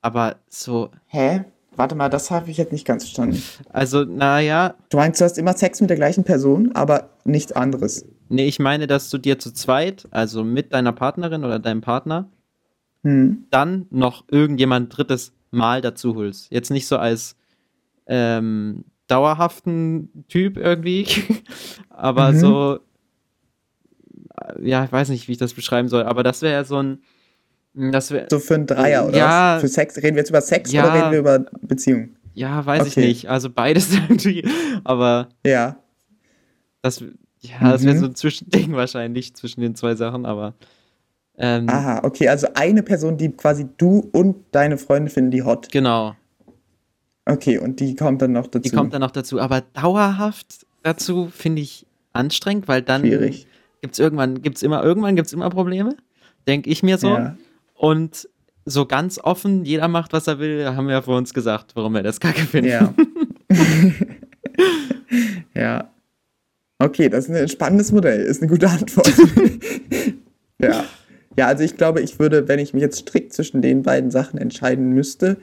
Aber 0.00 0.36
so. 0.48 0.90
Hä? 1.06 1.44
Warte 1.74 1.94
mal, 1.94 2.10
das 2.10 2.30
habe 2.30 2.50
ich 2.50 2.58
jetzt 2.58 2.72
nicht 2.72 2.86
ganz 2.86 3.04
verstanden. 3.04 3.42
Also, 3.70 4.04
naja. 4.04 4.74
Du 4.90 4.98
meinst, 4.98 5.20
du 5.20 5.24
hast 5.24 5.38
immer 5.38 5.54
Sex 5.54 5.80
mit 5.80 5.88
der 5.88 5.96
gleichen 5.96 6.22
Person, 6.22 6.72
aber 6.74 7.10
nichts 7.24 7.52
anderes. 7.52 8.04
Nee, 8.28 8.46
ich 8.46 8.58
meine, 8.58 8.86
dass 8.86 9.08
du 9.08 9.16
dir 9.16 9.38
zu 9.38 9.52
zweit, 9.52 10.06
also 10.10 10.44
mit 10.44 10.74
deiner 10.74 10.92
Partnerin 10.92 11.44
oder 11.44 11.58
deinem 11.58 11.80
Partner, 11.80 12.28
hm. 13.04 13.46
dann 13.50 13.86
noch 13.90 14.24
irgendjemand 14.30 14.94
drittes 14.96 15.32
Mal 15.50 15.80
dazu 15.80 16.14
holst. 16.14 16.50
Jetzt 16.50 16.70
nicht 16.70 16.86
so 16.86 16.98
als 16.98 17.36
ähm, 18.06 18.84
dauerhaften 19.06 20.24
Typ 20.28 20.56
irgendwie, 20.56 21.06
aber 21.90 22.32
mhm. 22.32 22.38
so 22.38 22.78
ja, 24.62 24.84
ich 24.84 24.92
weiß 24.92 25.08
nicht, 25.08 25.28
wie 25.28 25.32
ich 25.32 25.38
das 25.38 25.54
beschreiben 25.54 25.88
soll, 25.88 26.04
aber 26.04 26.22
das 26.22 26.42
wäre 26.42 26.54
ja 26.54 26.64
so 26.64 26.78
ein. 26.82 26.98
Das 27.74 28.10
wär, 28.10 28.26
so 28.30 28.38
für 28.38 28.54
ein 28.54 28.66
Dreier, 28.66 29.08
oder? 29.08 29.16
Ja. 29.16 29.58
Für 29.60 29.68
Sex? 29.68 29.96
Reden 29.96 30.14
wir 30.14 30.20
jetzt 30.20 30.28
über 30.28 30.42
Sex 30.42 30.70
ja, 30.72 30.84
oder 30.84 30.94
reden 30.94 31.12
wir 31.12 31.18
über 31.18 31.38
Beziehung? 31.62 32.10
Ja, 32.34 32.64
weiß 32.64 32.82
okay. 32.82 32.88
ich 32.88 32.96
nicht. 32.96 33.30
Also 33.30 33.50
beides 33.50 33.94
irgendwie. 34.08 34.46
Aber. 34.84 35.28
Ja. 35.46 35.76
Das, 36.82 37.02
ja, 37.40 37.58
das 37.60 37.84
wäre 37.84 37.94
mhm. 37.94 38.00
so 38.00 38.06
ein 38.06 38.14
Zwischending 38.14 38.72
wahrscheinlich 38.76 39.34
zwischen 39.34 39.60
den 39.60 39.74
zwei 39.74 39.94
Sachen, 39.94 40.26
aber. 40.26 40.54
Ähm, 41.38 41.68
Aha, 41.68 42.00
okay, 42.04 42.28
also 42.28 42.46
eine 42.54 42.82
Person, 42.82 43.16
die 43.16 43.30
quasi 43.30 43.66
du 43.78 44.10
und 44.12 44.36
deine 44.52 44.76
Freunde 44.76 45.10
finden, 45.10 45.30
die 45.30 45.42
hot. 45.42 45.72
Genau. 45.72 46.14
Okay, 47.24 47.58
und 47.58 47.80
die 47.80 47.96
kommt 47.96 48.20
dann 48.20 48.32
noch 48.32 48.48
dazu. 48.48 48.68
Die 48.68 48.74
kommt 48.74 48.92
dann 48.92 49.00
noch 49.00 49.12
dazu, 49.12 49.40
aber 49.40 49.62
dauerhaft 49.62 50.66
dazu 50.82 51.28
finde 51.32 51.62
ich 51.62 51.86
anstrengend, 52.12 52.68
weil 52.68 52.82
dann 52.82 53.00
Schwierig 53.00 53.46
gibt's 53.82 53.98
irgendwann, 53.98 54.40
gibt's 54.40 54.62
immer, 54.62 54.82
irgendwann 54.82 55.16
gibt's 55.16 55.32
immer 55.32 55.50
Probleme, 55.50 55.96
denke 56.48 56.70
ich 56.70 56.82
mir 56.82 56.96
so. 56.96 57.08
Ja. 57.08 57.36
Und 57.74 58.28
so 58.64 58.86
ganz 58.86 59.18
offen, 59.18 59.64
jeder 59.64 59.88
macht, 59.88 60.12
was 60.12 60.28
er 60.28 60.38
will, 60.38 60.64
haben 60.66 60.86
wir 60.86 60.94
ja 60.94 61.02
vor 61.02 61.18
uns 61.18 61.34
gesagt, 61.34 61.72
warum 61.74 61.94
wir 61.94 62.02
das 62.02 62.20
kacke 62.20 62.42
finden. 62.42 62.70
Ja. 62.70 62.94
ja. 65.54 65.90
Okay, 66.78 67.08
das 67.08 67.28
ist 67.28 67.34
ein 67.34 67.48
spannendes 67.48 67.92
Modell, 67.92 68.20
ist 68.20 68.40
eine 68.40 68.50
gute 68.50 68.68
Antwort. 68.68 69.12
ja. 70.60 70.84
Ja, 71.36 71.46
also 71.46 71.64
ich 71.64 71.76
glaube, 71.76 72.02
ich 72.02 72.18
würde, 72.18 72.46
wenn 72.46 72.58
ich 72.58 72.74
mich 72.74 72.82
jetzt 72.82 72.98
strikt 72.98 73.32
zwischen 73.32 73.62
den 73.62 73.82
beiden 73.82 74.10
Sachen 74.10 74.38
entscheiden 74.38 74.90
müsste, 74.90 75.38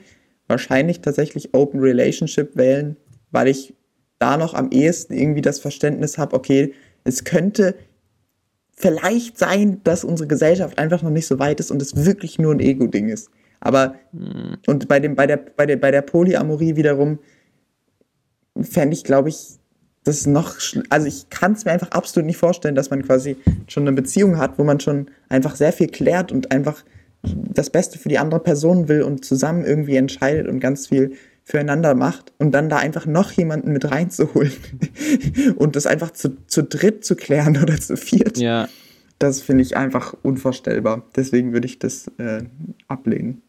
wahrscheinlich 0.46 1.00
tatsächlich 1.00 1.52
Open 1.52 1.80
Relationship 1.80 2.56
wählen, 2.56 2.96
weil 3.32 3.48
ich 3.48 3.74
da 4.18 4.36
noch 4.36 4.54
am 4.54 4.70
ehesten 4.70 5.14
irgendwie 5.14 5.40
das 5.42 5.58
Verständnis 5.58 6.16
habe, 6.16 6.36
okay, 6.36 6.74
es 7.04 7.24
könnte 7.24 7.74
vielleicht 8.80 9.38
sein, 9.38 9.80
dass 9.84 10.04
unsere 10.04 10.26
Gesellschaft 10.26 10.78
einfach 10.78 11.02
noch 11.02 11.10
nicht 11.10 11.26
so 11.26 11.38
weit 11.38 11.60
ist 11.60 11.70
und 11.70 11.82
es 11.82 12.04
wirklich 12.04 12.38
nur 12.38 12.54
ein 12.54 12.60
Ego-Ding 12.60 13.08
ist. 13.08 13.30
Aber, 13.60 13.94
mhm. 14.12 14.56
und 14.66 14.88
bei, 14.88 15.00
dem, 15.00 15.14
bei, 15.14 15.26
der, 15.26 15.36
bei, 15.36 15.66
der, 15.66 15.76
bei 15.76 15.90
der 15.90 16.02
Polyamorie 16.02 16.76
wiederum 16.76 17.18
fände 18.60 18.94
ich, 18.94 19.04
glaube 19.04 19.28
ich, 19.28 19.58
das 20.04 20.26
noch, 20.26 20.56
also 20.88 21.06
ich 21.06 21.28
kann 21.28 21.52
es 21.52 21.66
mir 21.66 21.72
einfach 21.72 21.90
absolut 21.90 22.26
nicht 22.26 22.38
vorstellen, 22.38 22.74
dass 22.74 22.88
man 22.88 23.02
quasi 23.02 23.36
schon 23.68 23.82
eine 23.82 23.92
Beziehung 23.92 24.38
hat, 24.38 24.58
wo 24.58 24.64
man 24.64 24.80
schon 24.80 25.10
einfach 25.28 25.56
sehr 25.56 25.74
viel 25.74 25.88
klärt 25.88 26.32
und 26.32 26.50
einfach 26.50 26.82
das 27.22 27.68
Beste 27.68 27.98
für 27.98 28.08
die 28.08 28.18
andere 28.18 28.40
Person 28.40 28.88
will 28.88 29.02
und 29.02 29.26
zusammen 29.26 29.66
irgendwie 29.66 29.96
entscheidet 29.96 30.48
und 30.48 30.58
ganz 30.58 30.86
viel 30.86 31.12
füreinander 31.44 31.94
macht 31.94 32.32
und 32.38 32.52
dann 32.52 32.68
da 32.68 32.78
einfach 32.78 33.06
noch 33.06 33.32
jemanden 33.32 33.72
mit 33.72 33.90
reinzuholen 33.90 34.52
und 35.56 35.76
das 35.76 35.86
einfach 35.86 36.12
zu, 36.12 36.46
zu 36.46 36.62
dritt 36.62 37.04
zu 37.04 37.16
klären 37.16 37.56
oder 37.62 37.78
zu 37.80 37.96
viert. 37.96 38.38
Ja. 38.38 38.68
Das 39.18 39.42
finde 39.42 39.62
ich 39.62 39.76
einfach 39.76 40.14
unvorstellbar. 40.22 41.02
Deswegen 41.14 41.52
würde 41.52 41.66
ich 41.66 41.78
das 41.78 42.08
äh, 42.18 42.44
ablehnen. 42.88 43.42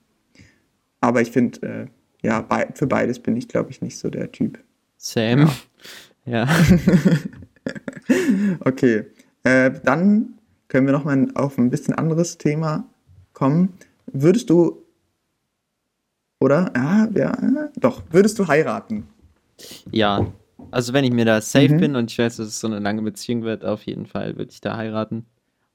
Aber 0.99 1.21
ich 1.21 1.31
finde, 1.31 1.61
äh, 1.61 2.27
ja, 2.27 2.41
be 2.41 2.67
für 2.73 2.87
beides 2.87 3.19
bin 3.19 3.37
ich, 3.37 3.47
glaube 3.47 3.71
ich, 3.71 3.81
nicht 3.81 3.97
so 3.97 4.09
der 4.09 4.31
Typ. 4.31 4.59
Same. 4.97 5.49
Ja. 6.25 6.45
ja. 6.45 6.49
okay. 8.59 9.05
Äh, 9.43 9.71
dann 9.83 10.35
können 10.67 10.85
wir 10.85 10.93
nochmal 10.93 11.27
auf 11.35 11.57
ein 11.57 11.69
bisschen 11.69 11.95
anderes 11.95 12.37
Thema 12.37 12.87
kommen. 13.33 13.73
Würdest 14.05 14.49
du, 14.49 14.83
oder? 16.41 16.71
Ja, 16.75 17.07
ja, 17.15 17.69
doch, 17.79 18.01
würdest 18.11 18.37
du 18.39 18.47
heiraten? 18.47 19.07
Ja, 19.91 20.27
also 20.71 20.93
wenn 20.93 21.03
ich 21.03 21.11
mir 21.11 21.25
da 21.25 21.39
safe 21.41 21.75
mhm. 21.75 21.79
bin 21.79 21.95
und 21.95 22.11
ich 22.11 22.17
weiß, 22.17 22.37
dass 22.37 22.47
es 22.47 22.59
so 22.59 22.67
eine 22.67 22.79
lange 22.79 23.01
Beziehung 23.01 23.43
wird, 23.43 23.63
auf 23.63 23.83
jeden 23.85 24.05
Fall 24.05 24.37
würde 24.37 24.51
ich 24.51 24.61
da 24.61 24.75
heiraten 24.75 25.25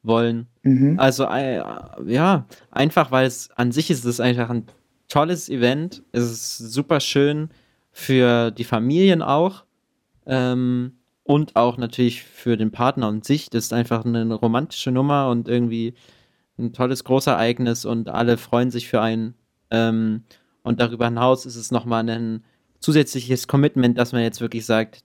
wollen. 0.02 0.46
Mhm. 0.62 0.98
Also 0.98 1.24
äh, 1.24 1.62
ja, 2.06 2.46
einfach 2.70 3.10
weil 3.10 3.26
es 3.26 3.50
an 3.56 3.72
sich 3.72 3.90
ist 3.90 4.04
es 4.04 4.20
einfach 4.20 4.50
ein 4.50 4.64
tolles 5.08 5.48
Event. 5.48 6.02
Es 6.12 6.24
ist 6.24 6.58
super 6.58 7.00
schön 7.00 7.50
für 7.92 8.50
die 8.50 8.64
Familien 8.64 9.22
auch. 9.22 9.64
Ähm, 10.26 10.92
und 11.22 11.56
auch 11.56 11.76
natürlich 11.76 12.22
für 12.22 12.56
den 12.56 12.70
Partner 12.70 13.08
und 13.08 13.24
sich. 13.24 13.50
Das 13.50 13.64
ist 13.64 13.72
einfach 13.72 14.04
eine 14.04 14.32
romantische 14.32 14.92
Nummer 14.92 15.28
und 15.28 15.48
irgendwie 15.48 15.94
ein 16.58 16.72
tolles 16.72 17.04
Großereignis 17.04 17.84
und 17.84 18.08
alle 18.08 18.36
freuen 18.36 18.70
sich 18.70 18.88
für 18.88 19.00
einen. 19.00 19.34
Ähm, 19.70 20.22
und 20.66 20.80
darüber 20.80 21.04
hinaus 21.04 21.46
ist 21.46 21.54
es 21.54 21.70
nochmal 21.70 22.08
ein 22.10 22.44
zusätzliches 22.80 23.46
Commitment, 23.46 23.96
dass 23.96 24.10
man 24.10 24.22
jetzt 24.22 24.40
wirklich 24.40 24.66
sagt, 24.66 25.04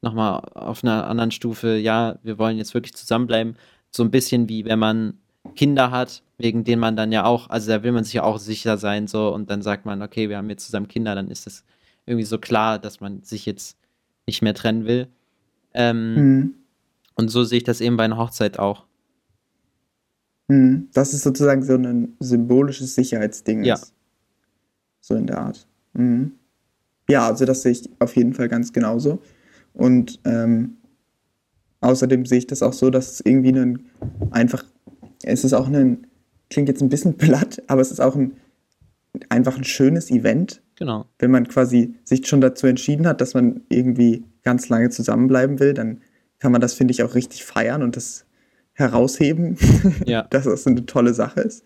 nochmal 0.00 0.38
auf 0.54 0.84
einer 0.84 1.08
anderen 1.08 1.32
Stufe, 1.32 1.76
ja, 1.76 2.20
wir 2.22 2.38
wollen 2.38 2.56
jetzt 2.56 2.72
wirklich 2.72 2.94
zusammenbleiben. 2.94 3.56
So 3.90 4.04
ein 4.04 4.12
bisschen 4.12 4.48
wie 4.48 4.64
wenn 4.64 4.78
man 4.78 5.14
Kinder 5.56 5.90
hat, 5.90 6.22
wegen 6.38 6.62
denen 6.62 6.80
man 6.80 6.94
dann 6.96 7.10
ja 7.10 7.24
auch, 7.24 7.50
also 7.50 7.68
da 7.68 7.82
will 7.82 7.90
man 7.90 8.04
sich 8.04 8.14
ja 8.14 8.22
auch 8.22 8.38
sicher 8.38 8.78
sein, 8.78 9.08
so, 9.08 9.34
und 9.34 9.50
dann 9.50 9.60
sagt 9.60 9.86
man, 9.86 10.02
okay, 10.02 10.28
wir 10.28 10.36
haben 10.36 10.48
jetzt 10.50 10.66
zusammen 10.66 10.86
Kinder, 10.86 11.16
dann 11.16 11.32
ist 11.32 11.48
es 11.48 11.64
irgendwie 12.06 12.24
so 12.24 12.38
klar, 12.38 12.78
dass 12.78 13.00
man 13.00 13.24
sich 13.24 13.44
jetzt 13.44 13.76
nicht 14.26 14.40
mehr 14.40 14.54
trennen 14.54 14.86
will. 14.86 15.08
Ähm, 15.74 16.14
mhm. 16.14 16.54
Und 17.16 17.28
so 17.28 17.42
sehe 17.42 17.58
ich 17.58 17.64
das 17.64 17.80
eben 17.80 17.96
bei 17.96 18.04
einer 18.04 18.18
Hochzeit 18.18 18.60
auch. 18.60 18.84
Mhm. 20.46 20.90
Das 20.92 21.12
ist 21.12 21.24
sozusagen 21.24 21.64
so 21.64 21.74
ein 21.74 22.16
symbolisches 22.20 22.94
Sicherheitsding. 22.94 23.64
Ja. 23.64 23.74
Ist. 23.74 23.94
So 25.02 25.14
in 25.14 25.26
der 25.26 25.38
Art. 25.38 25.66
Mhm. 25.92 26.32
Ja, 27.10 27.26
also 27.26 27.44
das 27.44 27.60
sehe 27.60 27.72
ich 27.72 27.90
auf 27.98 28.16
jeden 28.16 28.32
Fall 28.32 28.48
ganz 28.48 28.72
genauso. 28.72 29.20
Und 29.74 30.18
ähm, 30.24 30.78
außerdem 31.80 32.24
sehe 32.24 32.38
ich 32.38 32.46
das 32.46 32.62
auch 32.62 32.72
so, 32.72 32.88
dass 32.88 33.12
es 33.12 33.20
irgendwie 33.20 33.52
ein 33.52 33.86
einfach, 34.30 34.64
es 35.22 35.44
ist 35.44 35.52
auch 35.52 35.68
ein, 35.68 36.06
klingt 36.48 36.68
jetzt 36.68 36.80
ein 36.80 36.88
bisschen 36.88 37.16
platt, 37.18 37.62
aber 37.66 37.82
es 37.82 37.90
ist 37.90 38.00
auch 38.00 38.16
ein 38.16 38.32
einfach 39.28 39.56
ein 39.56 39.64
schönes 39.64 40.10
Event. 40.10 40.62
Genau. 40.76 41.06
Wenn 41.18 41.30
man 41.30 41.48
quasi 41.48 41.94
sich 42.04 42.26
schon 42.26 42.40
dazu 42.40 42.66
entschieden 42.66 43.06
hat, 43.06 43.20
dass 43.20 43.34
man 43.34 43.60
irgendwie 43.68 44.24
ganz 44.42 44.68
lange 44.68 44.90
zusammenbleiben 44.90 45.60
will, 45.60 45.74
dann 45.74 46.00
kann 46.38 46.52
man 46.52 46.60
das, 46.60 46.74
finde 46.74 46.92
ich, 46.92 47.02
auch 47.02 47.14
richtig 47.14 47.44
feiern 47.44 47.82
und 47.82 47.96
das 47.96 48.24
herausheben, 48.72 49.58
ja. 50.06 50.22
dass 50.30 50.44
das 50.44 50.66
eine 50.66 50.86
tolle 50.86 51.14
Sache 51.14 51.40
ist. 51.42 51.64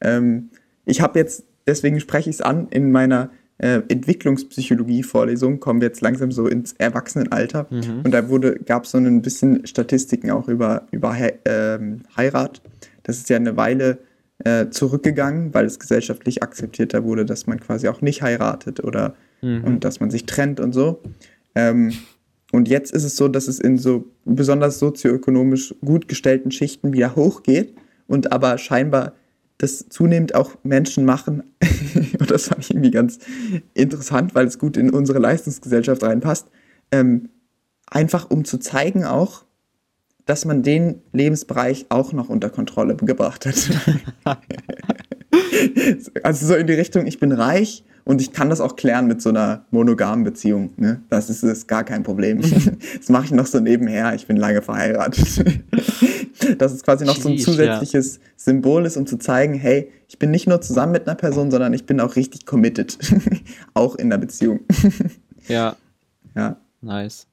Ähm, 0.00 0.50
ich 0.84 1.00
habe 1.00 1.18
jetzt, 1.18 1.44
deswegen 1.66 2.00
spreche 2.00 2.30
ich 2.30 2.36
es 2.36 2.42
an, 2.42 2.68
in 2.70 2.92
meiner 2.92 3.30
äh, 3.58 3.80
Entwicklungspsychologie-Vorlesung 3.88 5.60
kommen 5.60 5.80
wir 5.80 5.88
jetzt 5.88 6.02
langsam 6.02 6.30
so 6.30 6.46
ins 6.46 6.74
Erwachsenenalter. 6.74 7.66
Mhm. 7.70 8.02
Und 8.04 8.12
da 8.12 8.20
gab 8.20 8.84
es 8.84 8.90
so 8.90 8.98
ein 8.98 9.22
bisschen 9.22 9.66
Statistiken 9.66 10.30
auch 10.30 10.48
über, 10.48 10.86
über 10.90 11.14
He 11.14 11.32
ähm, 11.46 12.02
Heirat. 12.16 12.60
Das 13.02 13.16
ist 13.16 13.30
ja 13.30 13.36
eine 13.36 13.56
Weile 13.56 13.98
äh, 14.44 14.68
zurückgegangen, 14.68 15.54
weil 15.54 15.64
es 15.64 15.78
gesellschaftlich 15.78 16.42
akzeptierter 16.42 17.04
wurde, 17.04 17.24
dass 17.24 17.46
man 17.46 17.58
quasi 17.58 17.88
auch 17.88 18.02
nicht 18.02 18.20
heiratet 18.20 18.84
oder 18.84 19.14
mhm. 19.40 19.64
und 19.64 19.84
dass 19.84 20.00
man 20.00 20.10
sich 20.10 20.26
trennt 20.26 20.60
und 20.60 20.72
so. 20.72 21.00
Ähm, 21.54 21.92
und 22.52 22.68
jetzt 22.68 22.92
ist 22.92 23.04
es 23.04 23.16
so, 23.16 23.28
dass 23.28 23.48
es 23.48 23.58
in 23.58 23.78
so 23.78 24.04
besonders 24.24 24.78
sozioökonomisch 24.78 25.74
gut 25.84 26.08
gestellten 26.08 26.50
Schichten 26.50 26.92
wieder 26.92 27.16
hochgeht 27.16 27.74
und 28.06 28.32
aber 28.32 28.58
scheinbar 28.58 29.14
das 29.58 29.88
zunehmend 29.88 30.34
auch 30.34 30.56
Menschen 30.62 31.04
machen. 31.04 31.54
und 32.18 32.30
das 32.30 32.48
fand 32.48 32.64
ich 32.64 32.70
irgendwie 32.70 32.90
ganz 32.90 33.18
interessant, 33.74 34.34
weil 34.34 34.46
es 34.46 34.58
gut 34.58 34.76
in 34.76 34.90
unsere 34.90 35.18
Leistungsgesellschaft 35.18 36.02
reinpasst. 36.02 36.48
Ähm, 36.92 37.30
einfach 37.86 38.30
um 38.30 38.44
zu 38.44 38.58
zeigen 38.58 39.04
auch, 39.04 39.44
dass 40.26 40.44
man 40.44 40.62
den 40.62 41.02
Lebensbereich 41.12 41.86
auch 41.88 42.12
noch 42.12 42.28
unter 42.28 42.50
Kontrolle 42.50 42.96
gebracht 42.96 43.46
hat. 43.46 43.70
also 46.22 46.46
so 46.46 46.54
in 46.54 46.66
die 46.66 46.74
Richtung, 46.74 47.06
ich 47.06 47.20
bin 47.20 47.32
reich 47.32 47.84
und 48.06 48.20
ich 48.20 48.32
kann 48.32 48.48
das 48.50 48.60
auch 48.60 48.76
klären 48.76 49.08
mit 49.08 49.20
so 49.20 49.30
einer 49.30 49.66
monogamen 49.72 50.24
Beziehung. 50.24 50.70
Ne? 50.76 51.02
Das 51.08 51.28
ist, 51.28 51.42
ist 51.42 51.66
gar 51.66 51.82
kein 51.82 52.04
Problem. 52.04 52.40
das 52.96 53.08
mache 53.08 53.24
ich 53.24 53.30
noch 53.32 53.46
so 53.46 53.58
nebenher. 53.58 54.14
Ich 54.14 54.28
bin 54.28 54.36
lange 54.36 54.62
verheiratet. 54.62 55.44
das 56.58 56.72
ist 56.72 56.84
quasi 56.84 57.04
noch 57.04 57.16
so 57.16 57.28
ein 57.28 57.36
zusätzliches. 57.36 58.20
Symbol 58.36 58.86
ist, 58.86 58.96
um 58.96 59.08
zu 59.08 59.18
zeigen, 59.18 59.54
hey, 59.54 59.90
ich 60.06 60.20
bin 60.20 60.30
nicht 60.30 60.46
nur 60.46 60.60
zusammen 60.60 60.92
mit 60.92 61.08
einer 61.08 61.16
Person, 61.16 61.50
sondern 61.50 61.72
ich 61.72 61.84
bin 61.84 61.98
auch 61.98 62.14
richtig 62.14 62.46
committed. 62.46 62.96
auch 63.74 63.96
in 63.96 64.08
der 64.08 64.18
Beziehung. 64.18 64.60
ja. 65.48 65.74
Ja. 66.36 66.56
Nice. 66.82 67.26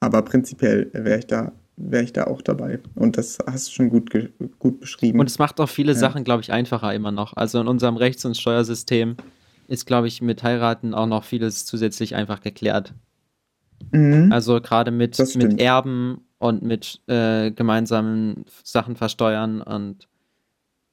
Aber 0.00 0.22
prinzipiell 0.22 0.88
wäre 0.94 1.18
ich 1.18 1.26
da 1.26 1.52
wäre 1.76 2.02
ich 2.02 2.12
da 2.12 2.24
auch 2.24 2.42
dabei. 2.42 2.80
Und 2.94 3.18
das 3.18 3.38
hast 3.46 3.68
du 3.68 3.72
schon 3.72 3.90
gut, 3.90 4.10
gut 4.58 4.80
beschrieben. 4.80 5.20
Und 5.20 5.28
es 5.28 5.38
macht 5.38 5.60
auch 5.60 5.68
viele 5.68 5.92
ja. 5.92 5.98
Sachen, 5.98 6.24
glaube 6.24 6.40
ich, 6.40 6.50
einfacher 6.50 6.92
immer 6.92 7.12
noch. 7.12 7.36
Also 7.36 7.60
in 7.60 7.68
unserem 7.68 7.96
Rechts- 7.96 8.24
und 8.24 8.36
Steuersystem 8.36 9.16
ist, 9.68 9.86
glaube 9.86 10.08
ich, 10.08 10.20
mit 10.20 10.42
Heiraten 10.42 10.94
auch 10.94 11.06
noch 11.06 11.24
vieles 11.24 11.64
zusätzlich 11.64 12.14
einfach 12.16 12.40
geklärt. 12.40 12.94
Mhm. 13.92 14.32
Also 14.32 14.60
gerade 14.60 14.90
mit, 14.90 15.18
mit 15.36 15.60
Erben 15.60 16.22
und 16.38 16.62
mit 16.62 17.00
äh, 17.06 17.50
gemeinsamen 17.52 18.44
Sachen 18.64 18.96
versteuern 18.96 19.62
und 19.62 20.08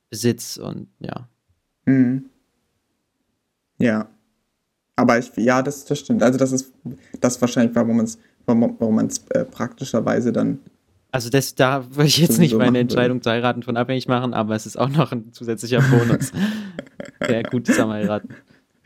Besitz 0.10 0.58
und 0.58 0.88
ja. 1.00 1.28
Mhm. 1.86 2.26
Ja. 3.80 4.08
Aber 4.98 5.18
ich, 5.18 5.32
ja, 5.36 5.62
das, 5.62 5.86
das 5.86 6.00
stimmt. 6.00 6.22
Also 6.22 6.38
das 6.38 6.52
ist 6.52 6.74
das 7.20 7.42
wahrscheinlich, 7.42 7.76
warum 7.76 7.98
man 7.98 8.06
es 8.06 8.20
warum 8.46 8.96
man 8.96 9.08
es 9.08 9.26
äh, 9.30 9.44
praktischerweise 9.44 10.32
dann 10.32 10.60
also 11.12 11.30
das, 11.30 11.56
da 11.56 11.86
würde 11.96 12.08
ich 12.08 12.18
jetzt 12.18 12.40
nicht 12.40 12.56
meine 12.58 12.78
Entscheidung 12.78 13.22
zu 13.22 13.30
heiraten 13.30 13.64
von 13.64 13.78
abhängig 13.78 14.10
machen, 14.10 14.34
aber 14.34 14.54
es 14.54 14.66
ist 14.66 14.78
auch 14.78 14.90
noch 14.90 15.14
ein 15.14 15.32
zusätzlicher 15.32 15.80
Bonus. 15.80 16.34
Sehr 17.26 17.44
gut 17.44 17.68
zusammen 17.68 17.94
heiraten. 17.94 18.36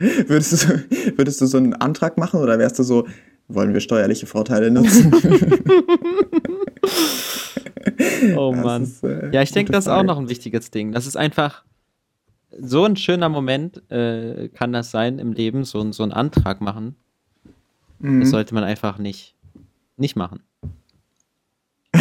Würdest 0.00 0.64
du, 0.64 1.18
würdest 1.18 1.42
du 1.42 1.46
so 1.46 1.58
einen 1.58 1.74
Antrag 1.74 2.16
machen 2.16 2.40
oder 2.40 2.58
wärst 2.58 2.78
du 2.78 2.82
so, 2.82 3.06
wollen 3.48 3.74
wir 3.74 3.80
steuerliche 3.80 4.24
Vorteile 4.24 4.70
nutzen? 4.70 5.12
oh 8.34 8.52
Mann. 8.52 8.84
Ist, 8.84 9.04
äh, 9.04 9.30
ja, 9.30 9.42
ich 9.42 9.52
denke, 9.52 9.72
das 9.72 9.84
ist 9.84 9.92
auch 9.92 10.02
noch 10.02 10.18
ein 10.18 10.30
wichtiges 10.30 10.70
Ding. 10.70 10.92
Das 10.92 11.06
ist 11.06 11.18
einfach 11.18 11.64
so 12.58 12.84
ein 12.84 12.96
schöner 12.96 13.28
Moment, 13.28 13.82
äh, 13.90 14.48
kann 14.48 14.72
das 14.72 14.90
sein 14.90 15.18
im 15.18 15.34
Leben, 15.34 15.64
so, 15.64 15.92
so 15.92 16.02
einen 16.02 16.12
Antrag 16.12 16.62
machen. 16.62 16.96
Mhm. 17.98 18.20
Das 18.20 18.30
sollte 18.30 18.54
man 18.54 18.64
einfach 18.64 18.96
nicht, 18.96 19.34
nicht 19.98 20.16
machen. 20.16 20.40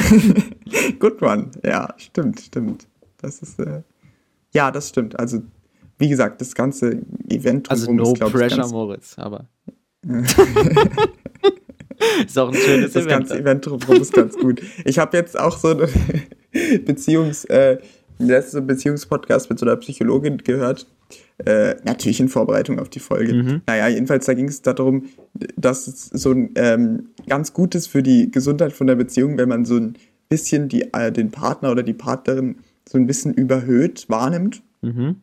Good 1.00 1.22
one. 1.22 1.52
Ja, 1.66 1.94
stimmt, 1.98 2.40
stimmt. 2.40 2.88
Das 3.18 3.42
ist, 3.42 3.60
äh, 3.60 3.82
ja, 4.54 4.72
das 4.72 4.88
stimmt. 4.88 5.20
Also, 5.20 5.42
wie 6.00 6.10
gesagt, 6.10 6.42
das 6.42 6.56
ganze 6.56 7.02
Event 7.30 7.70
Also, 7.70 7.92
no 7.92 8.14
ist, 8.14 8.20
pressure, 8.20 8.58
ganz, 8.58 8.72
Moritz, 8.72 9.16
aber. 9.18 9.48
ist 12.26 12.40
auch 12.40 12.48
ein 12.48 12.56
schönes 12.56 12.94
das 12.94 13.06
Event. 13.06 13.24
Das 13.24 13.30
ganze 13.30 13.40
Event 13.40 13.66
drumherum 13.66 14.02
ist 14.02 14.14
ganz 14.14 14.38
gut. 14.38 14.62
Ich 14.86 14.98
habe 14.98 15.18
jetzt 15.18 15.38
auch 15.38 15.58
so 15.58 15.70
eine 15.70 15.90
Beziehungs-, 16.86 17.46
äh, 17.50 17.78
letzte 18.18 18.62
Beziehungspodcast 18.62 19.50
mit 19.50 19.60
so 19.60 19.66
einer 19.66 19.76
Psychologin 19.76 20.38
gehört. 20.38 20.88
Äh, 21.46 21.76
natürlich 21.84 22.20
in 22.20 22.30
Vorbereitung 22.30 22.80
auf 22.80 22.90
die 22.90 23.00
Folge. 23.00 23.34
Mhm. 23.34 23.62
Naja, 23.66 23.88
jedenfalls 23.88 24.26
da 24.26 24.34
ging 24.34 24.48
es 24.48 24.62
darum, 24.62 25.06
dass 25.56 25.88
es 25.88 26.06
so 26.06 26.32
ein 26.32 26.52
ähm, 26.56 27.10
ganz 27.28 27.54
gut 27.54 27.76
ist 27.76 27.88
für 27.88 28.04
die 28.04 28.30
Gesundheit 28.30 28.74
von 28.74 28.88
der 28.88 28.96
Beziehung, 28.96 29.38
wenn 29.38 29.50
man 29.50 29.66
so 29.66 29.78
ein 29.78 29.96
bisschen 30.28 30.70
die, 30.70 30.94
äh, 30.94 31.12
den 31.12 31.32
Partner 31.32 31.72
oder 31.72 31.84
die 31.84 31.94
Partnerin 31.94 32.58
so 32.88 32.98
ein 32.98 33.08
bisschen 33.08 33.34
überhöht 33.34 34.06
wahrnimmt. 34.10 34.62
Mhm. 34.82 35.22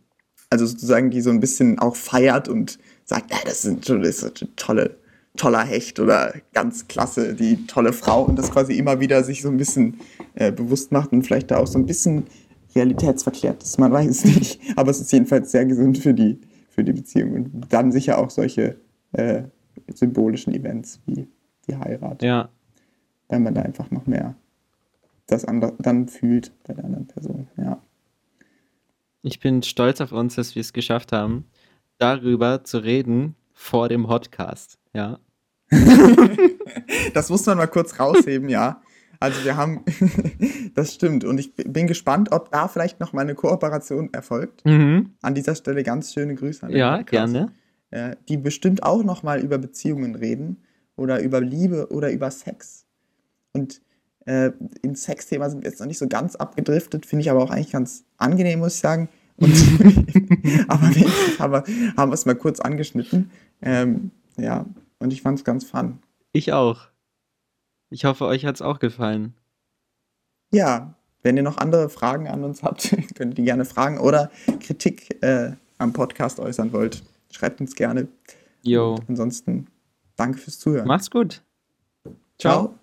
Also 0.50 0.66
sozusagen 0.66 1.10
die 1.10 1.20
so 1.20 1.30
ein 1.30 1.40
bisschen 1.40 1.78
auch 1.78 1.96
feiert 1.96 2.48
und 2.48 2.78
sagt, 3.04 3.30
ja, 3.30 3.38
das 3.44 3.64
ist, 3.64 3.90
ein, 3.90 4.02
das 4.02 4.22
ist 4.22 4.42
ein 4.42 4.48
tolle, 4.56 4.96
toller 5.36 5.64
Hecht 5.64 6.00
oder 6.00 6.34
ganz 6.52 6.88
klasse, 6.88 7.34
die 7.34 7.66
tolle 7.66 7.92
Frau 7.92 8.24
und 8.24 8.36
das 8.36 8.50
quasi 8.50 8.74
immer 8.74 9.00
wieder 9.00 9.24
sich 9.24 9.42
so 9.42 9.48
ein 9.48 9.56
bisschen 9.56 10.00
äh, 10.34 10.52
bewusst 10.52 10.92
macht 10.92 11.12
und 11.12 11.22
vielleicht 11.22 11.50
da 11.50 11.58
auch 11.58 11.66
so 11.66 11.78
ein 11.78 11.86
bisschen 11.86 12.26
realitätsverklärt 12.74 13.62
ist, 13.62 13.78
man 13.78 13.92
weiß 13.92 14.08
es 14.08 14.24
nicht. 14.24 14.60
Aber 14.76 14.90
es 14.90 15.00
ist 15.00 15.12
jedenfalls 15.12 15.50
sehr 15.50 15.64
gesund 15.64 15.98
für 15.98 16.14
die, 16.14 16.38
für 16.70 16.84
die 16.84 16.92
Beziehung. 16.92 17.32
Und 17.32 17.72
dann 17.72 17.90
sicher 17.90 18.18
auch 18.18 18.30
solche 18.30 18.76
äh, 19.12 19.42
symbolischen 19.94 20.54
Events 20.54 21.00
wie 21.06 21.26
die 21.66 21.76
Heirat. 21.76 22.22
Ja. 22.22 22.50
Weil 23.28 23.40
man 23.40 23.54
da 23.54 23.62
einfach 23.62 23.90
noch 23.90 24.06
mehr 24.06 24.36
das 25.26 25.44
andere 25.44 25.74
dann 25.78 26.08
fühlt 26.08 26.52
bei 26.64 26.74
der 26.74 26.84
anderen 26.84 27.06
Person. 27.06 27.48
Ja. 27.56 27.80
Ich 29.26 29.40
bin 29.40 29.64
stolz 29.64 30.00
auf 30.00 30.12
uns, 30.12 30.36
dass 30.36 30.54
wir 30.54 30.60
es 30.60 30.72
geschafft 30.72 31.10
haben, 31.10 31.46
darüber 31.98 32.62
zu 32.62 32.78
reden 32.78 33.34
vor 33.52 33.88
dem 33.88 34.04
Podcast. 34.06 34.78
Ja. 34.94 35.18
das 37.12 37.28
muss 37.28 37.44
man 37.44 37.58
mal 37.58 37.66
kurz 37.66 37.98
rausheben, 37.98 38.48
ja. 38.48 38.80
Also 39.18 39.44
wir 39.44 39.56
haben, 39.56 39.84
das 40.76 40.94
stimmt. 40.94 41.24
Und 41.24 41.38
ich 41.38 41.56
bin 41.56 41.88
gespannt, 41.88 42.30
ob 42.30 42.52
da 42.52 42.68
vielleicht 42.68 43.00
noch 43.00 43.12
mal 43.12 43.22
eine 43.22 43.34
Kooperation 43.34 44.14
erfolgt. 44.14 44.64
Mhm. 44.64 45.16
An 45.22 45.34
dieser 45.34 45.56
Stelle 45.56 45.82
ganz 45.82 46.14
schöne 46.14 46.36
Grüße 46.36 46.64
an 46.64 46.70
den 46.70 46.78
Ja, 46.78 46.98
Podcast. 46.98 47.32
gerne. 47.32 47.52
Ja, 47.90 48.14
die 48.28 48.36
bestimmt 48.36 48.84
auch 48.84 49.02
noch 49.02 49.24
mal 49.24 49.40
über 49.40 49.58
Beziehungen 49.58 50.14
reden 50.14 50.62
oder 50.94 51.20
über 51.20 51.40
Liebe 51.40 51.88
oder 51.90 52.12
über 52.12 52.30
Sex. 52.30 52.86
Und 53.52 53.80
äh, 54.26 54.52
im 54.82 54.94
Sexthema 54.94 55.48
sind 55.48 55.62
wir 55.62 55.70
jetzt 55.70 55.80
noch 55.80 55.86
nicht 55.86 55.98
so 55.98 56.08
ganz 56.08 56.36
abgedriftet, 56.36 57.06
finde 57.06 57.22
ich 57.22 57.30
aber 57.30 57.42
auch 57.42 57.50
eigentlich 57.50 57.72
ganz 57.72 58.04
angenehm, 58.18 58.58
muss 58.58 58.74
ich 58.74 58.80
sagen. 58.80 59.08
Und, 59.36 59.52
aber 60.68 60.94
wenigstens 60.94 61.38
haben 61.38 61.52
wir, 61.52 61.64
haben 61.96 62.10
wir 62.10 62.14
es 62.14 62.26
mal 62.26 62.34
kurz 62.34 62.60
angeschnitten. 62.60 63.30
Ähm, 63.62 64.10
ja, 64.36 64.66
und 64.98 65.12
ich 65.12 65.22
fand 65.22 65.38
es 65.38 65.44
ganz 65.44 65.64
fun. 65.64 65.98
Ich 66.32 66.52
auch. 66.52 66.88
Ich 67.90 68.04
hoffe, 68.04 68.26
euch 68.26 68.44
hat 68.44 68.56
es 68.56 68.62
auch 68.62 68.78
gefallen. 68.78 69.34
Ja, 70.52 70.94
wenn 71.22 71.36
ihr 71.36 71.42
noch 71.42 71.58
andere 71.58 71.88
Fragen 71.88 72.28
an 72.28 72.44
uns 72.44 72.62
habt, 72.62 72.90
könnt 73.14 73.32
ihr 73.32 73.36
die 73.36 73.44
gerne 73.44 73.64
fragen 73.64 73.98
oder 73.98 74.30
Kritik 74.60 75.22
äh, 75.22 75.52
am 75.78 75.92
Podcast 75.92 76.40
äußern 76.40 76.72
wollt, 76.72 77.02
schreibt 77.30 77.60
uns 77.60 77.74
gerne. 77.74 78.08
Jo. 78.62 78.98
ansonsten 79.06 79.68
danke 80.16 80.38
fürs 80.38 80.58
Zuhören. 80.58 80.88
Macht's 80.88 81.10
gut. 81.10 81.42
Ciao. 82.38 82.68
Ciao. 82.68 82.78